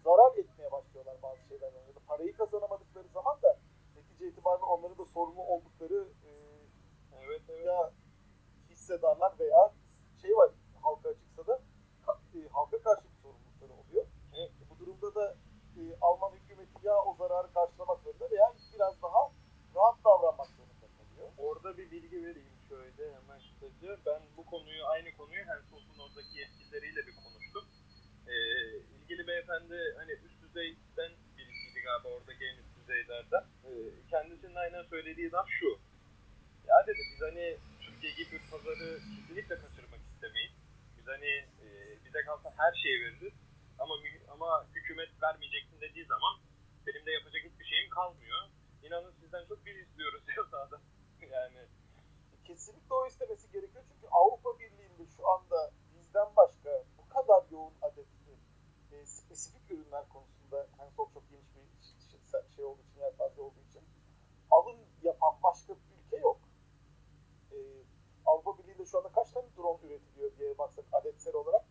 zarar 0.04 0.36
etmeye 0.36 0.72
başlıyorlar 0.72 1.16
bazı 1.22 1.48
şeylerden 1.48 1.86
ya 1.88 1.94
da 1.94 2.00
parayı 2.06 2.32
kazanamadıkları 2.36 3.08
zaman 3.08 3.42
da 3.42 3.58
netice 3.96 4.28
itibariyle 4.28 4.64
onların 4.64 4.98
da 4.98 5.04
sorumlu 5.04 5.42
oldukları 5.42 6.08
e, 6.24 6.30
evet, 7.22 7.42
evet. 7.48 7.66
ya 7.66 7.92
hissedarlar 8.86 9.32
veya 9.40 9.72
şey 10.22 10.36
var 10.36 10.50
halka 10.82 11.08
açıksa 11.08 11.46
da 11.46 11.60
e, 12.34 12.38
halka 12.52 12.82
karşı 12.82 13.04
bir 13.12 13.22
sorumlulukları 13.22 13.72
oluyor. 13.72 14.06
Evet. 14.36 14.50
E, 14.60 14.70
bu 14.70 14.78
durumda 14.78 15.14
da 15.14 15.36
e, 15.78 15.82
Alman 16.00 16.32
hükümeti 16.36 16.86
ya 16.86 16.94
o 17.08 17.14
zararı 17.18 17.52
karşılamak 17.52 18.00
zorunda 18.02 18.30
veya 18.30 18.52
biraz 18.74 19.02
daha 19.02 19.20
rahat 19.76 19.98
davranmak 20.04 20.50
zorunda 20.56 20.86
kalıyor. 20.96 21.28
Orada 21.38 21.78
bir 21.78 21.90
bilgi 21.90 22.24
vereyim 22.24 22.56
şöyle 22.68 23.14
hemen 23.16 23.40
kısaca. 23.60 23.98
Ben 24.06 24.20
bu 24.36 24.46
konuyu, 24.46 24.86
aynı 24.86 25.16
konuyu 25.16 25.44
Hensolt'un 25.44 25.98
oradaki 26.04 26.38
yetkilileriyle 26.38 27.06
bir 27.06 27.16
konuştum. 27.24 27.64
Ee, 28.28 28.32
ilgili 29.00 29.26
beyefendi 29.26 29.78
hani 29.98 30.12
üst 30.12 30.42
düzeyden 30.42 31.12
birisiydi 31.36 31.80
galiba 31.84 32.08
oradaki 32.08 32.44
en 32.44 32.56
üst 32.62 32.76
düzeylerden. 32.78 33.44
Ee, 33.66 33.70
kendisinin 34.10 34.54
aynen 34.54 34.82
söylediği 34.82 35.32
laf 35.32 35.48
şu. 35.60 35.70
Ya 36.68 36.86
dedi 36.86 36.98
biz 37.12 37.22
hani 37.22 37.56
Gibi 38.06 38.32
bir 38.32 38.50
pazarı 38.50 39.00
kesinlikle 39.16 39.54
kaçırmak 39.62 40.00
istemeyiz. 40.12 40.52
Biz 40.98 41.06
hani 41.06 41.32
e, 41.64 41.66
bize 42.04 42.20
kalsa 42.24 42.54
her 42.56 42.72
şeyi 42.82 43.00
veririz. 43.00 43.34
Ama 43.78 43.94
ama 44.28 44.66
hükümet 44.74 45.22
vermeyeceksin 45.22 45.80
dediği 45.80 46.06
zaman 46.06 46.34
benim 46.86 47.06
de 47.06 47.10
yapacak 47.10 47.42
hiçbir 47.44 47.64
şeyim 47.64 47.90
kalmıyor. 47.90 48.40
İnanın 48.82 49.12
sizden 49.20 49.46
çok 49.48 49.66
bir 49.66 49.74
istiyoruz 49.74 50.22
diyor 50.28 50.48
sahada. 50.50 50.80
yani 51.20 51.60
kesinlikle 52.44 52.94
o 52.94 53.06
istemesi 53.06 53.52
gerekiyor 53.52 53.84
çünkü 53.92 54.06
Avrupa 54.10 54.58
Birliği'nde 54.58 55.06
şu 55.16 55.28
anda 55.28 55.70
bizden 55.94 56.36
başka 56.36 56.84
bu 56.98 57.08
kadar 57.08 57.42
yoğun 57.50 57.74
adetli 57.82 58.32
e, 58.92 59.06
spesifik 59.06 59.70
ürünler 59.70 60.08
konusunda 60.08 60.66
hani 60.78 60.90
çok 60.96 61.14
çok 61.14 61.30
geniş 61.30 61.46
bir 61.54 62.56
şey 62.56 62.64
olduğu 62.64 62.82
için 62.82 63.00
yelpaze 63.00 63.40
olduğu 63.40 63.60
için 63.70 63.82
alım 64.50 64.76
yapan 65.02 65.34
başka 65.42 65.72
bir 65.74 66.06
ülke 66.06 66.16
yok. 66.16 66.40
E, 67.52 67.56
Avrupa 68.26 68.58
Birliği'nde 68.58 68.86
şu 68.86 68.98
anda 68.98 69.08
kaç 69.08 69.30
tane 69.30 69.46
drone 69.56 69.86
üretiliyor 69.86 70.30
diye 70.38 70.58
baksak 70.58 70.84
adetsel 70.92 71.34
olarak 71.34 71.64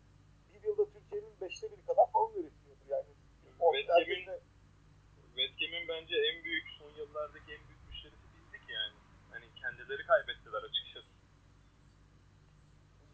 bir 0.54 0.62
yılda 0.62 0.84
Türkiye'nin 0.92 1.40
beşte 1.40 1.72
biri 1.72 1.86
kadar 1.86 2.12
falan 2.12 2.32
üretiliyordur 2.32 2.86
yani. 2.88 3.10
Webcam'in 3.74 4.40
Webcam'in 5.36 5.88
bence 5.88 6.16
en 6.16 6.44
büyük 6.44 6.66
son 6.78 6.90
yıllardaki 6.90 7.52
en 7.52 7.62
büyük 7.68 7.82
müşterisi 7.88 8.26
bizdik 8.36 8.70
yani. 8.70 8.94
Hani 9.30 9.46
kendileri 9.60 10.06
kaybettiler 10.06 10.62
açıkçası. 10.62 11.08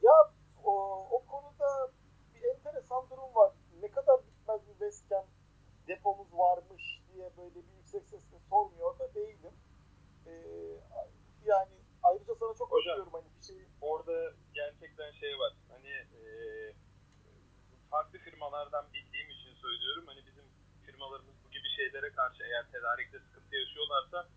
Ya 0.03 0.16
o, 0.64 0.72
o 1.11 1.26
konuda 1.26 1.90
bir 2.34 2.43
enteresan 2.43 3.11
durum 3.11 3.34
var. 3.34 3.53
Ne 3.82 3.90
kadar 3.90 4.20
bitmez 4.26 4.61
bir 4.68 4.90
webcam 4.90 5.26
depomuz 5.88 6.32
varmış 6.32 7.01
diye 7.12 7.30
böyle 7.36 7.55
bir 7.55 7.72
yüksek 7.76 8.05
sesle 8.05 8.38
sormuyor 8.51 8.99
da 8.99 9.14
değilim. 9.14 9.55
Ee, 10.26 10.32
yani 11.45 11.74
ayrıca 12.03 12.34
sana 12.34 12.55
çok 12.55 12.70
Hocam, 12.72 13.09
hani 13.12 13.24
bir 13.38 13.47
şey. 13.47 13.66
Orada 13.80 14.32
gerçekten 14.55 15.11
şey 15.12 15.38
var. 15.38 15.53
Hani 15.68 15.88
e, 15.88 16.24
farklı 17.90 18.18
firmalardan 18.18 18.93
bildiğim 18.93 19.30
için 19.30 19.55
söylüyorum. 19.55 20.05
Hani 20.07 20.26
bizim 20.26 20.45
firmalarımız 20.86 21.34
bu 21.45 21.51
gibi 21.51 21.68
şeylere 21.76 22.12
karşı 22.12 22.43
eğer 22.43 22.70
tedarikte 22.72 23.18
sıkıntı 23.18 23.57
yaşıyorlarsa 23.57 24.28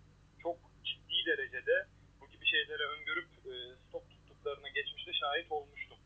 çok 0.43 0.58
ciddi 0.84 1.26
derecede 1.26 1.88
bu 2.22 2.30
gibi 2.30 2.45
şeylere 2.45 2.84
öngörüp 2.84 3.30
e, 3.45 3.53
stok 3.88 4.10
tuttuklarına 4.10 4.70
geçmişte 4.70 5.14
şahit 5.14 5.51
olmuştum. 5.51 5.97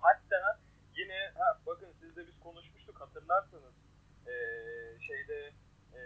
Hatta 0.00 0.60
yine 0.96 1.32
ha, 1.38 1.60
bakın 1.66 1.92
sizle 2.00 2.26
biz 2.26 2.40
konuşmuştuk 2.40 3.00
hatırlarsanız 3.00 3.74
e, 4.26 4.34
şeyde 5.06 5.52
e, 5.94 6.00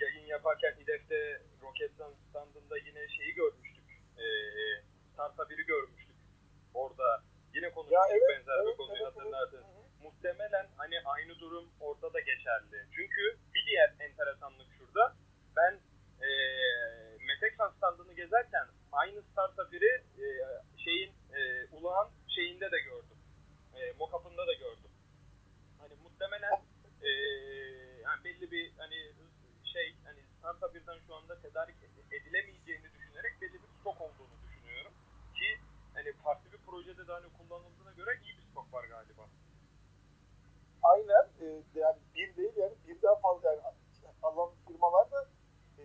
yayın 0.00 0.26
yaparken 0.26 0.76
İDEF'te 0.80 1.42
Roketsan 1.62 2.14
standında 2.28 2.78
yine 2.78 3.08
şeyi 3.08 3.34
görmüştük. 3.34 4.02
E, 4.18 4.24
Startabir'i 5.12 5.62
görmüştük. 5.62 6.16
Orada 6.74 7.22
yine 7.54 7.70
konuşmuştuk 7.70 8.10
ya 8.10 8.16
evet, 8.16 8.28
benzer 8.28 8.58
evet, 8.62 8.72
bir 8.72 8.76
konuyu 8.76 9.02
evet, 9.02 9.06
hatırlarsınız. 9.06 9.64
Evet. 9.64 10.02
Muhtemelen 10.02 10.68
hani 10.76 11.00
aynı 11.04 11.38
durum 11.38 11.70
orada 11.80 12.12
da 12.12 12.20
geçerli. 12.20 12.86
Çünkü 12.96 13.38
bir 13.54 13.66
diğer 13.66 13.94
enteresanlık 14.00 14.66
şurada. 14.78 15.16
Ben 15.56 15.80
e, 16.26 16.28
Meteksan 17.26 17.70
standını 17.70 18.12
gezerken 18.12 18.66
aynı 18.92 19.22
Startabir'i 19.22 20.04
e, 20.22 20.26
şeyin 20.76 21.12
e, 21.34 21.66
Ulağan 21.72 22.10
şeyinde 22.28 22.70
de 22.72 22.80
gördüm. 22.80 23.18
E, 23.74 23.92
Mockup'ında 23.92 24.46
da 24.46 24.52
gördüm. 24.52 24.90
Hani 25.78 25.94
muhtemelen 26.02 26.62
e, 27.02 27.08
yani 28.02 28.24
belli 28.24 28.50
bir 28.50 28.72
hani 28.78 29.12
şey 29.64 29.96
hani 30.04 30.20
Startabir'den 30.38 30.98
şu 31.06 31.14
anda 31.14 31.40
tedarik 31.42 31.76
edilemeyeceğini 32.10 32.92
düşünerek 32.92 33.40
belli 33.40 33.62
bir 33.62 33.68
stok 33.80 34.00
olduğunu 34.00 34.36
düşünüyorum. 34.48 34.92
Ki 35.34 35.60
hani 35.94 36.12
farklı 36.12 36.52
bir 36.52 36.58
projede 36.58 37.06
de 37.08 37.12
hani 37.12 37.26
kullanıldığına 37.38 37.92
göre 37.92 38.18
iyi 38.22 38.38
bir 38.38 38.42
stok 38.42 38.72
var 38.72 38.84
galiba. 38.84 39.28
Aynen 40.82 41.26
e, 41.40 41.62
yani 41.74 41.98
bir 42.14 42.36
değil 42.36 42.56
yani 42.56 42.74
birden 42.88 43.14
fazla 43.22 43.52
yani 43.52 43.62
alan 44.22 44.50
firmalar 44.68 45.10
da 45.10 45.28
e, 45.78 45.82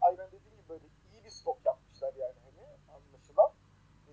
aynen 0.00 0.26
dediğim 0.26 0.44
gibi 0.44 0.68
böyle 0.68 0.84
iyi 1.12 1.24
bir 1.24 1.30
stok 1.30 1.58
yapmışlar 1.66 2.14
yani 2.14 2.34
hani 2.44 2.66
anlaşılan. 2.88 3.52
E, 4.08 4.12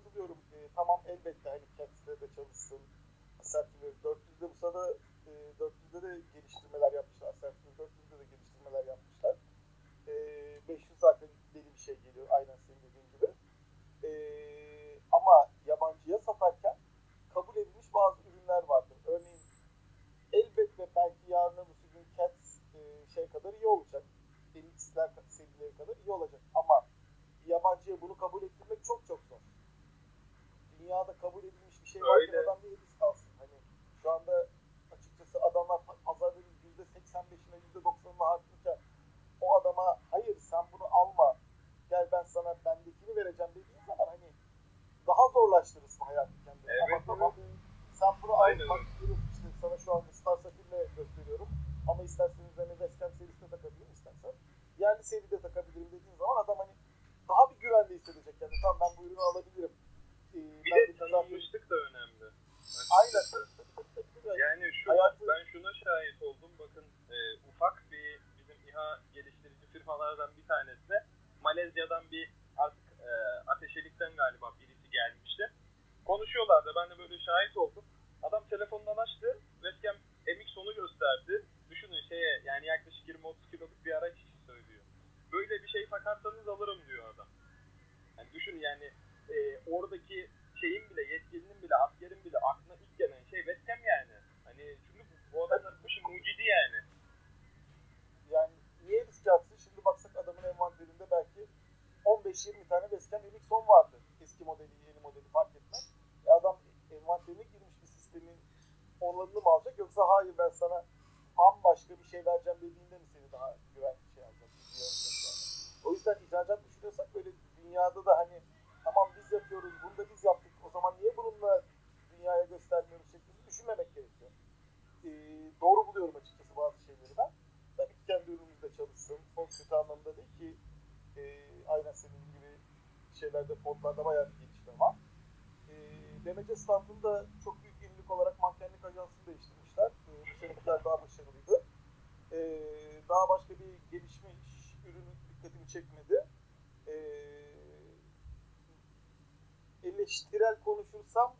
só 151.11 151.35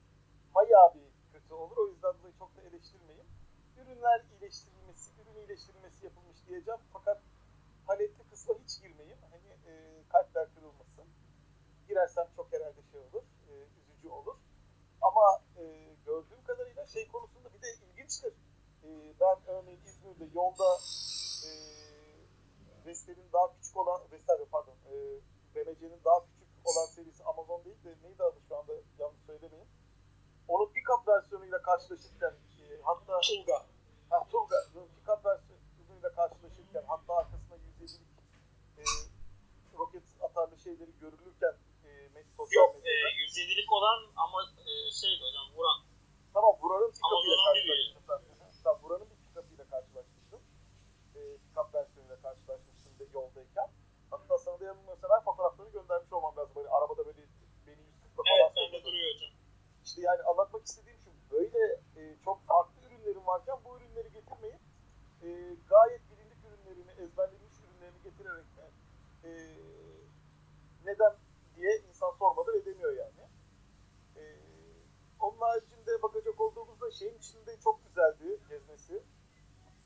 şeyin 76.91 77.17
içinde 77.17 77.59
çok 77.63 77.85
güzeldi 77.85 78.39
gezmesi. 78.49 79.03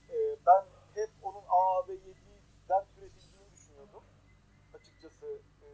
E, 0.09 0.37
ben 0.45 0.65
hep 0.95 1.09
onun 1.23 1.43
A 1.49 1.87
ve 1.87 1.93
7'den 1.93 2.85
türetildiğini 2.95 3.51
düşünüyordum. 3.53 4.03
Açıkçası 4.73 5.25
e, 5.63 5.69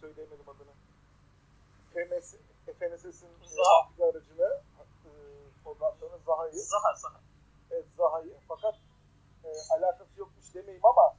söyleyemedim 0.00 0.48
adını. 0.48 0.72
FMS, 1.92 2.34
FNSS'in 2.78 3.30
Zaha. 3.44 4.08
aracını 4.08 4.62
e, 5.06 5.10
ondan 5.64 5.92
sonra 6.00 6.18
Zaha'yı 6.26 6.52
Zaha 6.54 6.94
Zaha. 6.96 7.20
evet, 7.70 7.86
Zaha'yı 7.96 8.36
fakat 8.48 8.74
e, 9.44 9.48
alakası 9.74 10.20
yokmuş 10.20 10.54
demeyeyim 10.54 10.86
ama 10.86 11.16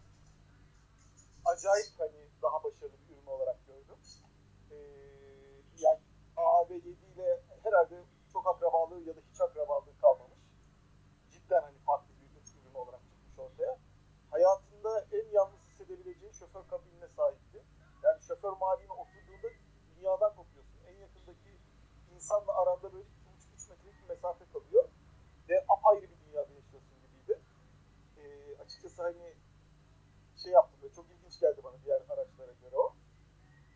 acayip 1.45 1.99
hani 1.99 2.27
daha 2.41 2.63
başarılı 2.63 2.97
bir 3.09 3.15
ürün 3.15 3.25
olarak 3.25 3.67
gördüm. 3.67 3.97
E, 4.71 4.75
yani 5.79 5.99
A 6.37 6.69
ve 6.69 6.73
7 6.73 6.87
ile 6.89 7.41
herhalde 7.63 8.03
çok 8.33 8.47
akrabalığı 8.47 9.01
ya 9.01 9.15
da 9.15 9.19
hiç 9.31 9.41
akrabalığı 9.41 9.97
kalmamış. 10.01 10.39
Cidden 11.31 11.61
hani 11.61 11.77
farklı 11.77 12.13
bir 12.19 12.23
ürün 12.73 12.73
olarak 12.73 13.01
çıkmış 13.09 13.39
ortaya. 13.39 13.77
Hayatında 14.29 15.05
en 15.11 15.27
yalnız 15.31 15.61
hissedebileceği 15.67 16.33
şoför 16.33 16.67
kabinine 16.67 17.07
sahipti. 17.07 17.63
Yani 18.03 18.21
şoför 18.21 18.51
mahalline 18.51 18.91
oturduğunda 18.91 19.47
dünyadan 19.95 20.35
kopuyorsun. 20.35 20.79
En 20.87 20.95
yakındaki 20.95 21.57
insanla 22.15 22.61
aranda 22.61 22.93
böyle 22.93 23.03
2,5-3 23.03 23.69
metrelik 23.69 24.01
bir 24.03 24.09
mesafe 24.09 24.45
kalıyor. 24.53 24.89
Ve 25.49 25.65
apayrı 25.69 26.01
bir 26.01 26.19
dünyada 26.25 26.53
yaşıyorsun 26.53 26.97
gibiydi. 27.01 27.41
Ee, 28.17 28.57
açıkçası 28.57 29.01
hani 29.01 29.35
şey 30.43 30.51
yaptım 30.51 30.79
böyle 30.81 30.93
çok 30.93 31.05
ilginç 31.09 31.39
geldi 31.39 31.61
bana 31.63 31.83
diğer 31.83 32.01
araçlara 32.09 32.51
göre 32.51 32.75
o. 32.75 32.95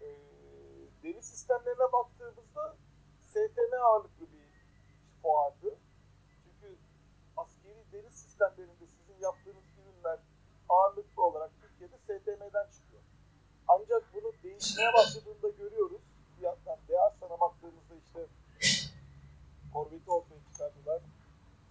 Ee, 0.01 0.07
deniz 1.03 1.25
sistemlerine 1.25 1.91
baktığımızda 1.93 2.75
STM 3.37 3.73
ağırlıklı 3.81 4.25
bir 4.31 4.45
fuardı. 5.21 5.77
Çünkü 6.43 6.77
askeri 7.37 7.83
deniz 7.91 8.13
sistemlerinde 8.13 8.87
sizin 8.87 9.21
yaptığınız 9.21 9.63
ürünler 9.79 10.19
ağırlıklı 10.69 11.23
olarak 11.23 11.51
Türkiye'de 11.61 11.97
STM'den 11.97 12.67
çıkıyor. 12.71 13.03
Ancak 13.67 14.13
bunu 14.13 14.33
değişmeye 14.43 14.93
başladığında 14.93 15.49
görüyoruz. 15.49 16.01
Bir 16.37 16.43
yandan 16.43 16.79
Deasan'a 16.87 17.39
baktığımızda 17.39 17.95
işte 18.05 18.27
Corvette'i 19.73 20.11
ortaya 20.11 20.39
çıkardılar. 20.53 21.01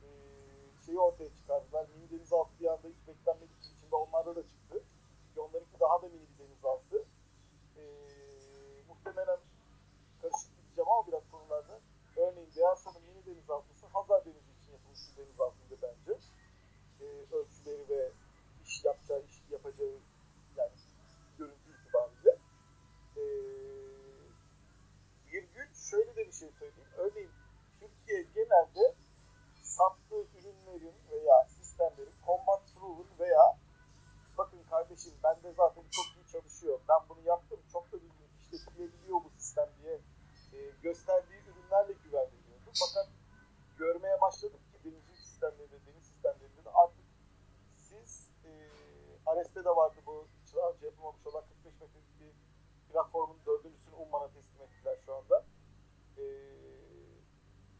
Ee, 0.03 0.87
şeyi 0.87 0.99
ortaya 0.99 1.31
çıkardılar. 1.35 1.87
Mini 1.89 2.11
denizaltı 2.11 2.51
bir 2.61 2.67
anda 2.67 2.89
hiç 2.89 3.09
beklenmedik 3.09 3.57
bir 3.63 3.71
biçimde 3.71 3.97
onlarda 3.97 4.37
da 4.37 4.43
çıktı. 4.43 4.83
Ki 5.35 5.41
onlarınki 5.41 5.81
daha 5.81 6.03
da 6.03 6.07
mini 6.09 6.27
bir 6.31 6.39
denizaltı. 6.45 7.05
Ee, 7.77 7.83
muhtemelen 8.89 9.39
karışık 10.23 10.59
gideceğim 10.59 10.89
ama 10.89 11.07
biraz. 11.07 11.23
Örneğin 12.27 12.51
Deasan'ın 12.57 13.03
mini 13.03 13.27
denizaltısı 13.27 13.87
Hazar 13.87 14.25
Denizi 14.25 14.51
için 14.53 14.73
yapılmış 14.73 15.01
bir 15.11 15.17
denizaltıydı 15.17 15.77
bence. 15.83 16.19
Ee, 17.01 17.05
ölçüleri 17.37 17.89
ve 17.89 18.13
iş 18.65 18.85
yapacağı, 18.85 19.23
iş 19.23 19.43
yapacağı 19.51 19.99
yani 20.57 20.73
görüntü 21.39 21.71
itibariyle. 21.71 22.39
Ee, 23.17 23.23
virgül 25.33 25.75
şöyle 25.75 26.17
de 26.17 26.27
bir 26.27 26.33
şey 26.33 26.51
söyleyeyim. 26.59 26.91
Örneğin 26.97 27.31
Türkiye 27.81 28.23
genelde 28.23 28.95
sattığı 29.63 30.27
ürünlerin 30.39 30.95
veya 31.11 31.45
sistemlerin 31.49 32.15
combat 32.27 32.63
proven 32.75 33.19
veya 33.19 33.59
bakın 34.39 34.63
kardeşim 34.71 35.15
bende 35.25 35.53
zaten 35.53 35.85
çok 35.91 36.07
iyi 36.17 36.33
çalışıyor. 36.33 36.81
Ben 36.89 37.09
bunu 37.09 37.21
yaptım. 37.27 37.61
Çok 37.73 37.93
da 37.93 37.97
düzgün 38.01 38.29
işletilebiliyor 38.41 39.25
bu 39.25 39.31
sistem 39.31 39.69
diye 39.83 40.01
e, 40.57 40.71
gösterdiği 40.83 41.41
ürünlerle 41.49 41.93
güven 41.93 42.27
veriyordu. 42.33 42.71
Fakat 42.81 43.09
görmeye 43.79 44.21
başladık 44.21 44.61
ki 44.73 44.85
denizcilik 44.85 45.21
sistemlerinde, 45.21 45.87
deniz 45.87 46.05
sistemlerinde 46.05 46.65
de 46.65 46.71
artık 46.71 47.05
siz 47.73 48.31
e, 48.45 48.51
Ares'te 49.27 49.65
de 49.65 49.71
vardı 49.71 49.97
bu 50.07 50.29
daha 50.57 50.71
önce 50.71 50.87
yapılmamış 50.87 51.27
olan 51.27 51.45
45 51.65 51.81
metrelik 51.81 52.21
bir 52.21 52.33
platformun 52.93 53.39
dördüncüsünü 53.47 53.95
Umman'a 53.95 54.29
teslim 54.29 54.63
ettiler 54.63 54.99
şu 55.07 55.15
anda. 55.15 55.45
E, 56.19 56.25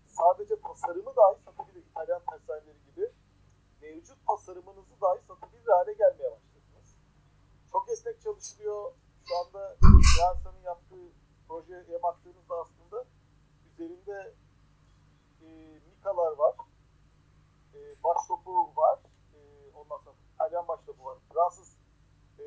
sadece 0.05 0.61
tasarımı 0.61 1.17
dahi 1.17 1.45
satabilir 1.45 1.85
İtalyan 1.91 2.23
tersaneleri 2.31 2.79
gibi 2.87 3.13
mevcut 3.81 4.27
tasarımınızı 4.27 5.01
dahi 5.01 5.27
satabilir 5.27 5.67
hale 5.67 5.93
gelmeye 5.93 6.31
başladınız. 6.31 6.97
Çok 7.73 7.89
esnek 7.91 8.21
çalışılıyor. 8.21 8.93
şu 9.29 9.37
anda 9.39 9.77
Yansa'nın 10.21 10.63
yaptığı 10.63 11.26
projeye 11.49 12.03
baktığınızda 12.03 12.55
aslında 12.55 13.05
üzerinde 13.73 14.35
e, 15.43 15.47
Mikalar 15.89 16.33
var. 16.33 16.55
E, 17.75 17.79
baş 18.05 18.17
topu 18.29 18.77
var. 18.77 18.99
E, 19.35 19.39
ondan 19.75 19.99
sonra 19.99 20.17
İtalyan 20.35 20.69
baş 20.69 20.81
topu 20.87 21.05
var. 21.05 21.19
Fransız 21.33 21.77
e, 22.39 22.45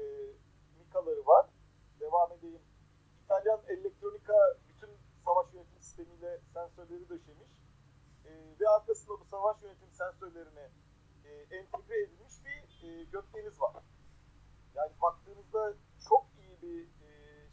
Mikaları 0.79 1.25
var. 1.25 1.45
Devam 1.99 2.31
edeyim. 2.31 2.61
İtalyan 3.23 3.61
elektronika 3.67 4.57
bütün 4.69 4.89
savaş 5.25 5.53
yönetim 5.53 5.79
sistemiyle 5.79 6.41
sensörleri 6.53 7.09
döşemiş. 7.09 7.49
E, 8.25 8.31
ve 8.59 8.69
arkasında 8.69 9.19
bu 9.19 9.25
savaş 9.25 9.61
yönetim 9.61 9.91
sensörlerine 9.91 10.69
e, 11.25 11.29
entegre 11.57 12.01
edilmiş 12.03 12.33
bir 12.45 12.87
e, 12.89 13.03
gökdeniz 13.03 13.61
var. 13.61 13.83
Yani 14.75 14.91
baktığınızda 15.01 15.73
çok 16.09 16.25
iyi 16.39 16.61
bir 16.61 16.98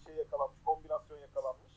şey 0.07 0.17
yakalanmış, 0.17 0.59
kombinasyon 0.65 1.19
yakalanmış. 1.19 1.75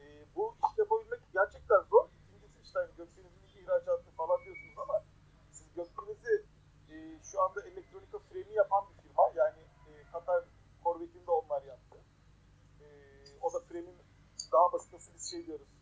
E, 0.00 0.04
bu 0.36 0.56
iş 0.64 0.78
yapabilmek 0.78 1.20
gerçekten 1.32 1.80
zor. 1.90 2.08
İkincisi 2.24 2.60
işte 2.60 2.78
hani 2.78 2.96
gökdenizin 2.96 3.48
ihracatı 3.60 4.10
falan 4.10 4.44
diyorsunuz 4.44 4.78
ama 4.78 5.04
siz 5.50 5.74
gökdenizi 5.74 6.44
e, 6.90 7.22
şu 7.22 7.42
anda 7.42 7.60
elektronika 7.62 8.18
freni 8.18 8.52
yapan 8.52 8.84
bir 8.88 9.02
firma. 9.02 9.32
Yani 9.34 9.60
e, 9.88 10.10
Katar 10.12 10.44
Corvette'ini 10.84 11.26
de 11.26 11.30
onlar 11.30 11.62
yaptı. 11.62 11.98
E, 12.80 12.86
o 13.40 13.52
da 13.54 13.60
frenin 13.60 13.96
daha 14.52 14.72
basit 14.72 14.92
nasıl 14.92 15.14
biz 15.14 15.30
şey 15.30 15.46
diyoruz. 15.46 15.72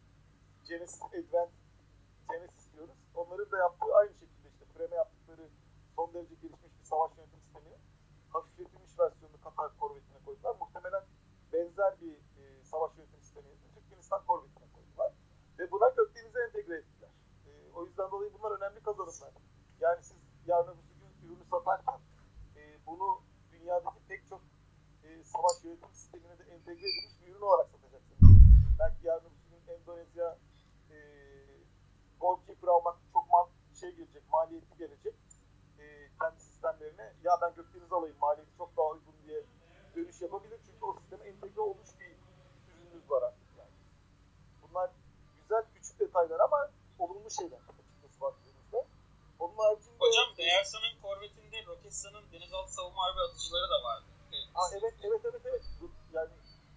Genesis 0.69 1.03
Advent 1.03 1.51
Genesis 2.31 2.73
diyoruz. 2.73 2.97
Onların 3.15 3.51
da 3.51 3.59
yaptığı 3.59 3.95
aynı 3.95 4.15
şekilde 4.15 4.49
işte 4.49 4.65
frene 4.65 4.95
yaptıkları 4.95 5.51
son 5.97 6.15
derece 6.15 6.35
gelişmiş 6.35 6.73
bir 6.79 6.85
savaş 6.85 7.19
yönetim 7.19 7.41
sistemini 7.41 7.77
hafifletilmiş 8.33 8.99
versiyonunu 8.99 9.41
Katar 9.41 9.71
Corvette'ine 9.81 10.25
koydular. 10.25 10.57
Muhtemelen 10.61 11.05
benzer 11.57 12.01
bir 12.01 12.15
e, 12.41 12.65
savaş 12.65 12.97
yönetim 12.97 13.21
sistemini 13.21 13.55
Türkmenistan 13.75 14.23
Corvette'ine 14.27 14.69
koydular. 14.73 15.13
Ve 15.59 15.71
buna 15.71 15.89
Gökdeniz'e 15.89 16.41
entegre 16.41 16.77
ettiler. 16.77 17.11
E, 17.47 17.51
o 17.75 17.87
yüzden 17.87 18.11
dolayı 18.11 18.31
bunlar 18.39 18.51
önemli 18.59 18.81
kazanımlar. 18.83 19.33
Yani 19.81 20.03
siz 20.03 20.23
yarın 20.47 20.73
öbür 20.73 20.97
gün 21.01 21.29
ürünü 21.29 21.45
satarken 21.45 22.01
e, 22.57 22.87
bunu 22.87 23.23
dünyadaki 23.53 24.01
pek 24.09 24.29
çok 24.29 24.43
e, 25.05 25.25
savaş 25.25 25.65
yönetim 25.65 25.93
sistemine 25.93 26.39
de 26.39 26.43
entegre 26.43 26.89
edilmiş 26.91 27.21
bir 27.21 27.33
ürün 27.33 27.41
olarak 27.41 27.69
satacaksınız. 27.71 28.21
Belki 28.79 29.07
yarın 29.07 29.27
öbür 29.27 29.47
gün 29.51 29.75
Endonezya 29.75 30.39
e, 30.91 30.97
Goalkeeper 32.21 32.69
almak 32.69 32.97
çok 33.13 33.31
man 33.31 33.47
şey 33.81 33.91
gelecek, 33.91 34.23
maliyetli 34.33 34.79
gelecek 34.79 35.15
e, 35.79 35.85
kendi 36.21 36.41
sistemlerine 36.41 37.13
ya 37.23 37.33
ben 37.43 37.55
Gökdeniz 37.55 37.93
alayım 37.93 38.17
maliyeti 38.21 38.57
çok 38.59 38.77
daha 38.77 38.87
uygun 38.87 39.15
diye 39.27 39.45
dönüş 39.97 40.23
yapabilir. 40.23 40.61
Çünkü 40.67 40.85
o 40.85 40.93
sisteme 40.93 41.25
entegre 41.25 41.61
olmuş 41.61 41.89
bir 42.01 42.11
ürününüz 42.73 43.11
var 43.11 43.23
artık 43.23 43.49
yani. 43.59 43.71
Bunlar 44.63 44.91
güzel 45.41 45.65
küçük 45.75 46.01
detaylar 46.01 46.41
ama 46.41 46.71
olumlu 46.99 47.31
şeyler 47.31 47.59
açıkçası 47.59 48.21
baktığınızda. 48.21 48.85
Onun 49.39 49.57
haricinde... 49.57 49.97
Hocam 49.99 50.37
Deyarsa'nın 50.37 51.01
korvetinde 51.03 51.67
Roketsan'ın 51.67 52.25
denizaltı 52.33 52.73
savunma 52.73 53.03
harbi 53.03 53.21
atıcıları 53.21 53.71
da 53.71 53.85
vardı. 53.85 54.07
Evet. 54.33 54.49
Aa, 54.55 54.69
evet 54.73 54.95
evet 55.03 55.21
evet 55.25 55.43
evet. 55.45 55.63
Yani 56.13 56.31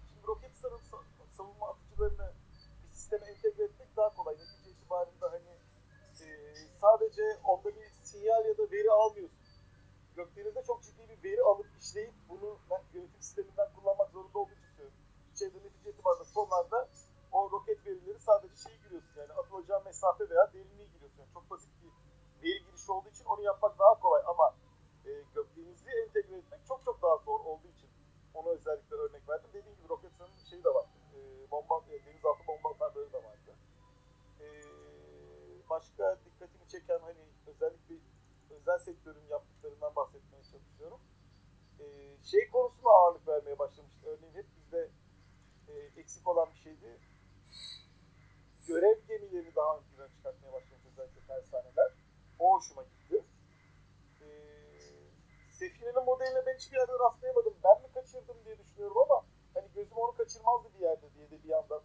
şimdi 0.08 0.26
Roketsan'ın 0.26 0.80
savunma 1.36 1.68
atıcılarını 1.68 2.32
bir 2.82 2.88
sisteme 2.88 3.26
entegre 3.26 3.64
etmek 3.64 3.96
daha 3.96 4.14
kolay. 4.14 4.34
Netice 4.34 4.70
itibarında 4.70 5.32
hani 5.32 5.52
e, 6.20 6.28
sadece 6.80 7.22
onda 7.44 7.68
bir 7.68 7.90
sinyal 8.02 8.44
ya 8.44 8.58
da 8.58 8.62
veri 8.72 8.90
almıyorsun. 8.90 9.39
Gökdeniz'de 10.20 10.62
çok 10.66 10.82
ciddi 10.82 11.08
bir 11.08 11.22
veri 11.24 11.42
alıp 11.42 11.66
işleyip 11.80 12.14
bunu 12.28 12.58
yönetim 12.94 13.20
sisteminden 13.20 13.68
kullanmak 13.74 14.10
zorunda 14.10 14.38
olduğu 14.38 14.52
için 14.52 14.70
söylüyorum. 14.76 14.98
İçeride 15.32 15.58
netice 15.58 15.90
itibarında 15.90 16.24
sonlarda 16.24 16.88
o 17.32 17.50
roket 17.50 17.86
verileri 17.86 18.18
sadece 18.18 18.56
şeyi 18.56 18.78
giriyorsun 18.82 19.20
yani 19.20 19.32
atılacağı 19.32 19.84
mesafe 19.84 20.30
veya 20.30 20.52
derinliği 20.52 20.90
giriyorsun. 20.92 21.18
Yani 21.18 21.32
çok 21.34 21.50
basit 21.50 21.70
bir 21.82 21.90
veri 22.42 22.64
girişi 22.64 22.92
olduğu 22.92 23.08
için 23.08 23.24
onu 23.24 23.42
yapmak 23.42 23.78
daha 23.78 23.94
kolay 24.00 24.22
ama 24.26 24.54
e, 25.06 25.10
Gökdeniz'i 25.34 25.90
entegre 25.90 26.36
etmek 26.36 26.66
çok 26.68 26.84
çok 26.84 27.02
daha 27.02 27.16
zor 27.16 27.40
olduğu 27.40 27.68
için 27.68 27.90
ona 28.34 28.48
özellikle 28.48 28.96
örnek 28.96 29.28
verdim. 29.28 29.50
Dediğim 29.54 29.76
gibi 29.76 29.88
Roketsan'ın 29.88 30.36
şeyi 30.50 30.64
de 30.64 30.74
var. 30.74 30.86
E, 31.14 31.50
bomba, 31.50 31.74
e, 31.90 32.06
denizaltı 32.06 32.46
bomba 32.48 32.68
atarları 32.70 33.12
da 33.12 33.18
vardı. 33.18 33.52
E, 34.40 34.46
başka 35.70 36.18
dikkatimi 36.24 36.68
çeken 36.68 36.98
hani 36.98 37.24
özellikle 37.46 37.94
özel 38.60 38.78
sektörün 38.78 39.26
yaptıklarından 39.30 39.96
bahsetmeye 39.96 40.42
çalışıyorum. 40.44 41.00
E, 41.80 41.84
şey 42.24 42.50
konusuna 42.50 42.90
ağırlık 42.90 43.28
vermeye 43.28 43.58
başlamıştı. 43.58 44.06
Örneğin 44.06 44.34
hep 44.34 44.46
bizde 44.56 44.90
e, 45.68 46.00
eksik 46.00 46.28
olan 46.28 46.48
bir 46.50 46.58
şeydi. 46.58 47.00
Görev 48.66 48.98
gemilerini 49.08 49.54
daha 49.54 49.76
ön 49.76 49.82
plana 49.82 50.08
çıkartmaya 50.08 50.52
başlamış 50.52 50.84
özellikle 50.92 51.20
tersaneler. 51.26 51.92
O 52.38 52.54
hoşuma 52.54 52.82
gitti. 52.82 53.24
E, 54.20 54.26
Sefine'nin 55.52 56.04
modeline 56.04 56.46
ben 56.46 56.56
hiçbir 56.58 56.76
yerde 56.76 56.92
rastlayamadım. 56.92 57.54
Ben 57.64 57.82
mi 57.82 57.88
kaçırdım 57.94 58.36
diye 58.44 58.58
düşünüyorum 58.58 58.98
ama 58.98 59.24
hani 59.54 59.68
gözüm 59.74 59.98
onu 59.98 60.16
kaçırmazdı 60.16 60.68
bir 60.74 60.80
yerde 60.80 61.14
diye 61.14 61.30
de 61.30 61.42
bir 61.42 61.48
yandan 61.48 61.82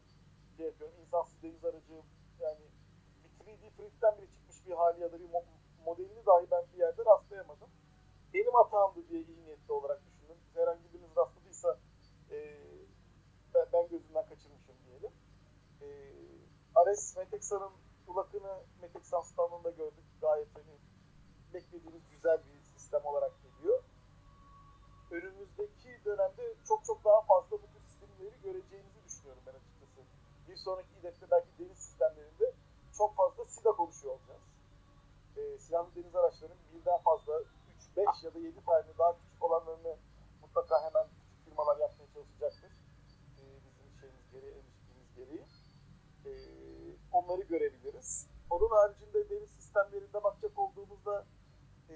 şey 0.57 0.65
yapıyorum. 0.65 0.95
İnsansız 1.01 1.43
deniz 1.43 1.65
aracı 1.65 1.93
yani 2.39 2.65
bir 3.23 3.51
3D 3.51 3.69
print'ten 3.77 4.17
bile 4.17 4.31
çıkmış 4.31 4.65
bir 4.65 4.71
hali 4.71 5.01
ya 5.01 5.11
da 5.11 5.19
bir 5.19 5.29
modelini 5.85 6.25
dahi 6.25 6.51
ben 6.51 6.63
bir 6.73 6.77
yerde 6.77 7.05
rastlayamadım. 7.05 7.69
Benim 8.33 8.53
hatamdı 8.53 9.09
diye 9.09 9.21
iyi 9.21 9.41
niyetli 9.45 9.73
olarak 9.73 10.01
düşündüm. 10.05 10.37
Herhangi 10.55 10.93
biriniz 10.93 11.17
rastladıysa 11.17 11.77
e, 12.31 12.37
ben, 13.53 13.65
ben 13.73 13.87
gözümden 13.87 14.25
kaçırmışım 14.25 14.75
diyelim. 14.85 15.11
E, 15.81 15.87
Ares 16.75 17.17
Metexan'ın 17.17 17.71
ulakını 18.07 18.63
Metexan 18.81 19.21
standında 19.21 19.69
gördük. 19.69 20.05
Gayet 20.21 20.55
hani 20.55 20.75
beklediğimiz 21.53 22.01
güzel 22.11 22.37
bir 22.37 22.63
sistem 22.77 23.05
olarak 23.05 23.31
geliyor. 23.43 23.83
Önümüzdeki 25.11 26.05
dönemde 26.05 26.53
çok 26.67 26.85
çok 26.85 27.05
daha 27.05 27.21
fazla 27.21 27.51
bu 27.51 27.67
tür 27.67 27.81
sistemleri 27.81 28.41
göreceğimizi 28.43 29.03
düşünüyorum 29.05 29.43
ben 29.47 29.51
açıkçası. 29.51 30.01
Bir 30.47 30.55
sonraki 30.55 30.95
hedefte 30.95 31.31
belki 31.31 31.47
deniz 31.59 31.77
sistemlerinde 31.77 32.53
çok 32.97 33.15
fazla 33.15 33.45
SIDA 33.45 33.71
konuşuyor 33.71 34.13
olacağız. 34.13 34.54
E, 35.37 35.57
silahlı 35.57 35.95
deniz 35.95 36.15
araçlarının 36.15 36.57
birden 36.73 36.97
fazla 36.97 37.41
3, 37.41 37.47
5 37.97 38.23
ya 38.23 38.33
da 38.33 38.39
7 38.39 38.65
tane 38.65 38.97
daha 38.97 39.17
küçük 39.17 39.43
olanlarını 39.43 39.97
mutlaka 40.41 40.83
hemen 40.83 41.07
küçük 41.07 41.45
firmalar 41.45 41.77
yapmaya 41.77 42.07
çalışacaktır. 42.13 42.71
E, 43.39 43.43
bizim 43.65 43.99
şeyimiz 43.99 44.31
gereği, 44.31 44.53
endüstrimiz 44.53 45.15
gereği. 45.15 45.45
E, 46.25 46.31
onları 47.11 47.41
görebiliriz. 47.41 48.27
Onun 48.49 48.69
haricinde 48.69 49.29
deniz 49.29 49.49
sistemlerinde 49.49 50.23
bakacak 50.23 50.59
olduğumuzda 50.59 51.25
e, 51.89 51.95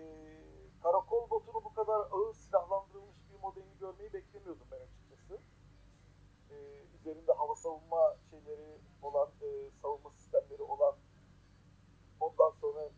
karakol 0.84 1.30
botunu 1.30 1.64
bu 1.64 1.74
kadar 1.74 2.00
ağır 2.12 2.34
silahlandırılmış 2.34 3.18
bir 3.34 3.40
modelini 3.42 3.78
görmeyi 3.80 4.14
beklemiyordum 4.14 4.68
ben 4.72 4.80
açıkçası. 4.80 5.40
E, 6.50 6.56
üzerinde 6.96 7.32
hava 7.32 7.56
savunma 7.56 8.18
şeyleri 8.30 8.78
olan, 9.02 9.30
e, 9.42 9.72
savunma 9.82 10.12
sistemleri 10.12 10.62
olan 10.62 10.96
ondan 12.20 12.52
sonra 12.52 12.90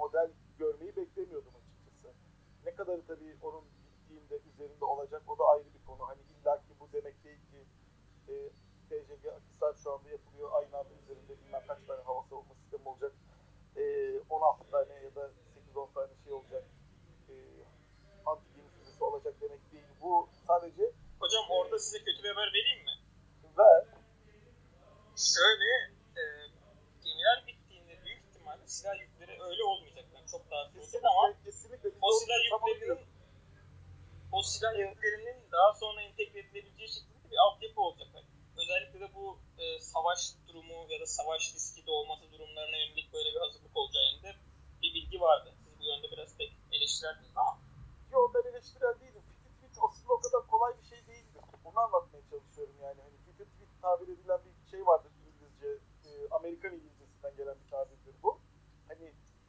model 0.00 0.30
görmeyi 0.58 0.96
beklemiyordum 0.96 1.52
açıkçası. 1.60 2.08
Ne 2.64 2.74
kadarı 2.74 3.02
tabii 3.06 3.36
onun 3.42 3.64
gittiğinde 3.86 4.36
üzerinde 4.48 4.84
olacak 4.84 5.22
o 5.26 5.38
da 5.38 5.44
ayrı 5.44 5.74
bir 5.74 5.84
konu. 5.86 6.08
Hani 6.08 6.20
illaki 6.32 6.72
bu 6.80 6.92
demek 6.92 7.24
değil 7.24 7.40
ki 7.50 7.60
e, 8.28 8.34
TCG 8.88 9.26
Akhisar 9.26 9.74
şu 9.82 9.92
anda 9.92 10.08
yapılıyor. 10.10 10.50
Aynı 10.52 10.76
anda 10.78 10.94
üzerinde 11.02 11.32
bilmem 11.40 11.62
kaç 11.66 11.78
tane 11.86 12.02
hava 12.02 12.22
savunma 12.22 12.54
sistemi 12.54 12.88
olacak. 12.88 13.12
E, 13.76 13.82
16 14.30 14.70
tane 14.70 14.94
ya 14.94 15.14
da 15.14 15.30
8-10 15.74 15.92
tane 15.94 16.12
şey 16.24 16.32
olacak. 16.32 16.64
E, 17.28 17.34
anti 18.26 18.54
gemi 18.56 18.68
füzesi 18.78 19.04
olacak 19.04 19.34
demek 19.40 19.72
değil. 19.72 19.84
Bu 20.00 20.28
sadece 20.46 20.92
Hocam 21.20 21.44
orada 21.50 21.78
size 21.78 21.98
kötü 21.98 22.22
bir 22.22 22.28
haber 22.28 22.48
vereyim 22.56 22.84
mi? 22.84 22.94
ve 23.58 23.86
Şöyle 25.16 25.70
e, 26.20 26.22
gemiler 27.04 27.44
bittiğinde 27.46 28.04
büyük 28.04 28.22
ihtimalle 28.24 28.66
silah 28.66 29.00
yükleri 29.00 29.42
öyle 29.42 29.64
olmayacak. 29.64 29.89
Çok 30.30 30.50
daha 30.50 30.64
sordum 30.64 31.08
ama 31.08 31.34
kesinlikle, 31.44 31.90
o 32.02 32.12
silah 32.12 32.38
yüklerinin 32.44 33.06
o 34.32 34.42
silah 34.42 34.78
yüklerinin 34.78 35.38
daha 35.52 35.74
sonra 35.74 36.02
entegre 36.02 36.38
edilebileceği 36.38 36.88
şekilde 36.88 37.30
bir 37.30 37.36
altyapı 37.36 37.80
olacak. 37.80 38.08
Yani 38.14 38.26
özellikle 38.56 39.00
de 39.00 39.14
bu 39.14 39.38
e, 39.58 39.80
savaş 39.80 40.20
durumu 40.48 40.86
ya 40.88 41.00
da 41.00 41.06
savaş 41.06 41.54
riski 41.54 41.86
de 41.86 41.90
olması 41.90 42.32
durumlarına 42.32 42.76
yönelik 42.76 43.12
böyle 43.12 43.28
bir 43.34 43.40
hazırlık 43.40 43.76
olacağı 43.76 44.02
yönünde 44.02 44.34
bir 44.82 44.94
bilgi 44.94 45.20
vardı. 45.20 45.54
Siz 45.64 45.80
bu 45.80 45.84
yönde 45.84 46.10
biraz 46.10 46.36
pek 46.36 46.52
eleştirerdiniz 46.72 47.36
ama 47.36 47.58
Yo 48.12 48.18
ben 48.34 48.50
eleştirel 48.50 49.00
değilim. 49.00 49.22
Fitted 49.28 49.54
fit 49.60 49.78
aslında 49.82 50.12
o 50.12 50.20
kadar 50.20 50.46
kolay 50.46 50.72
bir 50.78 50.88
şey 50.88 51.06
değildir. 51.06 51.42
Onu 51.64 51.78
anlatmaya 51.80 52.22
çalışıyorum 52.30 52.76
yani. 52.82 53.00
Hani 53.00 53.16
fitted 53.26 53.50
fit 53.58 53.82
tabir 53.82 54.08
edilen 54.08 54.40
bir 54.44 54.70
şey 54.70 54.86
vardır 54.86 55.12
İngilizce. 55.26 55.68
e, 56.08 56.28
Amerikan 56.30 56.72
İngilizcesinden 56.74 57.36
gelen 57.36 57.56
bir. 57.66 57.72
Hani 57.72 57.96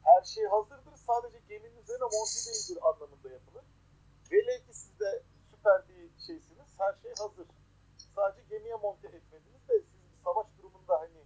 her 0.04 0.22
şey 0.22 0.44
hazırdır. 0.46 0.96
Sadece 1.06 1.38
geminin 1.48 1.76
üzerine 1.82 2.04
monte 2.04 2.38
değildir 2.46 2.78
anlamında 2.88 3.28
yapılır. 3.30 3.64
Velev 4.32 4.60
ki 4.66 4.74
siz 4.74 5.00
de 5.00 5.22
süper 5.50 5.88
bir 5.88 6.10
şeysiniz. 6.26 6.68
Her 6.78 6.94
şey 7.02 7.12
hazır. 7.18 7.46
Sadece 8.14 8.42
gemiye 8.50 8.74
monte 8.74 9.06
etmediniz 9.08 9.68
de 9.68 9.82
siz 9.82 10.00
bir 10.12 10.16
savaş 10.24 10.46
durumunda 10.58 11.00
hani 11.00 11.24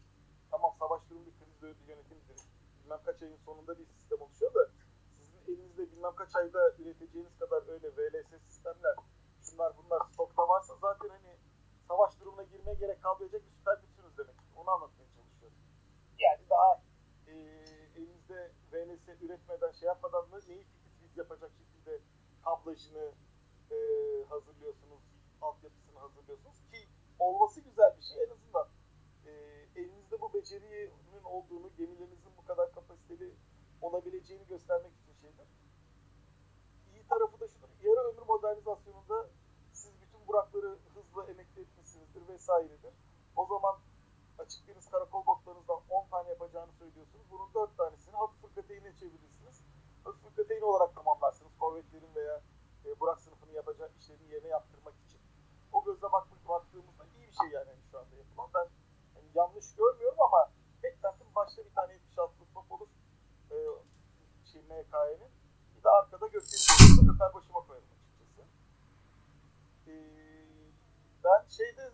tamam 0.50 0.72
savaş 0.78 1.02
durumu 1.10 1.26
bir 1.26 1.32
kriz 1.60 1.88
yönetimidir. 1.88 2.36
Bilmem 2.78 3.00
kaç 3.04 3.22
ayın 3.22 3.36
sonunda 3.36 3.78
bir 3.78 3.86
sistem 3.86 4.20
oluşuyor 4.20 4.54
da 4.54 4.68
sizin 5.16 5.52
elinizde 5.52 5.92
bilmem 5.92 6.14
kaç 6.14 6.36
ayda 6.36 6.72
üreteceğiniz 6.78 7.38
kadar 7.38 7.68
öyle 7.68 7.88
VLS 7.96 8.42
sistemler 8.48 8.96
şunlar 9.42 9.72
bunlar 9.76 10.00
stokta 10.12 10.48
varsa 10.48 10.74
zaten 10.76 11.08
hani 11.08 11.36
savaş 11.88 12.20
durumuna 12.20 12.42
girmeye 12.42 12.74
gerek 12.74 13.02
kalmayacak 13.02 13.46
bir 13.46 13.50
süper 13.50 13.76
güçsünüz 13.78 14.18
demek. 14.18 14.36
Onu 14.56 14.70
anlatmaya 14.70 15.08
çalışıyorum. 15.16 15.58
Yani 16.18 16.40
daha 16.50 16.85
VLS 18.76 19.08
üretmeden 19.22 19.72
şey 19.72 19.86
yapmadan 19.86 20.32
da 20.32 20.40
neyi 20.48 20.64
fit 21.00 21.16
yapacak 21.16 21.50
şekilde 21.58 22.00
kablajını 22.44 23.12
e, 23.70 23.76
hazırlıyorsunuz, 24.28 25.02
altyapısını 25.42 25.98
hazırlıyorsunuz 25.98 26.56
ki 26.70 26.88
olması 27.18 27.60
güzel 27.60 27.96
bir 27.96 28.02
şey 28.02 28.22
en 28.22 28.30
azından 28.30 28.68
e, 29.26 29.30
elinizde 29.76 30.20
bu 30.20 30.34
becerinin 30.34 31.24
olduğunu, 31.24 31.70
gemilerinizin 31.76 32.32
bu 32.38 32.44
kadar 32.44 32.72
kapasiteli 32.72 33.34
olabileceğini 33.80 34.46
göstermek 34.46 34.92
için 34.92 35.14
şeydir. 35.20 35.46
İyi 36.92 37.08
tarafı 37.08 37.40
da 37.40 37.48
şudur, 37.48 37.68
yarı 37.82 38.00
ömür 38.00 38.26
modernizasyonunda 38.26 39.28
siz 39.72 39.92
bütün 40.02 40.28
burakları 40.28 40.78
hızlı 40.94 41.30
emekli 41.30 41.60
etmişsinizdir 41.60 42.28
vesairedir. 42.28 42.94
O 43.36 43.46
zaman 43.46 43.76
açık 44.46 44.68
deniz 44.68 44.90
karakol 44.90 45.26
botlarınızdan 45.26 45.80
10 45.88 46.08
tane 46.08 46.28
yapacağını 46.28 46.72
söylüyorsunuz. 46.72 47.26
Bunun 47.30 47.54
4 47.54 47.76
tanesini 47.76 48.16
hafif 48.16 48.40
fırkateyine 48.42 48.96
çevirirsiniz. 48.96 49.64
Hafif 50.04 50.22
fırkateyni 50.22 50.64
olarak 50.64 50.94
tamamlarsınız. 50.94 51.58
Korvetlerin 51.58 52.14
veya 52.14 52.42
e, 52.84 53.00
Burak 53.00 53.20
sınıfının 53.20 53.52
yapacağı 53.52 53.90
işlerini 53.98 54.32
yerine 54.32 54.48
yaptırmak 54.48 54.94
için. 55.06 55.20
O 55.72 55.84
gözle 55.84 56.12
baktık, 56.12 56.48
baktığımızda 56.48 57.04
iyi 57.04 57.26
bir 57.26 57.32
şey 57.32 57.48
yani 57.50 57.70
şu 57.90 57.98
anda 57.98 58.16
yapılan. 58.16 58.50
Ben 58.54 58.68
yani 59.16 59.28
yanlış 59.34 59.74
görmüyorum 59.74 60.20
ama 60.20 60.50
beklentim 60.82 61.26
başta 61.34 61.64
bir 61.64 61.74
tane 61.74 61.92
76'lık 61.92 62.54
top 62.54 62.72
olur 62.72 62.88
e, 63.50 63.56
şey 64.52 64.62
MK'nin. 64.62 65.30
Bir 65.76 65.82
de 65.84 65.88
arkada 65.88 66.26
gökdeniz 66.26 67.00
öper 67.14 67.34
başıma 67.34 67.60
koyarım 67.66 67.88
açıkçası. 67.94 68.42
E, 69.86 69.94
ben 71.24 71.48
şeyde 71.48 71.92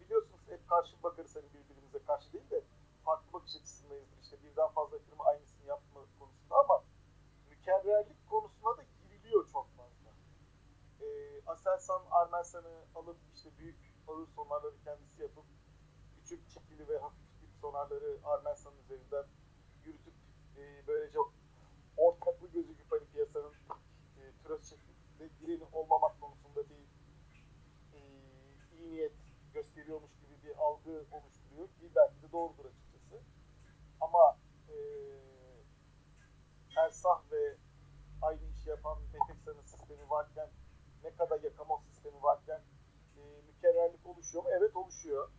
biliyorsunuz 0.00 0.40
hep 0.48 0.68
karşı 0.68 1.02
bakarız 1.02 1.36
hani 1.36 1.44
birbirimize 1.54 1.79
karşı 2.10 2.32
değil 2.32 2.50
de 2.50 2.64
farklı 3.04 3.32
bakış 3.32 3.56
açısındayızdır. 3.56 4.18
İşte 4.22 4.42
birden 4.42 4.68
fazla 4.68 4.98
firma 4.98 5.24
aynısını 5.24 5.66
yapma 5.66 6.00
konusunda 6.18 6.54
ama 6.54 6.84
mükerrerlik 7.50 8.28
konusuna 8.30 8.76
da 8.76 8.82
giriliyor 8.82 9.48
çok 9.52 9.66
fazla. 9.76 10.10
E, 11.00 11.06
Aselsan 11.46 12.02
Armelsan'ı 12.10 12.84
alıp 12.94 13.16
işte 13.34 13.50
büyük 13.58 13.78
ağır 14.08 14.26
sonarları 14.26 14.74
kendisi 14.84 15.22
yapıp 15.22 15.44
küçük 16.16 16.50
çekili 16.50 16.88
ve 16.88 16.98
hafif 16.98 17.40
tip 17.40 17.54
sonarları 17.60 18.18
Armelsan'ın 18.24 18.78
üzerinden 18.78 19.26
yürütüp 19.84 20.14
e, 20.56 20.86
böylece 20.86 21.18
ortaklı 21.96 22.52
gözüküp 22.52 22.92
hani 22.92 23.04
piyasanın 23.12 23.54
e, 24.16 24.22
tröst 24.44 24.66
şeklinde 24.66 25.30
direni 25.40 25.64
olmamak 25.72 26.20
konusunda 26.20 26.60
bir 26.70 26.84
e, 27.94 28.00
iyi 28.72 28.90
niyet 28.90 29.16
gösteriyormuş 29.54 30.10
gibi 30.20 30.42
bir 30.42 30.56
algı 30.56 31.04
oluşturuyor 31.60 31.90
ki 31.90 31.96
belki 31.96 32.22
de 32.22 32.32
doğrudur 32.32 32.64
açıkçası. 32.64 33.22
Ama 34.00 34.38
e, 34.68 34.76
Ersah 36.76 37.30
ve 37.30 37.56
aynı 38.22 38.44
işi 38.44 38.68
yapan 38.68 38.98
Peteksa'nın 39.12 39.62
sistemi 39.62 40.10
varken 40.10 40.48
ne 41.04 41.14
kadar 41.14 41.40
Yakamos 41.40 41.82
sistemi 41.82 42.22
varken 42.22 42.60
e, 43.16 43.20
mükerrerlik 43.46 44.06
oluşuyor 44.06 44.44
mu? 44.44 44.50
Evet 44.52 44.76
oluşuyor. 44.76 45.30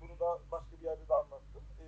Bunu 0.00 0.20
da 0.20 0.38
başka 0.50 0.76
bir 0.80 0.84
yerde 0.84 1.08
de 1.08 1.14
anlattım. 1.14 1.64
E, 1.80 1.86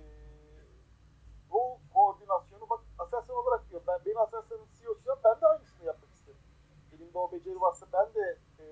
bu 1.51 1.79
koordinasyonu 1.93 2.69
bak 2.69 2.79
Aselsan 2.99 3.35
olarak 3.35 3.69
diyor. 3.69 3.81
Ben, 3.87 4.05
beni 4.05 4.19
Aselsan'ın 4.19 4.67
CEO'su 4.79 5.19
ben 5.23 5.41
de 5.41 5.45
aynısını 5.47 5.85
yapmak 5.85 6.13
isterim. 6.13 6.39
Elimde 6.93 7.17
o 7.17 7.31
beceri 7.31 7.61
varsa 7.61 7.85
ben 7.93 8.13
de 8.13 8.37
e, 8.59 8.65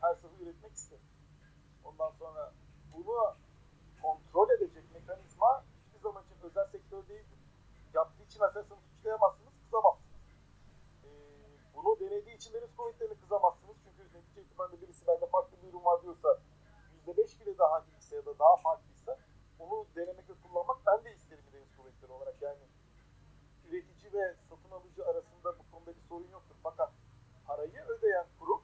safı 0.00 0.42
üretmek 0.42 0.74
isterim. 0.74 1.04
Ondan 1.84 2.10
sonra 2.10 2.52
bunu 2.96 3.36
kontrol 4.02 4.50
edecek 4.50 4.84
mekanizma 4.94 5.64
hiçbir 5.86 6.00
zaman 6.00 6.24
için 6.24 6.36
özel 6.42 6.64
sektör 6.64 7.08
değildir. 7.08 7.38
Yaptığı 7.94 8.22
için 8.22 8.40
Aselsan'ı 8.40 8.80
suçlayamazsınız, 8.80 9.54
kızamazsınız. 9.64 10.10
E, 11.04 11.08
bunu 11.74 12.00
denediği 12.00 12.36
için 12.36 12.52
deniz 12.52 12.76
kuvvetlerini 12.76 13.20
kızamazsınız. 13.20 13.76
Çünkü 13.84 14.18
netice 14.18 14.42
itibariyle 14.42 14.82
birisi 14.82 15.06
bende 15.06 15.26
farklı 15.26 15.56
bir 15.62 15.68
ürün 15.68 15.84
var 15.84 16.02
diyorsa 16.02 16.38
%5 17.06 17.40
bile 17.40 17.58
daha 17.58 17.80
iyiyse 17.80 18.16
ya 18.16 18.26
da 18.26 18.38
daha 18.38 18.56
farklıysa 18.56 19.18
onu 19.58 19.86
denemek 19.96 20.30
ve 20.30 20.34
kullanmak 20.42 20.78
ben 20.86 21.04
de 21.04 21.14
isterim 21.14 21.44
deniz 21.52 21.76
kuvvetleri 21.76 22.12
olarak. 22.12 22.42
Yani 22.42 22.64
üretici 23.68 24.12
ve 24.12 24.36
satın 24.48 24.70
alıcı 24.70 25.06
arasında 25.06 25.58
bu 25.58 25.70
konuda 25.70 25.96
bir 25.96 26.00
sorun 26.00 26.28
yoktur. 26.28 26.56
Fakat 26.62 26.92
parayı 27.46 27.84
ödeyen 27.84 28.26
kurum 28.38 28.62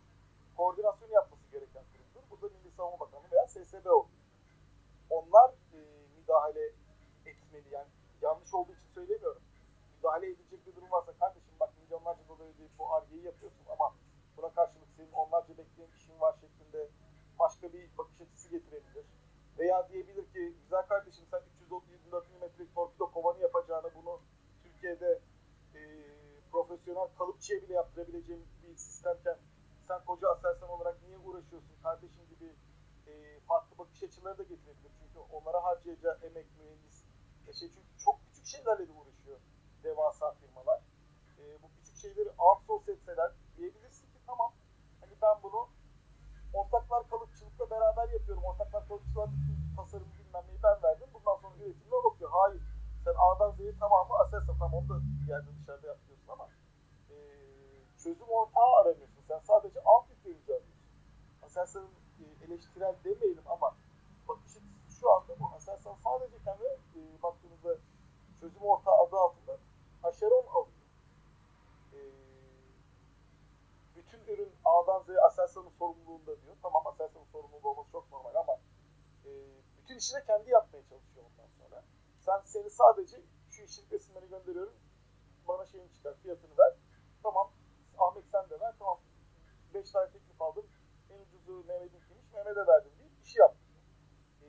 koordinasyon 0.56 1.10
yapması 1.10 1.50
gereken 1.50 1.84
kurumdur. 1.92 2.30
Bu 2.30 2.42
da 2.42 2.54
Milli 2.54 2.70
Savunma 2.70 3.00
Bakanlığı 3.00 3.30
veya 3.32 3.46
SSB 3.46 3.86
olur. 3.86 4.08
Onlar 5.10 5.50
e, 5.50 5.78
müdahale 6.16 6.72
etmeli. 7.26 7.68
Yani 7.70 7.88
yanlış 8.22 8.54
olduğu 8.54 8.72
için 8.72 8.88
söylemiyorum. 8.88 9.42
Müdahale 9.96 10.26
edilecek 10.26 10.66
bir 10.66 10.76
durum 10.76 10.90
varsa 10.90 11.12
kardeşim 11.12 11.54
bak 11.60 11.70
milyonlarca 11.78 12.28
dolar 12.28 12.46
ödeyip 12.54 12.78
bu 12.78 12.94
argeyi 12.94 13.24
yapıyorsun 13.24 13.64
ama 13.68 13.94
buna 14.36 14.50
karşılık 14.54 14.88
senin 14.96 15.12
onlarca 15.12 15.58
bekleyen 15.58 15.90
işin 15.96 16.20
var 16.20 16.34
şeklinde 16.40 16.88
başka 17.38 17.72
bir 17.72 17.98
bakış 17.98 18.20
açısı 18.20 18.48
getirebilir. 18.48 19.06
Veya 19.58 19.88
diyebilir 19.88 20.32
ki 20.32 20.54
güzel 20.62 20.86
kardeşim 20.86 21.24
sen 21.30 21.40
324 21.64 22.24
mm'lik 22.30 22.74
torpido 22.74 23.10
kovanı 23.10 23.38
yapacağını 23.38 23.90
bunu 23.94 24.20
Türkiye'de 24.62 25.20
e, 25.74 25.80
profesyonel 26.52 27.08
kalıpçıya 27.18 27.62
bile 27.62 27.72
yaptırabileceğin 27.74 28.46
bir 28.62 28.76
sistemken 28.76 29.38
sen 29.88 30.04
koca 30.04 30.28
Aselsan 30.28 30.68
olarak 30.68 31.02
niye 31.02 31.18
uğraşıyorsun 31.18 31.76
kardeşim 31.82 32.26
gibi 32.28 32.54
e, 33.06 33.40
farklı 33.40 33.78
bakış 33.78 34.02
açıları 34.02 34.38
da 34.38 34.42
getirebilir. 34.42 34.90
Çünkü 35.00 35.18
onlara 35.18 35.64
harcayacağı 35.64 36.18
emek, 36.22 36.46
mühendis, 36.58 37.04
e, 37.48 37.52
şey 37.52 37.68
çünkü 37.68 37.98
çok 38.04 38.18
küçük 38.26 38.46
şeylerle 38.46 38.88
de 38.88 38.92
uğraşıyor 38.92 39.38
devasa 39.84 40.32
firmalar. 40.32 40.80
E, 41.38 41.62
bu 41.62 41.66
küçük 41.76 41.96
şeyleri 41.96 42.30
outsource 42.38 42.92
etseler 42.92 43.32
diyebilirsin 43.56 44.06
ki 44.06 44.18
tamam 44.26 44.52
hani 45.00 45.12
ben 45.22 45.42
bunu 45.42 45.68
ortaklar 46.54 47.08
kalıpçılıkla 47.08 47.70
beraber 47.70 48.08
yapıyorum. 48.08 48.44
Ortaklar 48.44 48.88
kalıpçılar 48.88 49.30
bütün 49.32 49.76
tasarım 49.76 50.08
bilmem 50.18 50.44
neyi 50.48 50.62
ben 50.62 50.82
verdim. 50.82 51.08
Bundan 51.14 51.36
sonra 51.36 51.54
üretimine 51.56 52.04
bakıyor. 52.04 52.30
Hayır. 52.32 52.62
Sen 53.04 53.14
A'dan 53.18 53.50
Z'yi 53.50 53.78
tamamı 53.78 54.14
Aselsan 54.14 54.58
tamam 54.58 54.74
onu 54.74 54.88
da 54.88 55.00
bir 55.00 55.28
yerde 55.28 55.50
dışarıda 55.60 55.86
yapıyorsun 55.86 56.28
ama 56.28 56.48
e, 57.10 57.16
çözüm 58.02 58.28
ortağı 58.28 58.74
aramıyorsun. 58.80 59.22
Sen 59.22 59.38
sadece 59.38 59.80
alt 59.84 60.10
yükleyici 60.10 60.54
arıyorsun. 60.54 60.90
Aselsan'ın 61.42 61.94
e, 62.20 62.44
eleştirel 62.44 62.94
demeyelim 63.04 63.44
ama 63.46 63.76
bakış 64.28 64.56
açısı 64.56 65.00
şu 65.00 65.12
anda 65.12 65.40
bu. 65.40 65.44
Aselsan 65.56 65.96
sadece 66.04 66.36
kendi 66.44 66.64
e, 66.64 67.22
baktığınızda 67.22 67.76
çözüm 68.40 68.62
ortağı 68.62 68.94
adı 68.94 69.16
altında 69.16 69.58
Aşeron 70.02 70.46
alıyor. 70.46 70.86
E, 71.92 71.98
bütün 73.96 74.20
ürün 74.32 74.52
A'dan 74.64 75.02
Z'ye 75.02 75.20
Aselsan'ın 75.20 75.70
sorumluluğunda 75.78 76.42
diyor. 76.42 76.56
Tamam 76.62 76.86
Aselsan'ın 76.86 77.24
sorumluluğu 77.32 77.68
olması 77.68 77.92
çok 77.92 78.12
normal 78.12 78.34
ama 78.34 78.58
e, 79.24 79.30
bütün 79.78 79.98
işi 79.98 80.14
de 80.14 80.24
kendi 80.26 80.50
yapmaya 80.50 80.82
çalışıyor 80.82 81.24
ondan 81.30 81.48
sonra. 81.58 81.82
Sen 82.26 82.40
seni 82.56 82.70
sadece 82.70 83.16
şu 83.50 83.62
işin 83.62 83.90
resimleri 83.90 84.28
gönderiyorum. 84.28 84.74
Bana 85.48 85.66
şeyini 85.66 85.92
çıkar, 85.92 86.14
fiyatını 86.22 86.58
ver. 86.58 86.74
Tamam. 87.22 87.52
Ahmet 87.98 88.24
sen 88.32 88.50
de 88.50 88.60
ver. 88.60 88.74
Tamam. 88.78 88.98
5 89.74 89.90
tane 89.90 90.10
teklif 90.10 90.42
aldım. 90.42 90.66
En 91.10 91.18
ucuzu 91.20 91.64
Mehmet'in 91.68 92.00
kimmiş. 92.08 92.32
Mehmet'e 92.32 92.66
verdim 92.66 92.92
deyip 92.98 93.12
işi 93.24 93.38
yap. 93.38 93.56
E, 94.42 94.48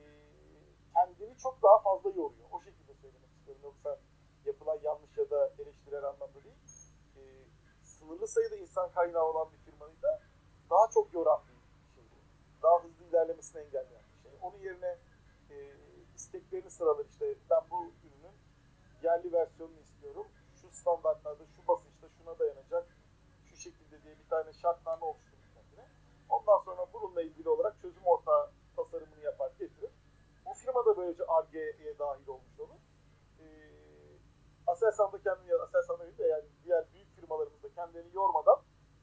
kendini 0.94 1.38
çok 1.38 1.62
daha 1.62 1.78
fazla 1.78 2.08
yoruyor. 2.10 2.48
O 2.52 2.60
şekilde 2.60 2.94
söylemek 2.94 3.30
istiyorum. 3.30 3.62
Yoksa 3.64 4.00
yapılan 4.44 4.78
yanlış 4.82 5.18
ya 5.18 5.30
da 5.30 5.52
eleştirel 5.58 6.04
anlamda 6.04 6.44
değil. 6.44 6.56
E, 7.16 7.20
sınırlı 7.82 8.28
sayıda 8.28 8.56
insan 8.56 8.90
kaynağı 8.90 9.24
olan 9.24 9.52
bir 9.52 9.58
firmayı 9.58 10.02
da 10.02 10.20
daha 10.70 10.90
çok 10.94 11.14
yoran 11.14 11.40
bir 11.48 11.94
şey. 11.94 12.04
Daha 12.62 12.84
hızlı 12.84 13.04
ilerlemesini 13.04 13.62
engelleyen 13.62 14.04
bir 14.16 14.22
şey. 14.22 14.38
Onun 14.42 14.58
yerine 14.58 14.98
e, 15.50 15.56
isteklerini 16.18 16.70
sıralar 16.70 17.04
işte 17.04 17.34
ben 17.50 17.62
bu 17.70 17.92
yerli 19.18 19.32
versiyonunu 19.32 19.80
istiyorum. 19.80 20.26
Şu 20.60 20.70
standartlarda, 20.70 21.46
şu 21.46 21.68
basınçta 21.68 22.08
şuna 22.08 22.38
dayanacak. 22.38 22.96
Şu 23.44 23.56
şekilde 23.56 24.02
diye 24.02 24.18
bir 24.18 24.28
tane 24.28 24.52
şartname 24.52 25.04
oluşturur 25.04 25.48
kendine. 25.54 25.86
Ondan 26.28 26.58
sonra 26.64 26.86
bununla 26.92 27.22
ilgili 27.22 27.48
olarak 27.48 27.80
çözüm 27.82 28.04
ortağı 28.04 28.50
tasarımını 28.76 29.20
yapar 29.20 29.50
getirir. 29.58 29.90
Bu 30.46 30.54
firma 30.54 30.86
da 30.86 30.96
böylece 30.96 31.24
ARGE'ye 31.24 31.98
dahil 31.98 32.26
olmuş 32.26 32.60
olur. 32.60 32.80
Ee, 33.40 33.44
Aselsan'da 34.66 35.22
kendini, 35.22 35.54
Aselsan'da 35.54 36.04
değil 36.04 36.18
de 36.18 36.26
yani 36.26 36.44
diğer 36.64 36.92
büyük 36.92 37.16
firmalarımız 37.16 37.62
da 37.62 37.68
kendilerini 37.74 38.14
yormadan 38.14 38.58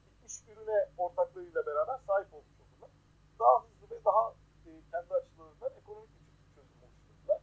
bitmiş 0.06 0.32
ürüne 0.48 0.88
ortaklarıyla 0.98 1.66
beraber 1.66 1.98
sahip 1.98 2.34
olmuş 2.34 2.56
olurlar. 2.60 2.90
Daha 3.38 3.64
hızlı 3.64 3.96
ve 3.96 4.04
daha 4.04 4.34
e, 4.66 4.70
kendi 4.90 5.14
açılarından 5.14 5.72
ekonomik 5.82 6.10
bir 6.10 6.54
çözüm 6.54 6.82
oluşturdular. 6.82 7.40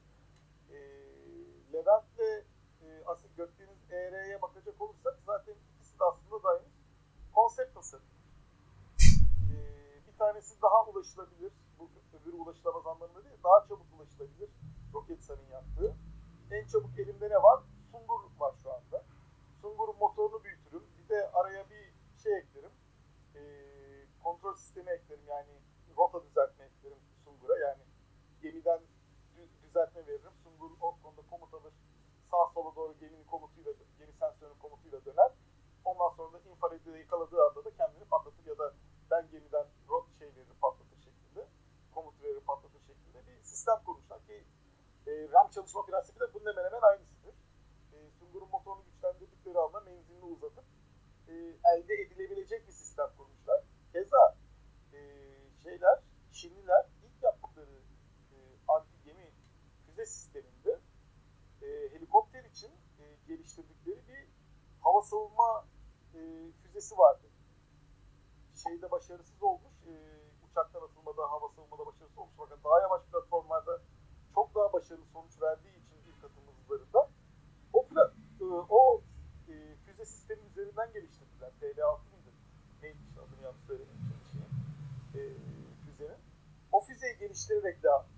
E, 0.69 0.77
Levent'le 1.73 2.19
e, 2.19 2.52
asıl 3.05 3.29
Gökdeniz 3.37 3.77
ER'ye 3.91 4.41
bakacak 4.41 4.81
olursak 4.81 5.19
zaten 5.25 5.55
ikisi 5.75 5.99
de 5.99 6.03
aslında 6.03 6.43
dayanış 6.43 6.73
konsept 7.33 7.73
tasarım. 7.75 8.05
Ee, 9.51 10.07
bir 10.07 10.17
tanesi 10.17 10.61
daha 10.61 10.85
ulaşılabilir. 10.85 11.51
Bu 11.79 11.89
öbürü 12.13 12.35
ulaşılamaz 12.35 12.87
anlamında 12.87 13.23
değil. 13.23 13.37
Daha 13.43 13.67
çabuk 13.67 13.87
ulaşılabilir. 13.97 14.49
do 87.53 87.61
they 87.61 87.77
though? 87.83 88.12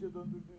de 0.00 0.49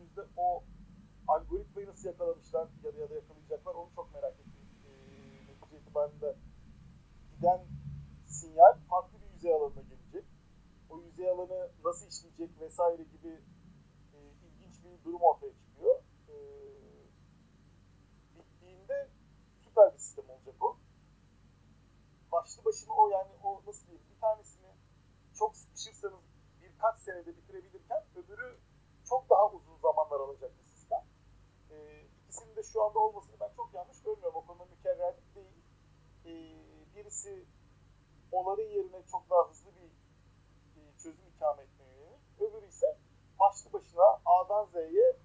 Z'ye 44.71 45.17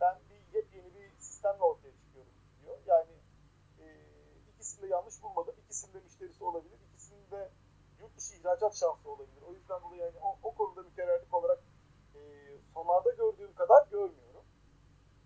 ben 0.00 0.18
bir 0.30 0.56
yepyeni 0.56 0.94
bir 0.94 1.16
sistemle 1.18 1.62
ortaya 1.62 1.92
çıkıyorum 1.96 2.32
diyor. 2.62 2.78
Yani 2.86 3.12
e, 3.78 3.84
ikisini 4.54 4.82
de 4.82 4.86
yanlış 4.86 5.22
bulmadım. 5.22 5.54
İkisinin 5.64 5.94
de 5.94 6.00
müşterisi 6.00 6.44
olabilir. 6.44 6.78
İkisinin 6.90 7.30
de 7.30 7.50
yurt 8.00 8.16
dışı 8.16 8.34
ihracat 8.34 8.74
şansı 8.74 9.10
olabilir. 9.10 9.42
O 9.42 9.54
yüzden 9.54 9.82
dolayı 9.82 10.00
yani 10.00 10.18
o, 10.22 10.38
o 10.42 10.54
konuda 10.54 10.82
mükerrerlik 10.82 11.34
olarak 11.34 11.64
e, 12.14 12.20
sonlarda 12.74 13.10
gördüğüm 13.10 13.54
kadar 13.54 13.86
görmüyorum. 13.90 14.44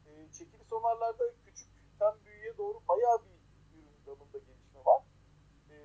E, 0.07 0.33
çekili 0.33 0.65
sonarlarda 0.65 1.25
küçükten 1.45 2.15
büyüğe 2.25 2.57
doğru 2.59 2.81
bayağı 2.89 3.19
bir 3.25 3.37
ürün 3.79 4.05
gamında 4.07 4.39
gelişme 4.39 4.85
var. 4.85 5.03
E, 5.71 5.77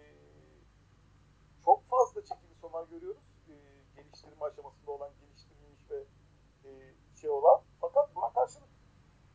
çok 1.65 1.85
fazla 1.85 2.25
çekili 2.25 2.55
sonar 2.55 2.87
görüyoruz. 2.87 3.35
E, 3.49 3.53
geliştirme 3.95 4.45
aşamasında 4.45 4.91
olan, 4.91 5.11
geliştirilmiş 5.21 5.89
ve 5.89 6.05
e, 6.65 6.69
şey 7.15 7.29
olan. 7.29 7.61
Fakat 7.81 8.15
buna 8.15 8.33
karşılık 8.33 8.69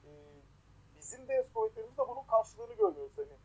e, 0.05 0.11
bizim 1.17 1.29
deniz 1.29 1.53
kuvvetlerimizde 1.53 2.03
bunun 2.09 2.27
karşılığını 2.27 2.75
görmüyoruz. 2.75 3.19
Hani 3.19 3.37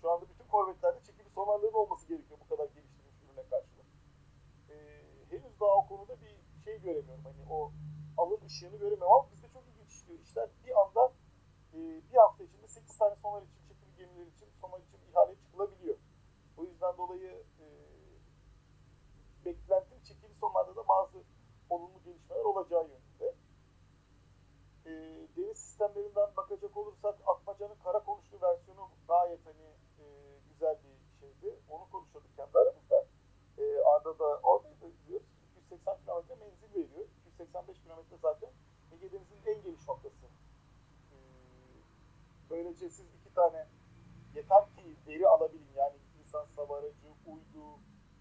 şu 0.00 0.10
anda 0.10 0.28
bütün 0.30 0.44
korvetlerde 0.44 1.00
çekili 1.02 1.30
sonarların 1.30 1.72
olması 1.72 2.08
gerekiyor 2.08 2.38
bu 2.44 2.48
kadar 2.48 2.64
geliştirilmiş 2.64 3.22
ürüne 3.24 3.44
karşılık. 3.50 3.86
E, 4.70 4.74
henüz 5.30 5.60
daha 5.60 5.74
o 5.76 5.86
konuda 5.88 6.20
bir 6.20 6.36
şey 6.64 6.80
göremiyorum. 6.80 7.24
Hani 7.24 7.42
o 7.50 7.72
alın 8.16 8.40
ışığını 8.46 8.76
göremiyorum 8.76 9.12
ama 9.12 9.30
bizde 9.32 9.48
çok 9.48 9.62
ilginç 9.68 9.92
işliyor. 9.92 10.20
İşler 10.20 10.48
bir 10.64 10.80
anda 10.80 11.12
e, 11.74 11.78
bir 12.10 12.16
hafta 12.16 12.44
içinde 12.44 12.68
8 12.68 12.98
tane 12.98 13.16
sonar 13.16 13.42
için, 13.42 13.60
çekili 13.68 13.96
gemiler 13.96 14.26
için, 14.26 14.48
sonar 14.60 14.80
için 14.80 14.98
ihale 15.10 15.36
çıkılabiliyor. 15.36 15.96
O 16.56 16.64
yüzden 16.64 16.96
dolayı 16.96 17.44
e, 17.60 17.66
beklentim 19.44 20.02
çekili 20.02 20.34
sonlarda 20.34 20.76
da 20.76 20.88
bazı 20.88 21.18
olumlu 21.70 22.02
gelişmeler 22.04 22.44
olacağı 22.44 22.82
yönünde. 22.82 22.99
E, 24.90 24.92
deniz 25.36 25.58
sistemlerinden 25.58 26.36
bakacak 26.36 26.76
olursak 26.76 27.18
Atmaca'nın 27.26 27.74
kara 27.84 28.04
konuşlu 28.04 28.40
versiyonu 28.42 28.88
gayet 29.08 29.46
hani 29.46 29.68
e, 30.00 30.04
güzel 30.48 30.76
bir 30.84 31.20
şeydi. 31.20 31.58
Onu 31.70 31.90
konuşuyorduk 31.90 32.36
kendi 32.36 32.58
aramızda. 32.58 33.06
E, 33.58 33.64
Arda 33.80 34.18
da 34.18 34.40
oradaydı 34.42 34.92
diyoruz. 35.08 35.26
280 35.56 35.98
kilometre 36.00 36.34
menzil 36.34 36.74
veriyor. 36.74 37.06
285 37.26 37.82
kilometre 37.82 38.16
zaten 38.22 38.50
Ege 38.92 39.12
Denizi'nin 39.12 39.46
en 39.46 39.62
geniş 39.62 39.88
noktası. 39.88 40.26
E, 41.12 41.16
böylece 42.50 42.90
siz 42.90 43.06
iki 43.20 43.34
tane 43.34 43.66
yeter 44.34 44.64
ki 44.74 44.96
veri 45.06 45.28
alabilin. 45.28 45.72
Yani 45.76 45.96
insan 46.20 46.46
hava 46.56 46.78
aracı, 46.78 47.08
uydu, 47.26 47.64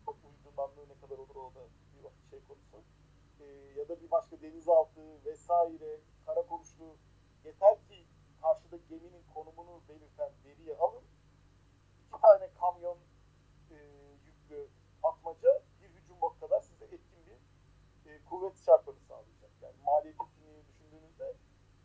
uydurmanlığı 0.08 0.90
ne 0.90 1.02
kadar 1.02 1.18
olur 1.18 1.36
o 1.36 1.56
da 1.56 1.62
bir 1.94 2.30
şey 2.30 2.40
konusu. 2.48 2.78
E, 3.40 3.46
ya 3.78 3.90
da 3.90 4.02
bir 4.02 4.12
başka 4.12 4.42
denizaltı 4.42 5.26
vesaire, 5.26 6.00
kara 6.26 6.42
konuşlu 6.48 6.98
yeter 7.46 7.76
ki 7.88 8.06
karşıda 8.42 8.78
geminin 8.90 9.24
konumunu 9.34 9.82
belirten 9.90 10.32
veriyi 10.46 10.76
alın. 10.76 11.04
İki 12.08 12.22
tane 12.22 12.50
kamyon 12.60 12.98
e, 13.72 13.76
yüklü 14.26 14.68
atmaca 15.04 15.64
bir 15.82 15.90
hücum 15.90 16.22
bot 16.22 16.40
kadar 16.40 16.62
size 16.62 16.86
etkin 16.86 17.26
bir 17.26 17.40
e, 18.12 18.24
kuvvet 18.30 18.66
çarpanı 18.66 19.00
sağlayacak. 19.00 19.52
Yani 19.62 19.76
maliyet 19.86 20.16
etkinliğini 20.22 20.68
düşündüğünüzde 20.68 21.36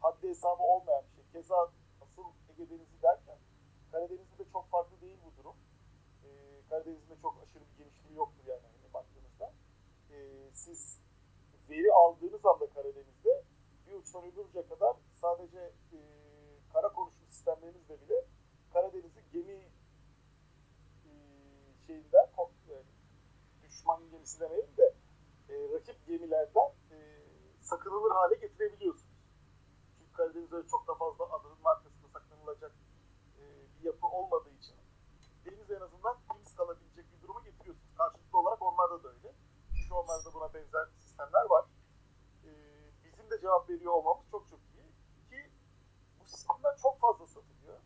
haddi 0.01 0.29
hesabı 0.29 0.63
olmayan 0.63 1.05
bir 1.05 1.15
şey. 1.15 1.25
Keza 1.33 1.71
asıl 2.01 2.25
Ege 2.49 2.71
Denizi 2.71 3.03
derken 3.03 3.39
Karadeniz'de 3.93 4.39
de 4.39 4.51
çok 4.53 4.71
farklı 4.71 5.01
değil 5.01 5.19
bu 5.27 5.43
durum. 5.43 5.57
Ee, 6.25 6.29
Karadeniz'in 6.69 7.11
de 7.11 7.21
çok 7.23 7.43
aşırı 7.43 7.65
bir 7.73 7.85
genişliği 7.85 8.17
yoktur 8.17 8.45
yani 8.47 8.63
hani 8.63 8.95
baktığınızda. 8.95 9.53
Ee, 10.11 10.51
siz 10.53 11.01
veri 11.71 11.93
aldığınız 11.93 12.47
anda 12.47 12.69
Karadeniz'de 12.71 13.43
bir 13.87 13.93
uçtan 13.93 14.25
öbür 14.25 14.45
uca 14.45 14.69
kadar 14.69 14.97
sadece 15.11 15.73
e, 15.93 15.99
kara 16.73 16.93
konuşlu 16.93 17.27
sistemlerimizle 17.27 18.01
bile 18.01 18.25
Karadeniz'i 18.73 19.21
gemi 19.33 19.73
e, 21.05 21.13
şeyinden 21.87 22.29
e, 22.69 22.75
düşman 23.63 24.11
gemisi 24.11 24.41
demeyelim 24.41 24.77
de 24.77 24.95
e, 25.49 25.55
rakip 25.75 26.07
gemilerden 26.07 26.71
e, 26.91 26.97
sakınılır 27.61 28.11
hale 28.11 28.35
getirebiliyorsunuz. 28.35 29.15
Çünkü 29.99 30.13
Karadeniz'de 30.13 30.69
çok 30.71 30.89
da 30.89 30.95
fazla 30.95 31.25
adının 31.25 31.63
markasında 31.63 32.09
saklanılacak 32.09 32.73
e, 33.39 33.43
bir 33.79 33.85
yapı 33.85 34.07
olmadığı 34.07 34.51
için 34.51 34.75
deniz 35.45 35.71
en 35.71 35.81
azından 35.81 36.17
temiz 36.29 36.57
kalabilecek 36.57 37.07
bir 37.13 37.23
duruma 37.23 37.41
getiriyorsunuz. 37.41 37.95
Karşılıklı 37.99 38.39
olarak 38.39 38.63
onlarda 38.63 39.05
da 39.05 39.09
öyle. 39.09 39.33
Çünkü 39.77 39.95
onlarda 39.95 40.35
buna 40.35 40.55
benzer 40.55 40.87
sistemler 41.05 41.45
var. 41.51 41.65
E, 42.45 42.51
bizim 43.05 43.31
de 43.31 43.37
veriyor 43.69 43.93
olmamız 43.93 44.27
çok 44.31 44.49
çok 44.51 44.61
iyi. 44.75 44.89
Ki 45.31 45.51
bu 46.21 46.25
sistemler 46.25 46.77
çok 46.83 47.01
fazla 47.01 47.27
satılıyor. 47.27 47.79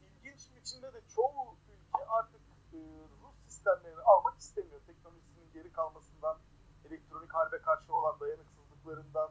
İlginç 0.00 0.56
biçimde 0.56 0.92
de 0.92 1.00
çoğu 1.14 1.56
ülke 1.68 2.06
artık 2.08 2.40
e, 2.72 2.78
Rus 3.22 3.36
sistemlerini 3.44 4.00
almak 4.00 4.38
istemiyor. 4.38 4.80
Teknolojisinin 4.86 5.52
geri 5.52 5.72
kalmasından, 5.72 6.38
elektronik 6.84 7.34
harbe 7.34 7.62
karşı 7.62 7.94
olan 7.94 8.20
dayanıksızlıklarından, 8.20 9.30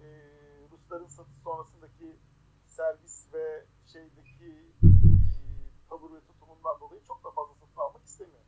e, 0.00 0.06
Rusların 0.72 1.06
satış 1.06 1.36
sonrasındaki 1.36 2.16
servis 2.66 3.34
ve 3.34 3.66
şeydeki 3.92 4.72
e, 4.82 4.88
tavır 5.88 6.10
ve 6.14 6.20
tutumundan 6.20 6.80
dolayı 6.80 7.04
çok 7.04 7.24
da 7.24 7.30
fazla 7.30 7.54
satın 7.54 7.80
almak 7.80 8.04
istemiyor. 8.04 8.44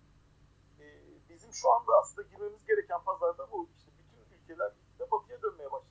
E, 0.81 0.85
bizim 1.29 1.53
şu 1.53 1.73
anda 1.73 1.93
aslında 2.01 2.29
girmemiz 2.29 2.66
gereken 2.66 3.03
pazarda 3.05 3.51
bu. 3.53 3.69
İşte 3.77 3.91
bütün 3.99 4.37
ülkeler 4.37 4.73
de 4.99 5.11
batıya 5.11 5.43
dönmeye 5.43 5.73
başladı. 5.73 5.88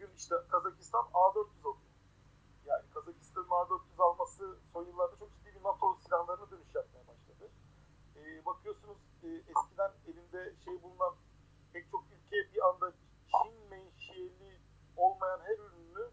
Bugün 0.00 0.14
işte 0.14 0.34
Kazakistan 0.48 1.04
A400 1.04 1.60
alıyor. 1.68 1.90
Yani 2.66 2.90
Kazakistan'ın 2.94 3.48
A400 3.48 4.02
alması 4.02 4.58
son 4.72 4.84
yıllarda 4.86 5.16
çok 5.16 5.32
ciddi 5.32 5.54
bir 5.54 5.62
NATO 5.62 5.94
silahlarına 5.94 6.50
dönüş 6.50 6.74
yapmaya 6.74 7.06
başladı. 7.06 7.50
E, 8.16 8.46
bakıyorsunuz 8.46 8.98
e, 9.22 9.28
eskiden 9.28 9.92
elinde 10.06 10.54
şey 10.64 10.82
bulunan 10.82 11.14
pek 11.72 11.90
çok 11.90 12.04
ülke 12.12 12.54
bir 12.54 12.68
anda 12.68 12.92
Çin 13.26 13.68
menşeli 13.70 14.60
olmayan 14.96 15.40
her 15.40 15.58
ürününü 15.58 16.10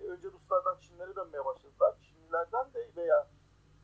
e, 0.00 0.02
önce 0.04 0.32
Ruslardan 0.32 0.78
Çinlere 0.80 1.16
dönmeye 1.16 1.44
başladılar. 1.44 1.94
Çinlilerden 2.02 2.74
de 2.74 2.90
veya 2.96 3.28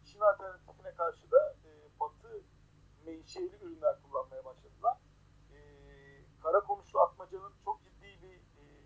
Çin 0.05 0.21
alternatifine 0.21 0.95
karşı 0.95 1.31
da 1.31 1.57
e, 1.65 2.01
Batı 2.01 2.43
menşeli 3.07 3.57
ürünler 3.57 4.03
kullanmaya 4.03 4.45
başladılar. 4.45 4.99
E, 5.53 5.59
kara 6.43 6.61
konuşlu 6.61 7.01
atmacanın 7.01 7.53
çok 7.65 7.83
ciddi 7.83 8.23
bir 8.23 8.37
e, 8.37 8.83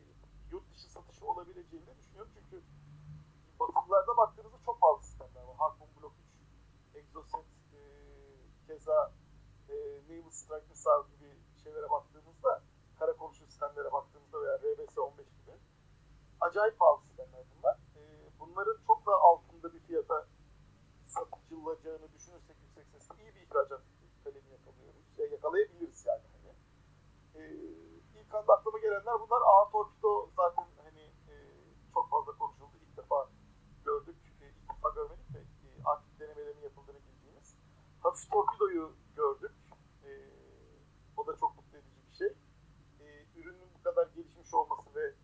yurt 0.57 0.75
dışı 0.75 0.91
satışı 0.91 1.16
olabileceğini 1.27 1.99
düşünüyorum. 1.99 2.33
Çünkü 2.35 2.63
Batılılarda 3.61 4.17
baktığınızda 4.17 4.59
çok 4.67 4.81
pahalı 4.81 5.03
sistemler 5.03 5.43
var. 5.43 5.57
Harpoon 5.59 5.89
Block 6.01 6.15
3, 6.93 6.97
Exocet, 6.97 7.47
e, 7.73 7.81
keza 8.67 9.13
e, 9.69 9.75
Naval 10.09 10.31
Strike 10.31 10.67
Missile 10.69 11.07
gibi 11.13 11.31
şeylere 11.63 11.91
baktığımızda, 11.91 12.63
kara 12.99 13.17
konuşu 13.17 13.47
sistemlere 13.47 13.93
baktığımızda 13.93 14.43
veya 14.43 14.57
RBS-15 14.57 15.17
gibi 15.17 15.55
acayip 16.41 16.79
pahalı 16.79 17.01
sistemler 17.03 17.45
bunlar. 17.57 17.77
E, 17.97 18.03
bunların 18.41 18.79
çok 18.87 19.07
da 19.07 19.13
altında 19.21 19.75
bir 19.75 19.81
fiyata 19.81 20.27
satılacağını 21.05 22.13
düşünürsek 22.13 22.57
yüksek 22.63 22.87
sesle 22.87 23.23
iyi 23.23 23.35
bir 23.35 23.41
ihracat 23.41 23.83
kalemi 24.25 24.51
yakalıyoruz. 24.51 25.19
Ya 25.19 25.27
yakalayabiliriz 25.27 26.07
yani. 26.07 26.23
Hani. 26.33 26.53
E, 27.35 27.43
ilk 28.21 28.35
anda 28.35 28.53
aklıma 28.53 28.79
gelenler 28.79 29.15
bunlar. 29.21 29.43
A 29.43 29.71
torpido 29.71 30.31
zaten 30.37 30.67
hani 30.85 31.05
e, 31.29 31.35
çok 31.95 32.11
fazla 32.11 32.33
konuşuldu. 32.39 32.77
İlk 32.83 32.97
defa 32.97 33.29
gördük. 33.85 34.17
E, 34.41 34.47
ilk 34.49 34.69
defa 34.71 34.89
görmedik 34.95 35.35
de 35.35 35.39
e, 35.39 35.69
aktif 35.85 36.21
denemelerin 36.21 36.61
yapıldığını 36.61 37.01
bildiğimiz. 37.07 37.57
Torpidoyu 38.25 38.97
gördük. 39.17 39.53
E, 40.05 40.11
o 41.17 41.27
da 41.27 41.37
çok 41.37 41.57
mutlu 41.57 41.79
edici 41.79 42.01
bir 42.11 42.17
şey. 42.17 42.29
E, 43.01 43.27
ürünün 43.37 43.69
bu 43.79 43.83
kadar 43.83 44.07
gelişmiş 44.07 44.55
olması 44.55 44.95
ve 44.95 45.15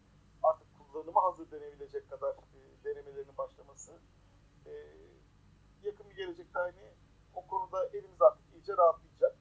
artık 0.43 0.67
kullanıma 0.79 1.23
hazır 1.23 1.51
denebilecek 1.51 2.11
kadar 2.11 2.33
e, 2.33 2.85
denemelerinin 2.85 3.37
başlaması 3.37 3.93
e, 4.67 4.73
yakın 5.83 6.11
bir 6.11 6.17
gelecekte 6.17 6.59
hani 6.59 6.95
o 7.35 7.47
konuda 7.47 7.89
elimiz 7.89 8.23
artık 8.23 8.45
iyice 8.55 8.73
rahatlayacak. 8.77 9.37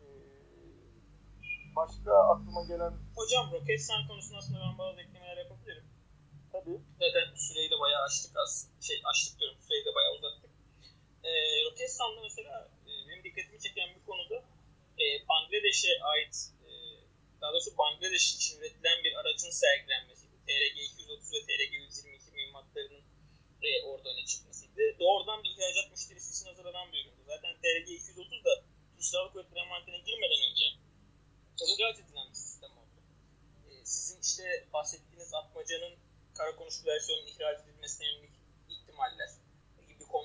E, 0.00 0.06
başka 1.76 2.12
aklıma 2.32 2.64
gelen 2.64 2.92
Hocam 3.16 3.52
Roketsan 3.52 4.08
konusunda 4.08 4.38
aslında 4.38 4.60
ben 4.60 4.78
bazı 4.78 5.00
eklemeler 5.00 5.36
yapabilirim. 5.36 5.84
tabii 6.52 6.80
Zaten 7.00 7.34
süreyi 7.34 7.70
de 7.70 7.80
bayağı 7.80 8.02
açtık 8.02 8.36
aslında. 8.36 8.80
Şey 8.80 9.02
açtık 9.04 9.40
diyorum 9.40 9.58
süreyi 9.60 9.84
de 9.84 9.94
bayağı 9.94 10.14
uzattık. 10.18 10.43
Ee, 11.24 11.64
Roketsan'da 11.64 12.20
mesela 12.20 12.70
e, 12.86 13.08
benim 13.08 13.24
dikkatimi 13.24 13.60
çeken 13.60 13.88
bir 13.96 14.04
konuda 14.06 14.44
e, 15.02 15.28
Bangladeş'e 15.28 15.92
ait 16.02 16.36
e, 16.66 16.70
daha 17.40 17.52
doğrusu 17.52 17.78
Bangladeş 17.78 18.34
için 18.34 18.60
üretilen 18.60 19.04
bir 19.04 19.14
aracın 19.20 19.50
sergilenmesiydi. 19.50 20.34
TRG-230 20.46 21.32
ve 21.32 21.38
TRG-122 21.48 22.32
mühimmatlarının 22.32 23.04
e, 23.62 23.82
orada 23.82 24.08
öne 24.08 24.26
çıkmasıydı. 24.26 24.98
Doğrudan 24.98 25.44
bir 25.44 25.50
ihracat 25.50 25.90
müşterisi 25.90 26.30
için 26.34 26.46
hazırlanan 26.46 26.92
bir 26.92 27.04
üründü. 27.04 27.22
Zaten 27.26 27.52
TRG-230 27.62 28.44
da 28.44 28.62
Türk 28.94 29.04
Silahlı 29.04 29.32
Kuvvetleri 29.32 29.64
envanterine 29.64 29.98
girmeden 29.98 30.50
önce 30.50 30.64
ihracat 31.62 32.00
edilen 32.04 32.28
bir 32.30 32.34
sistem 32.34 32.70
oldu. 32.70 33.00
E, 33.70 33.84
sizin 33.84 34.20
işte 34.20 34.66
bahsettiğiniz 34.72 35.34
atmacanın 35.34 35.94
kara 36.34 36.56
konuşlu 36.56 36.86
versiyonun 36.86 37.26
ihraç 37.26 37.60
edilmesine 37.60 38.06
yönelik 38.06 38.34
ihtimaller 38.68 39.43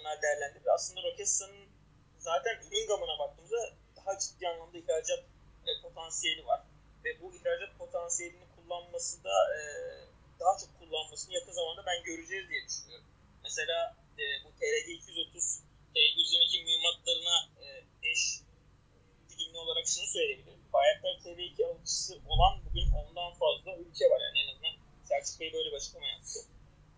gibi 0.09 0.15
konular 0.15 0.21
değerlendirildi. 0.21 0.71
Aslında 0.71 1.01
Roketsan'ın 1.03 1.69
zaten 2.17 2.55
ürün 2.67 2.87
gamına 2.87 3.19
baktığımızda 3.19 3.73
daha 3.95 4.19
ciddi 4.19 4.47
anlamda 4.47 4.77
ihracat 4.77 5.23
e, 5.67 5.81
potansiyeli 5.81 6.45
var. 6.45 6.61
Ve 7.03 7.21
bu 7.21 7.35
ihracat 7.35 7.77
potansiyelini 7.77 8.45
kullanması 8.55 9.23
da 9.23 9.35
e, 9.55 9.59
daha 10.39 10.57
çok 10.57 10.79
kullanmasını 10.79 11.33
yakın 11.33 11.51
zamanda 11.51 11.85
ben 11.85 12.03
göreceğiz 12.03 12.49
diye 12.49 12.65
düşünüyorum. 12.67 13.05
Mesela 13.43 13.95
e, 14.17 14.23
bu 14.43 14.49
TRG-230, 14.49 15.61
TRG-122 15.95 16.63
mühimmatlarına 16.63 17.49
e, 17.61 17.65
eş 18.11 18.41
güdümlü 19.29 19.57
olarak 19.57 19.87
şunu 19.87 20.07
söyleyebilirim. 20.07 20.59
Bayraktar 20.73 21.09
TR2 21.09 21.65
alıcısı 21.65 22.19
olan 22.27 22.65
bugün 22.65 22.91
ondan 22.91 23.33
fazla 23.33 23.75
ülke 23.75 24.05
var 24.09 24.21
yani 24.21 24.39
en 24.39 24.47
azından 24.53 24.75
Selçuk 25.03 25.39
Bey 25.39 25.53
böyle 25.53 25.69
bir 25.71 25.75
açıklama 25.75 26.07
yaptı. 26.07 26.39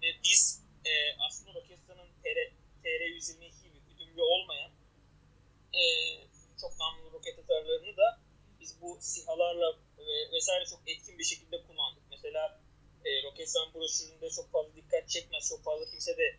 Ve 0.01 0.07
biz 0.23 0.61
e, 0.85 0.91
aslında 1.27 1.53
Roketsan'ın 1.53 2.09
TR, 2.23 2.60
TR122 2.83 3.63
gibi 3.63 3.79
güdümlü 3.89 4.21
olmayan 4.21 4.71
e, 5.73 5.81
çok 6.61 6.79
namlu 6.79 7.11
roket 7.13 7.39
atarlarını 7.39 7.97
da 7.97 8.19
biz 8.59 8.81
bu 8.81 8.97
SİHA'larla 9.01 9.77
ve 9.97 10.31
vesaire 10.35 10.65
çok 10.65 10.79
etkin 10.85 11.19
bir 11.19 11.23
şekilde 11.23 11.63
kullandık. 11.67 12.03
Mesela 12.09 12.61
e, 13.05 13.23
Roketsan 13.23 13.73
broşüründe 13.73 14.29
çok 14.29 14.51
fazla 14.51 14.75
dikkat 14.75 15.09
çekmez, 15.09 15.49
çok 15.49 15.63
fazla 15.63 15.85
kimse 15.85 16.17
de 16.17 16.37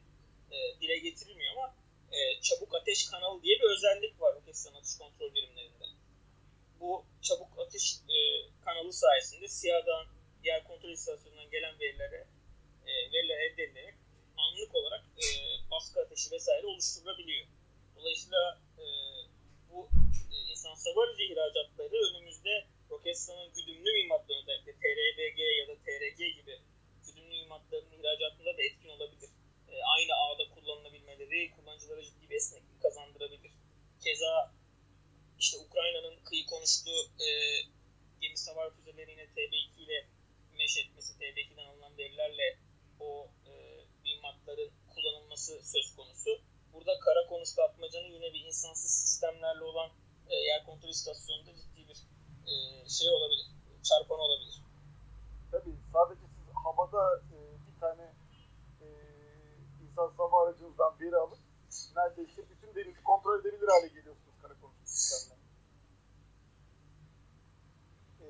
e, 0.51 0.81
dile 0.81 0.99
getirilmiyor 0.99 1.53
ama 1.53 1.75
e, 2.13 2.41
çabuk 2.43 2.75
ateş 2.75 3.11
kanalı 3.11 3.43
diye 3.43 3.59
bir 3.59 3.71
özellik 3.77 4.21
var 4.21 4.35
Roketsan 4.35 4.75
atış 4.75 4.99
kontrol 4.99 5.35
birimlerinde. 5.35 5.85
Bu 6.81 7.05
çabuk 7.23 7.59
atış 7.59 7.95
e, 7.95 8.17
kanalı 8.65 8.93
sayesinde 8.93 9.49
SİHA'dan, 9.49 10.07
diğer 10.43 10.65
kontrol 10.65 10.91
istasyonundan 10.91 11.51
gelen 11.51 11.81
verilere 11.81 12.27
e, 12.87 12.93
veriler 13.13 13.39
elde 13.41 13.63
edilerek 13.63 13.95
anlık 14.53 14.75
olarak 14.75 15.05
e, 15.17 15.27
baskı 15.71 16.01
ateşi 16.01 16.31
vesaire 16.31 16.67
oluşturulabiliyor. 16.67 17.47
Dolayısıyla 17.97 18.61
e, 18.79 18.85
bu 19.71 19.89
e, 20.33 20.37
insan 20.51 20.75
savarıcı 20.75 21.23
ihracatları 21.23 21.97
önümüzde 22.11 22.67
Roketsan'ın 22.91 23.53
güdümlü 23.55 23.93
mühimmatları 23.93 24.39
özellikle 24.39 24.73
TRBG 24.73 25.39
ya 25.61 25.69
da 25.69 25.75
TRG 25.85 26.19
gibi 26.19 26.59
güdümlü 27.07 27.29
mühimmatlarının 27.29 27.99
ihracatında 27.99 28.57
da 28.59 28.63
etkin 28.63 28.89
olabilir. 28.89 29.31
E, 29.69 29.75
aynı 29.85 30.13
ağda 30.15 30.55
kullanılabilmeleri 30.55 31.51
kullanıcılara 31.57 32.03
ciddi 32.03 32.31
bir 32.31 32.37
esneklik 32.37 32.83
kazandırabilir. 32.83 33.53
Keza 34.05 34.53
işte 35.39 35.59
Ukrayna'nın 35.59 36.17
kıyı 36.25 36.47
konuştu 36.47 36.91
e, 37.21 37.29
gemi 38.21 38.37
savar 38.37 38.75
füzeleri 38.75 39.11
yine 39.11 39.25
TB2 39.25 39.83
ile 39.85 40.07
mesh 40.59 40.79
etmesi, 40.79 41.19
TB2'den 41.19 41.67
alınan 41.67 41.99
verilerle 41.99 42.59
o 43.01 43.29
e, 44.43 44.51
mühimmatların 44.51 44.71
kullanılması 44.95 45.53
söz 45.63 45.97
konusu. 45.97 46.31
Burada 46.73 46.99
kara 46.99 47.27
konuşlu 47.29 47.63
atmacanın 47.63 48.13
yine 48.13 48.33
bir 48.33 48.45
insansız 48.45 48.91
sistemlerle 48.91 49.65
olan 49.65 49.91
e, 50.29 50.35
yer 50.35 50.67
kontrol 50.67 50.89
istasyonunda 50.89 51.55
ciddi 51.55 51.89
bir 51.89 52.07
e, 52.47 52.89
şey 52.89 53.11
olabilir, 53.11 53.47
çarpan 53.83 54.19
olabilir. 54.19 54.63
Tabii 55.51 55.77
sadece 55.93 56.27
siz 56.27 56.55
havada 56.65 57.23
e, 57.33 57.37
bir 57.67 57.81
tane 57.81 58.15
e, 58.81 58.87
insan 59.85 60.11
sava 60.17 60.47
aracınızdan 60.47 61.01
veri 61.01 61.17
alıp 61.17 61.39
neredeyse 61.97 62.43
bütün 62.51 62.75
denizi 62.75 63.03
kontrol 63.03 63.41
edebilir 63.41 63.69
hale 63.69 63.89
geliyorsunuz 63.89 64.37
kara 64.43 64.55
konuşu 64.61 64.87
sistemle. 64.87 65.35
E, 68.21 68.27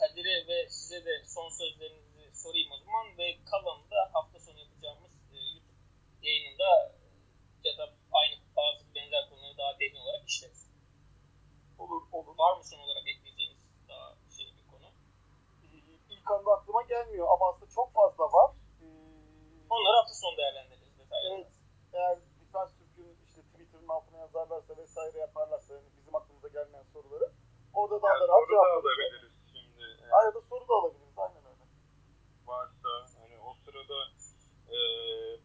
benim 0.00 0.20
İsterseniz 0.24 0.48
aklımda 0.48 0.60
olanlar 0.60 1.50
bunlar. 1.50 1.50
sözlerinizi 1.50 2.24
sorayım 2.42 2.72
o 2.72 2.78
zaman 2.78 3.18
ve 3.18 3.44
kalanı 3.50 3.90
da 3.90 4.10
hafta 4.12 4.38
sonu 4.40 4.58
yapacağımız 4.58 5.12
e, 5.32 5.38
YouTube 5.54 5.80
yayınında 6.22 6.70
ya 7.64 7.78
da 7.78 7.84
aynı 8.12 8.34
bazı 8.56 8.94
benzer 8.94 9.30
konuları 9.30 9.58
daha 9.58 9.80
derin 9.80 9.96
olarak 9.96 10.28
işleriz. 10.28 10.70
Olur, 11.78 12.02
olur. 12.12 12.38
Var 12.38 12.56
mı 12.56 12.64
son 12.64 12.78
olarak 12.78 13.08
ekleyeceğiniz 13.08 13.60
daha 13.88 14.16
şey 14.36 14.46
bir 14.56 14.66
konu? 14.70 14.88
Ee, 15.64 15.66
İlk 16.14 16.30
anda 16.30 16.50
aklıma 16.52 16.82
gelmiyor 16.82 17.28
ama 17.34 17.48
aslında 17.50 17.70
çok 17.70 17.92
fazla 17.92 18.24
var. 18.24 18.50
Ee, 18.82 18.86
Onları 19.70 19.96
hafta 19.96 20.14
sonu 20.14 20.36
değerlendiririz 20.36 20.98
detaylı. 20.98 21.28
Evet, 21.34 21.52
eğer 21.92 22.18
Defense 22.40 22.74
Türk'ün 22.78 23.08
işte 23.28 23.42
Twitter'ın 23.42 23.88
altına 23.88 24.18
yazarlarsa 24.18 24.76
vesaire 24.76 25.18
yaparlarsa 25.18 25.74
yani 25.74 25.86
bizim 25.96 26.14
aklımıza 26.14 26.48
gelmeyen 26.48 26.84
soruları 26.92 27.32
orada 27.74 28.02
daha 28.02 28.12
Yani 28.12 28.20
da 28.20 28.28
rahat 28.28 28.48
soru 28.48 29.29
da 30.26 30.26
cevaplarız. 30.26 30.28
alabiliriz 30.28 30.28
şimdi. 30.28 30.28
eğer 30.28 30.28
Hayır 30.28 30.34
da 30.34 30.40
soru 30.40 30.68
da 30.68 30.74
alabiliriz 30.74 31.18
aynen 31.18 31.44
öyle. 31.44 31.64
varsa 32.46 32.90
hani 33.20 33.38
o 33.38 33.54
sırada 33.64 34.08
eee 34.70 35.40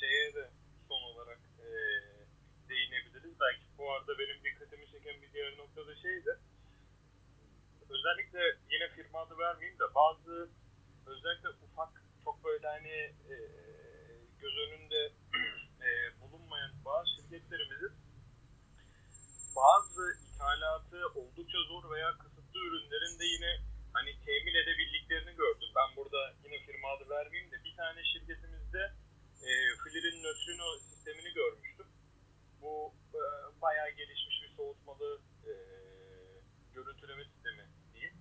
şeye 0.00 0.34
de 0.34 0.50
son 0.88 1.02
olarak 1.02 1.40
eee 1.58 2.26
değinebiliriz. 2.68 3.40
Belki 3.40 3.64
bu 3.78 3.92
arada 3.92 4.18
benim 4.18 4.44
dikkatimi 4.44 4.86
çeken 4.90 5.22
bir 5.22 5.32
diğer 5.32 5.58
nokta 5.58 5.86
da 5.86 5.94
şeydi. 5.96 6.38
Özellikle 7.90 8.40
yine 8.70 8.88
firma 8.88 9.20
adı 9.20 9.38
vermeyeyim 9.38 9.78
de 9.78 9.94
bazı 9.94 10.50
özellikle 11.06 11.48
ufak 11.48 12.02
çok 12.24 12.44
böyle 12.44 12.68
hani 12.68 13.14
eee 13.30 14.20
göz 14.40 14.56
önünde 14.58 15.12
eee 15.82 16.12
bulunmayan 16.20 16.72
bazı 16.84 17.08
şirketlerimizin 17.16 17.92
bazı 19.56 20.02
ithalatı 20.26 21.08
oldukça 21.20 21.58
zor 21.68 21.90
veya 21.90 22.18
kısıtlı 22.18 22.60
ürünlerin 22.60 23.18
de 23.20 23.24
yine 23.24 23.75
hani 23.96 24.10
temin 24.26 24.54
edebildiklerini 24.54 25.36
gördüm. 25.36 25.68
Ben 25.76 25.96
burada 25.96 26.34
yine 26.44 26.58
firma 26.66 26.88
adı 26.88 27.10
vermeyeyim 27.10 27.50
de 27.52 27.64
bir 27.64 27.76
tane 27.76 28.04
şirketimizde 28.04 28.82
e, 29.48 29.50
Flir'in 29.82 30.22
nötrino 30.24 30.78
sistemini 30.78 31.34
görmüştüm. 31.34 31.86
Bu 32.62 32.94
e, 33.14 33.20
bayağı 33.62 33.90
gelişmiş 33.90 34.42
bir 34.42 34.56
soğutmalı 34.56 35.20
e, 35.46 35.52
görüntüleme 36.74 37.24
sistemi 37.24 37.64
diyeyim. 37.94 38.14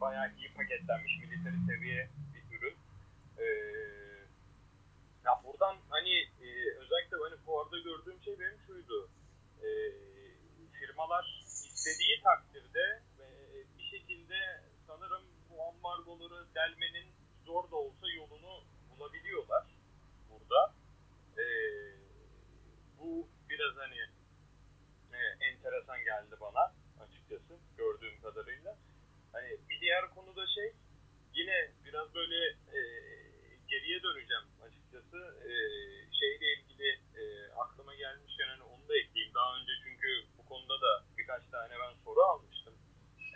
Bayağı 0.00 0.32
iyi 0.38 0.54
paketlenmiş 0.54 1.12
military 1.18 1.60
seviye 1.66 2.10
bir 2.34 2.56
ürün. 2.56 2.76
E, 3.38 3.46
ya 5.24 5.32
buradan 5.44 5.76
hani 5.88 6.14
e, 6.42 6.48
özellikle 6.80 7.16
hani 7.16 7.36
fuarda 7.36 7.78
gördüğüm 7.78 8.22
şey 8.22 8.40
benim 8.40 8.58
şuydu. 8.66 9.10
E, 9.62 9.68
firmalar 10.78 11.44
istediği 11.64 12.22
takdirde 12.22 13.02
e, 13.20 13.26
bir 13.78 13.84
şekilde 13.84 14.68
sanırım 14.88 15.22
bu 15.50 15.62
ambargoları 15.78 16.46
delmenin 16.54 17.06
zor 17.46 17.70
da 17.70 17.76
olsa 17.76 18.08
yolunu 18.16 18.64
bulabiliyorlar 18.90 19.64
burada. 20.30 20.74
E, 21.38 21.44
bu 22.98 23.28
biraz 23.48 23.76
hani 23.76 24.00
e, 25.12 25.18
enteresan 25.40 25.98
geldi 26.04 26.36
bana 26.40 26.72
açıkçası 27.00 27.58
gördüğüm 27.76 28.20
kadarıyla. 28.20 28.76
Hani 29.32 29.56
bir 29.70 29.80
diğer 29.80 30.10
konu 30.14 30.36
da 30.36 30.46
şey 30.46 30.72
yine 31.34 31.70
biraz 31.84 32.14
böyle 32.14 32.46
e, 32.48 32.80
geriye 33.68 34.02
döneceğim 34.02 34.46
açıkçası. 34.62 35.16
E, 35.44 35.50
şeyle 36.12 36.46
ilgili 36.54 37.00
e, 37.16 37.52
aklıma 37.52 37.94
gelmişken 37.94 38.48
hani 38.48 38.62
onu 38.62 38.88
da 38.88 38.98
ekleyeyim. 38.98 39.34
Daha 39.34 39.56
önce 39.56 39.72
çünkü 39.84 40.24
bu 40.38 40.48
konuda 40.48 40.80
da 40.80 41.04
birkaç 41.18 41.42
tane 41.50 41.74
ben 41.80 41.94
soru 42.04 42.20
almıştım. 42.20 42.74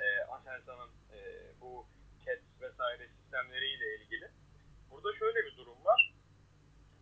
E, 0.00 0.24
Aselsan'ın 0.24 0.90
e, 1.12 1.20
bu 1.60 1.86
CAT 2.24 2.42
vesaire 2.60 3.08
sistemleriyle 3.08 3.96
ilgili. 3.96 4.30
Burada 4.90 5.18
şöyle 5.18 5.44
bir 5.46 5.56
durum 5.56 5.84
var. 5.84 6.14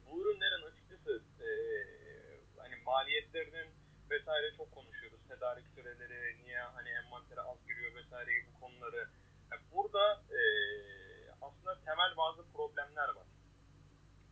Bu 0.06 0.22
ürünlerin 0.22 0.62
açıkçası 0.62 1.22
e, 1.46 1.50
hani 2.58 2.76
maliyetlerinin 2.84 3.68
vesaire 4.10 4.56
çok 4.56 4.72
konuşuyoruz. 4.72 5.20
Tedarik 5.28 5.66
süreleri, 5.74 6.42
niye 6.42 6.60
hani 6.60 6.88
envantere 6.88 7.40
az 7.40 7.66
giriyor 7.66 7.94
vesaire 7.94 8.32
gibi 8.32 8.52
konuları. 8.60 9.08
Yani 9.50 9.62
burada 9.72 10.22
e, 10.30 10.40
aslında 11.40 11.80
temel 11.84 12.16
bazı 12.16 12.52
problemler 12.52 13.08
var. 13.08 13.26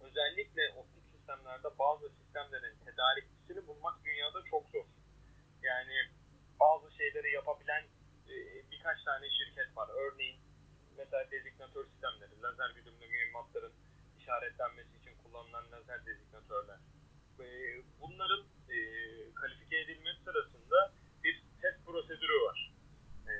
Özellikle 0.00 0.72
optik 0.76 1.04
sistemlerde 1.12 1.78
bazı 1.78 2.08
sistemlerin 2.08 2.76
tedarikçisini 2.84 3.66
bulmak 3.66 4.04
dünyada 4.04 4.42
çok 4.50 4.70
zor. 4.70 4.84
Yani 5.62 5.96
bazı 6.60 6.96
şeyleri 6.96 7.32
yapabilen 7.32 7.82
e, 8.28 8.34
birkaç 8.70 9.04
tane 9.04 9.26
şirket 9.30 9.76
var. 9.76 9.88
Örneğin 9.94 10.47
mesela 10.98 11.30
dezignatör 11.30 11.84
sistemleri, 11.86 12.42
lazer 12.42 12.70
güdümlü 12.70 13.06
mühimmatların 13.08 13.72
işaretlenmesi 14.18 14.96
için 15.00 15.14
kullanılan 15.22 15.72
lazer 15.72 16.06
dezignatörler. 16.06 16.78
E, 17.40 17.46
bunların 18.00 18.42
e, 18.68 18.78
kalifiye 19.34 19.80
edilmesi 19.80 20.22
sırasında 20.24 20.92
bir 21.24 21.42
test 21.62 21.86
prosedürü 21.86 22.42
var. 22.42 22.72
E, 23.28 23.34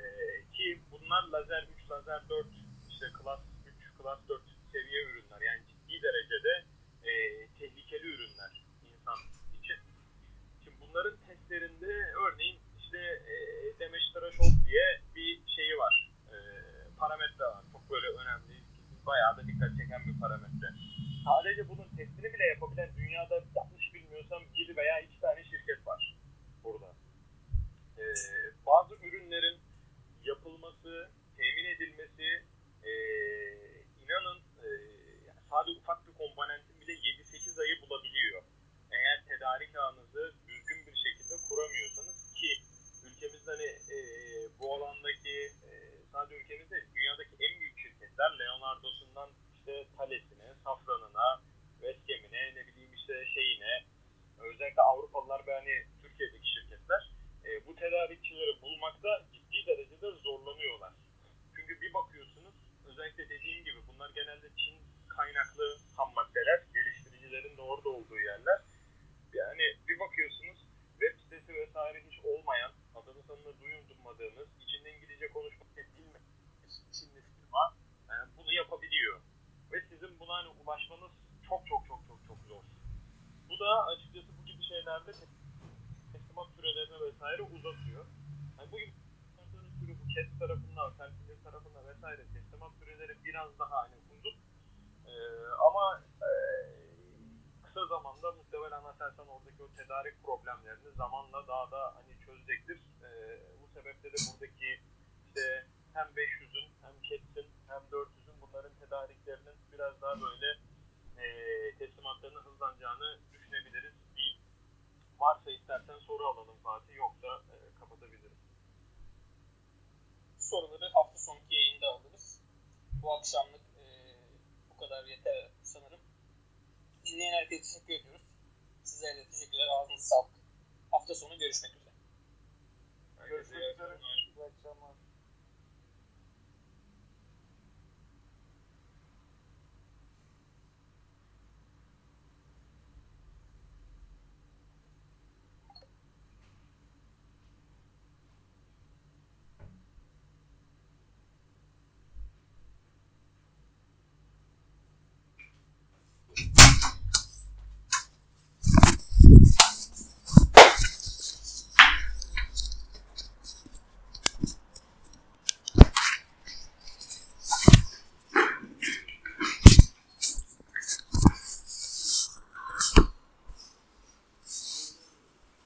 ki 0.53 0.81
bunlar 0.91 1.23
lazer 1.23 1.67
3, 1.83 1.91
lazer 1.91 2.29
4, 2.29 2.47
işte 2.89 3.05
class 3.21 3.39
3, 3.65 3.97
class 3.97 4.19
4 4.29 4.41
seviye 4.71 5.03
ürünler. 5.03 5.41
Yani 5.41 5.61
ciddi 5.67 6.01
derecede 6.01 6.65
e, 7.03 7.11
tehlikeli 7.59 8.07
ürünler 8.07 8.65
insan 8.83 9.19
için. 9.59 9.79
Şimdi 10.63 10.77
bunların 10.81 11.17
testlerinde 11.27 12.13
örneğin 12.25 12.59
işte 12.79 12.97
e, 13.31 13.35
damage 13.79 14.09
threshold 14.13 14.65
diye 14.65 15.01
bir 15.15 15.47
şeyi 15.55 15.77
var. 15.77 16.08
Parametre 16.99 17.45
var. 17.45 17.63
Çok 17.71 17.89
böyle 17.91 18.07
önemli. 18.07 18.63
Bayağı 19.05 19.37
da 19.37 19.47
dikkat 19.47 19.71
çeken 19.77 20.05
bir 20.05 20.19
parametre. 20.19 20.68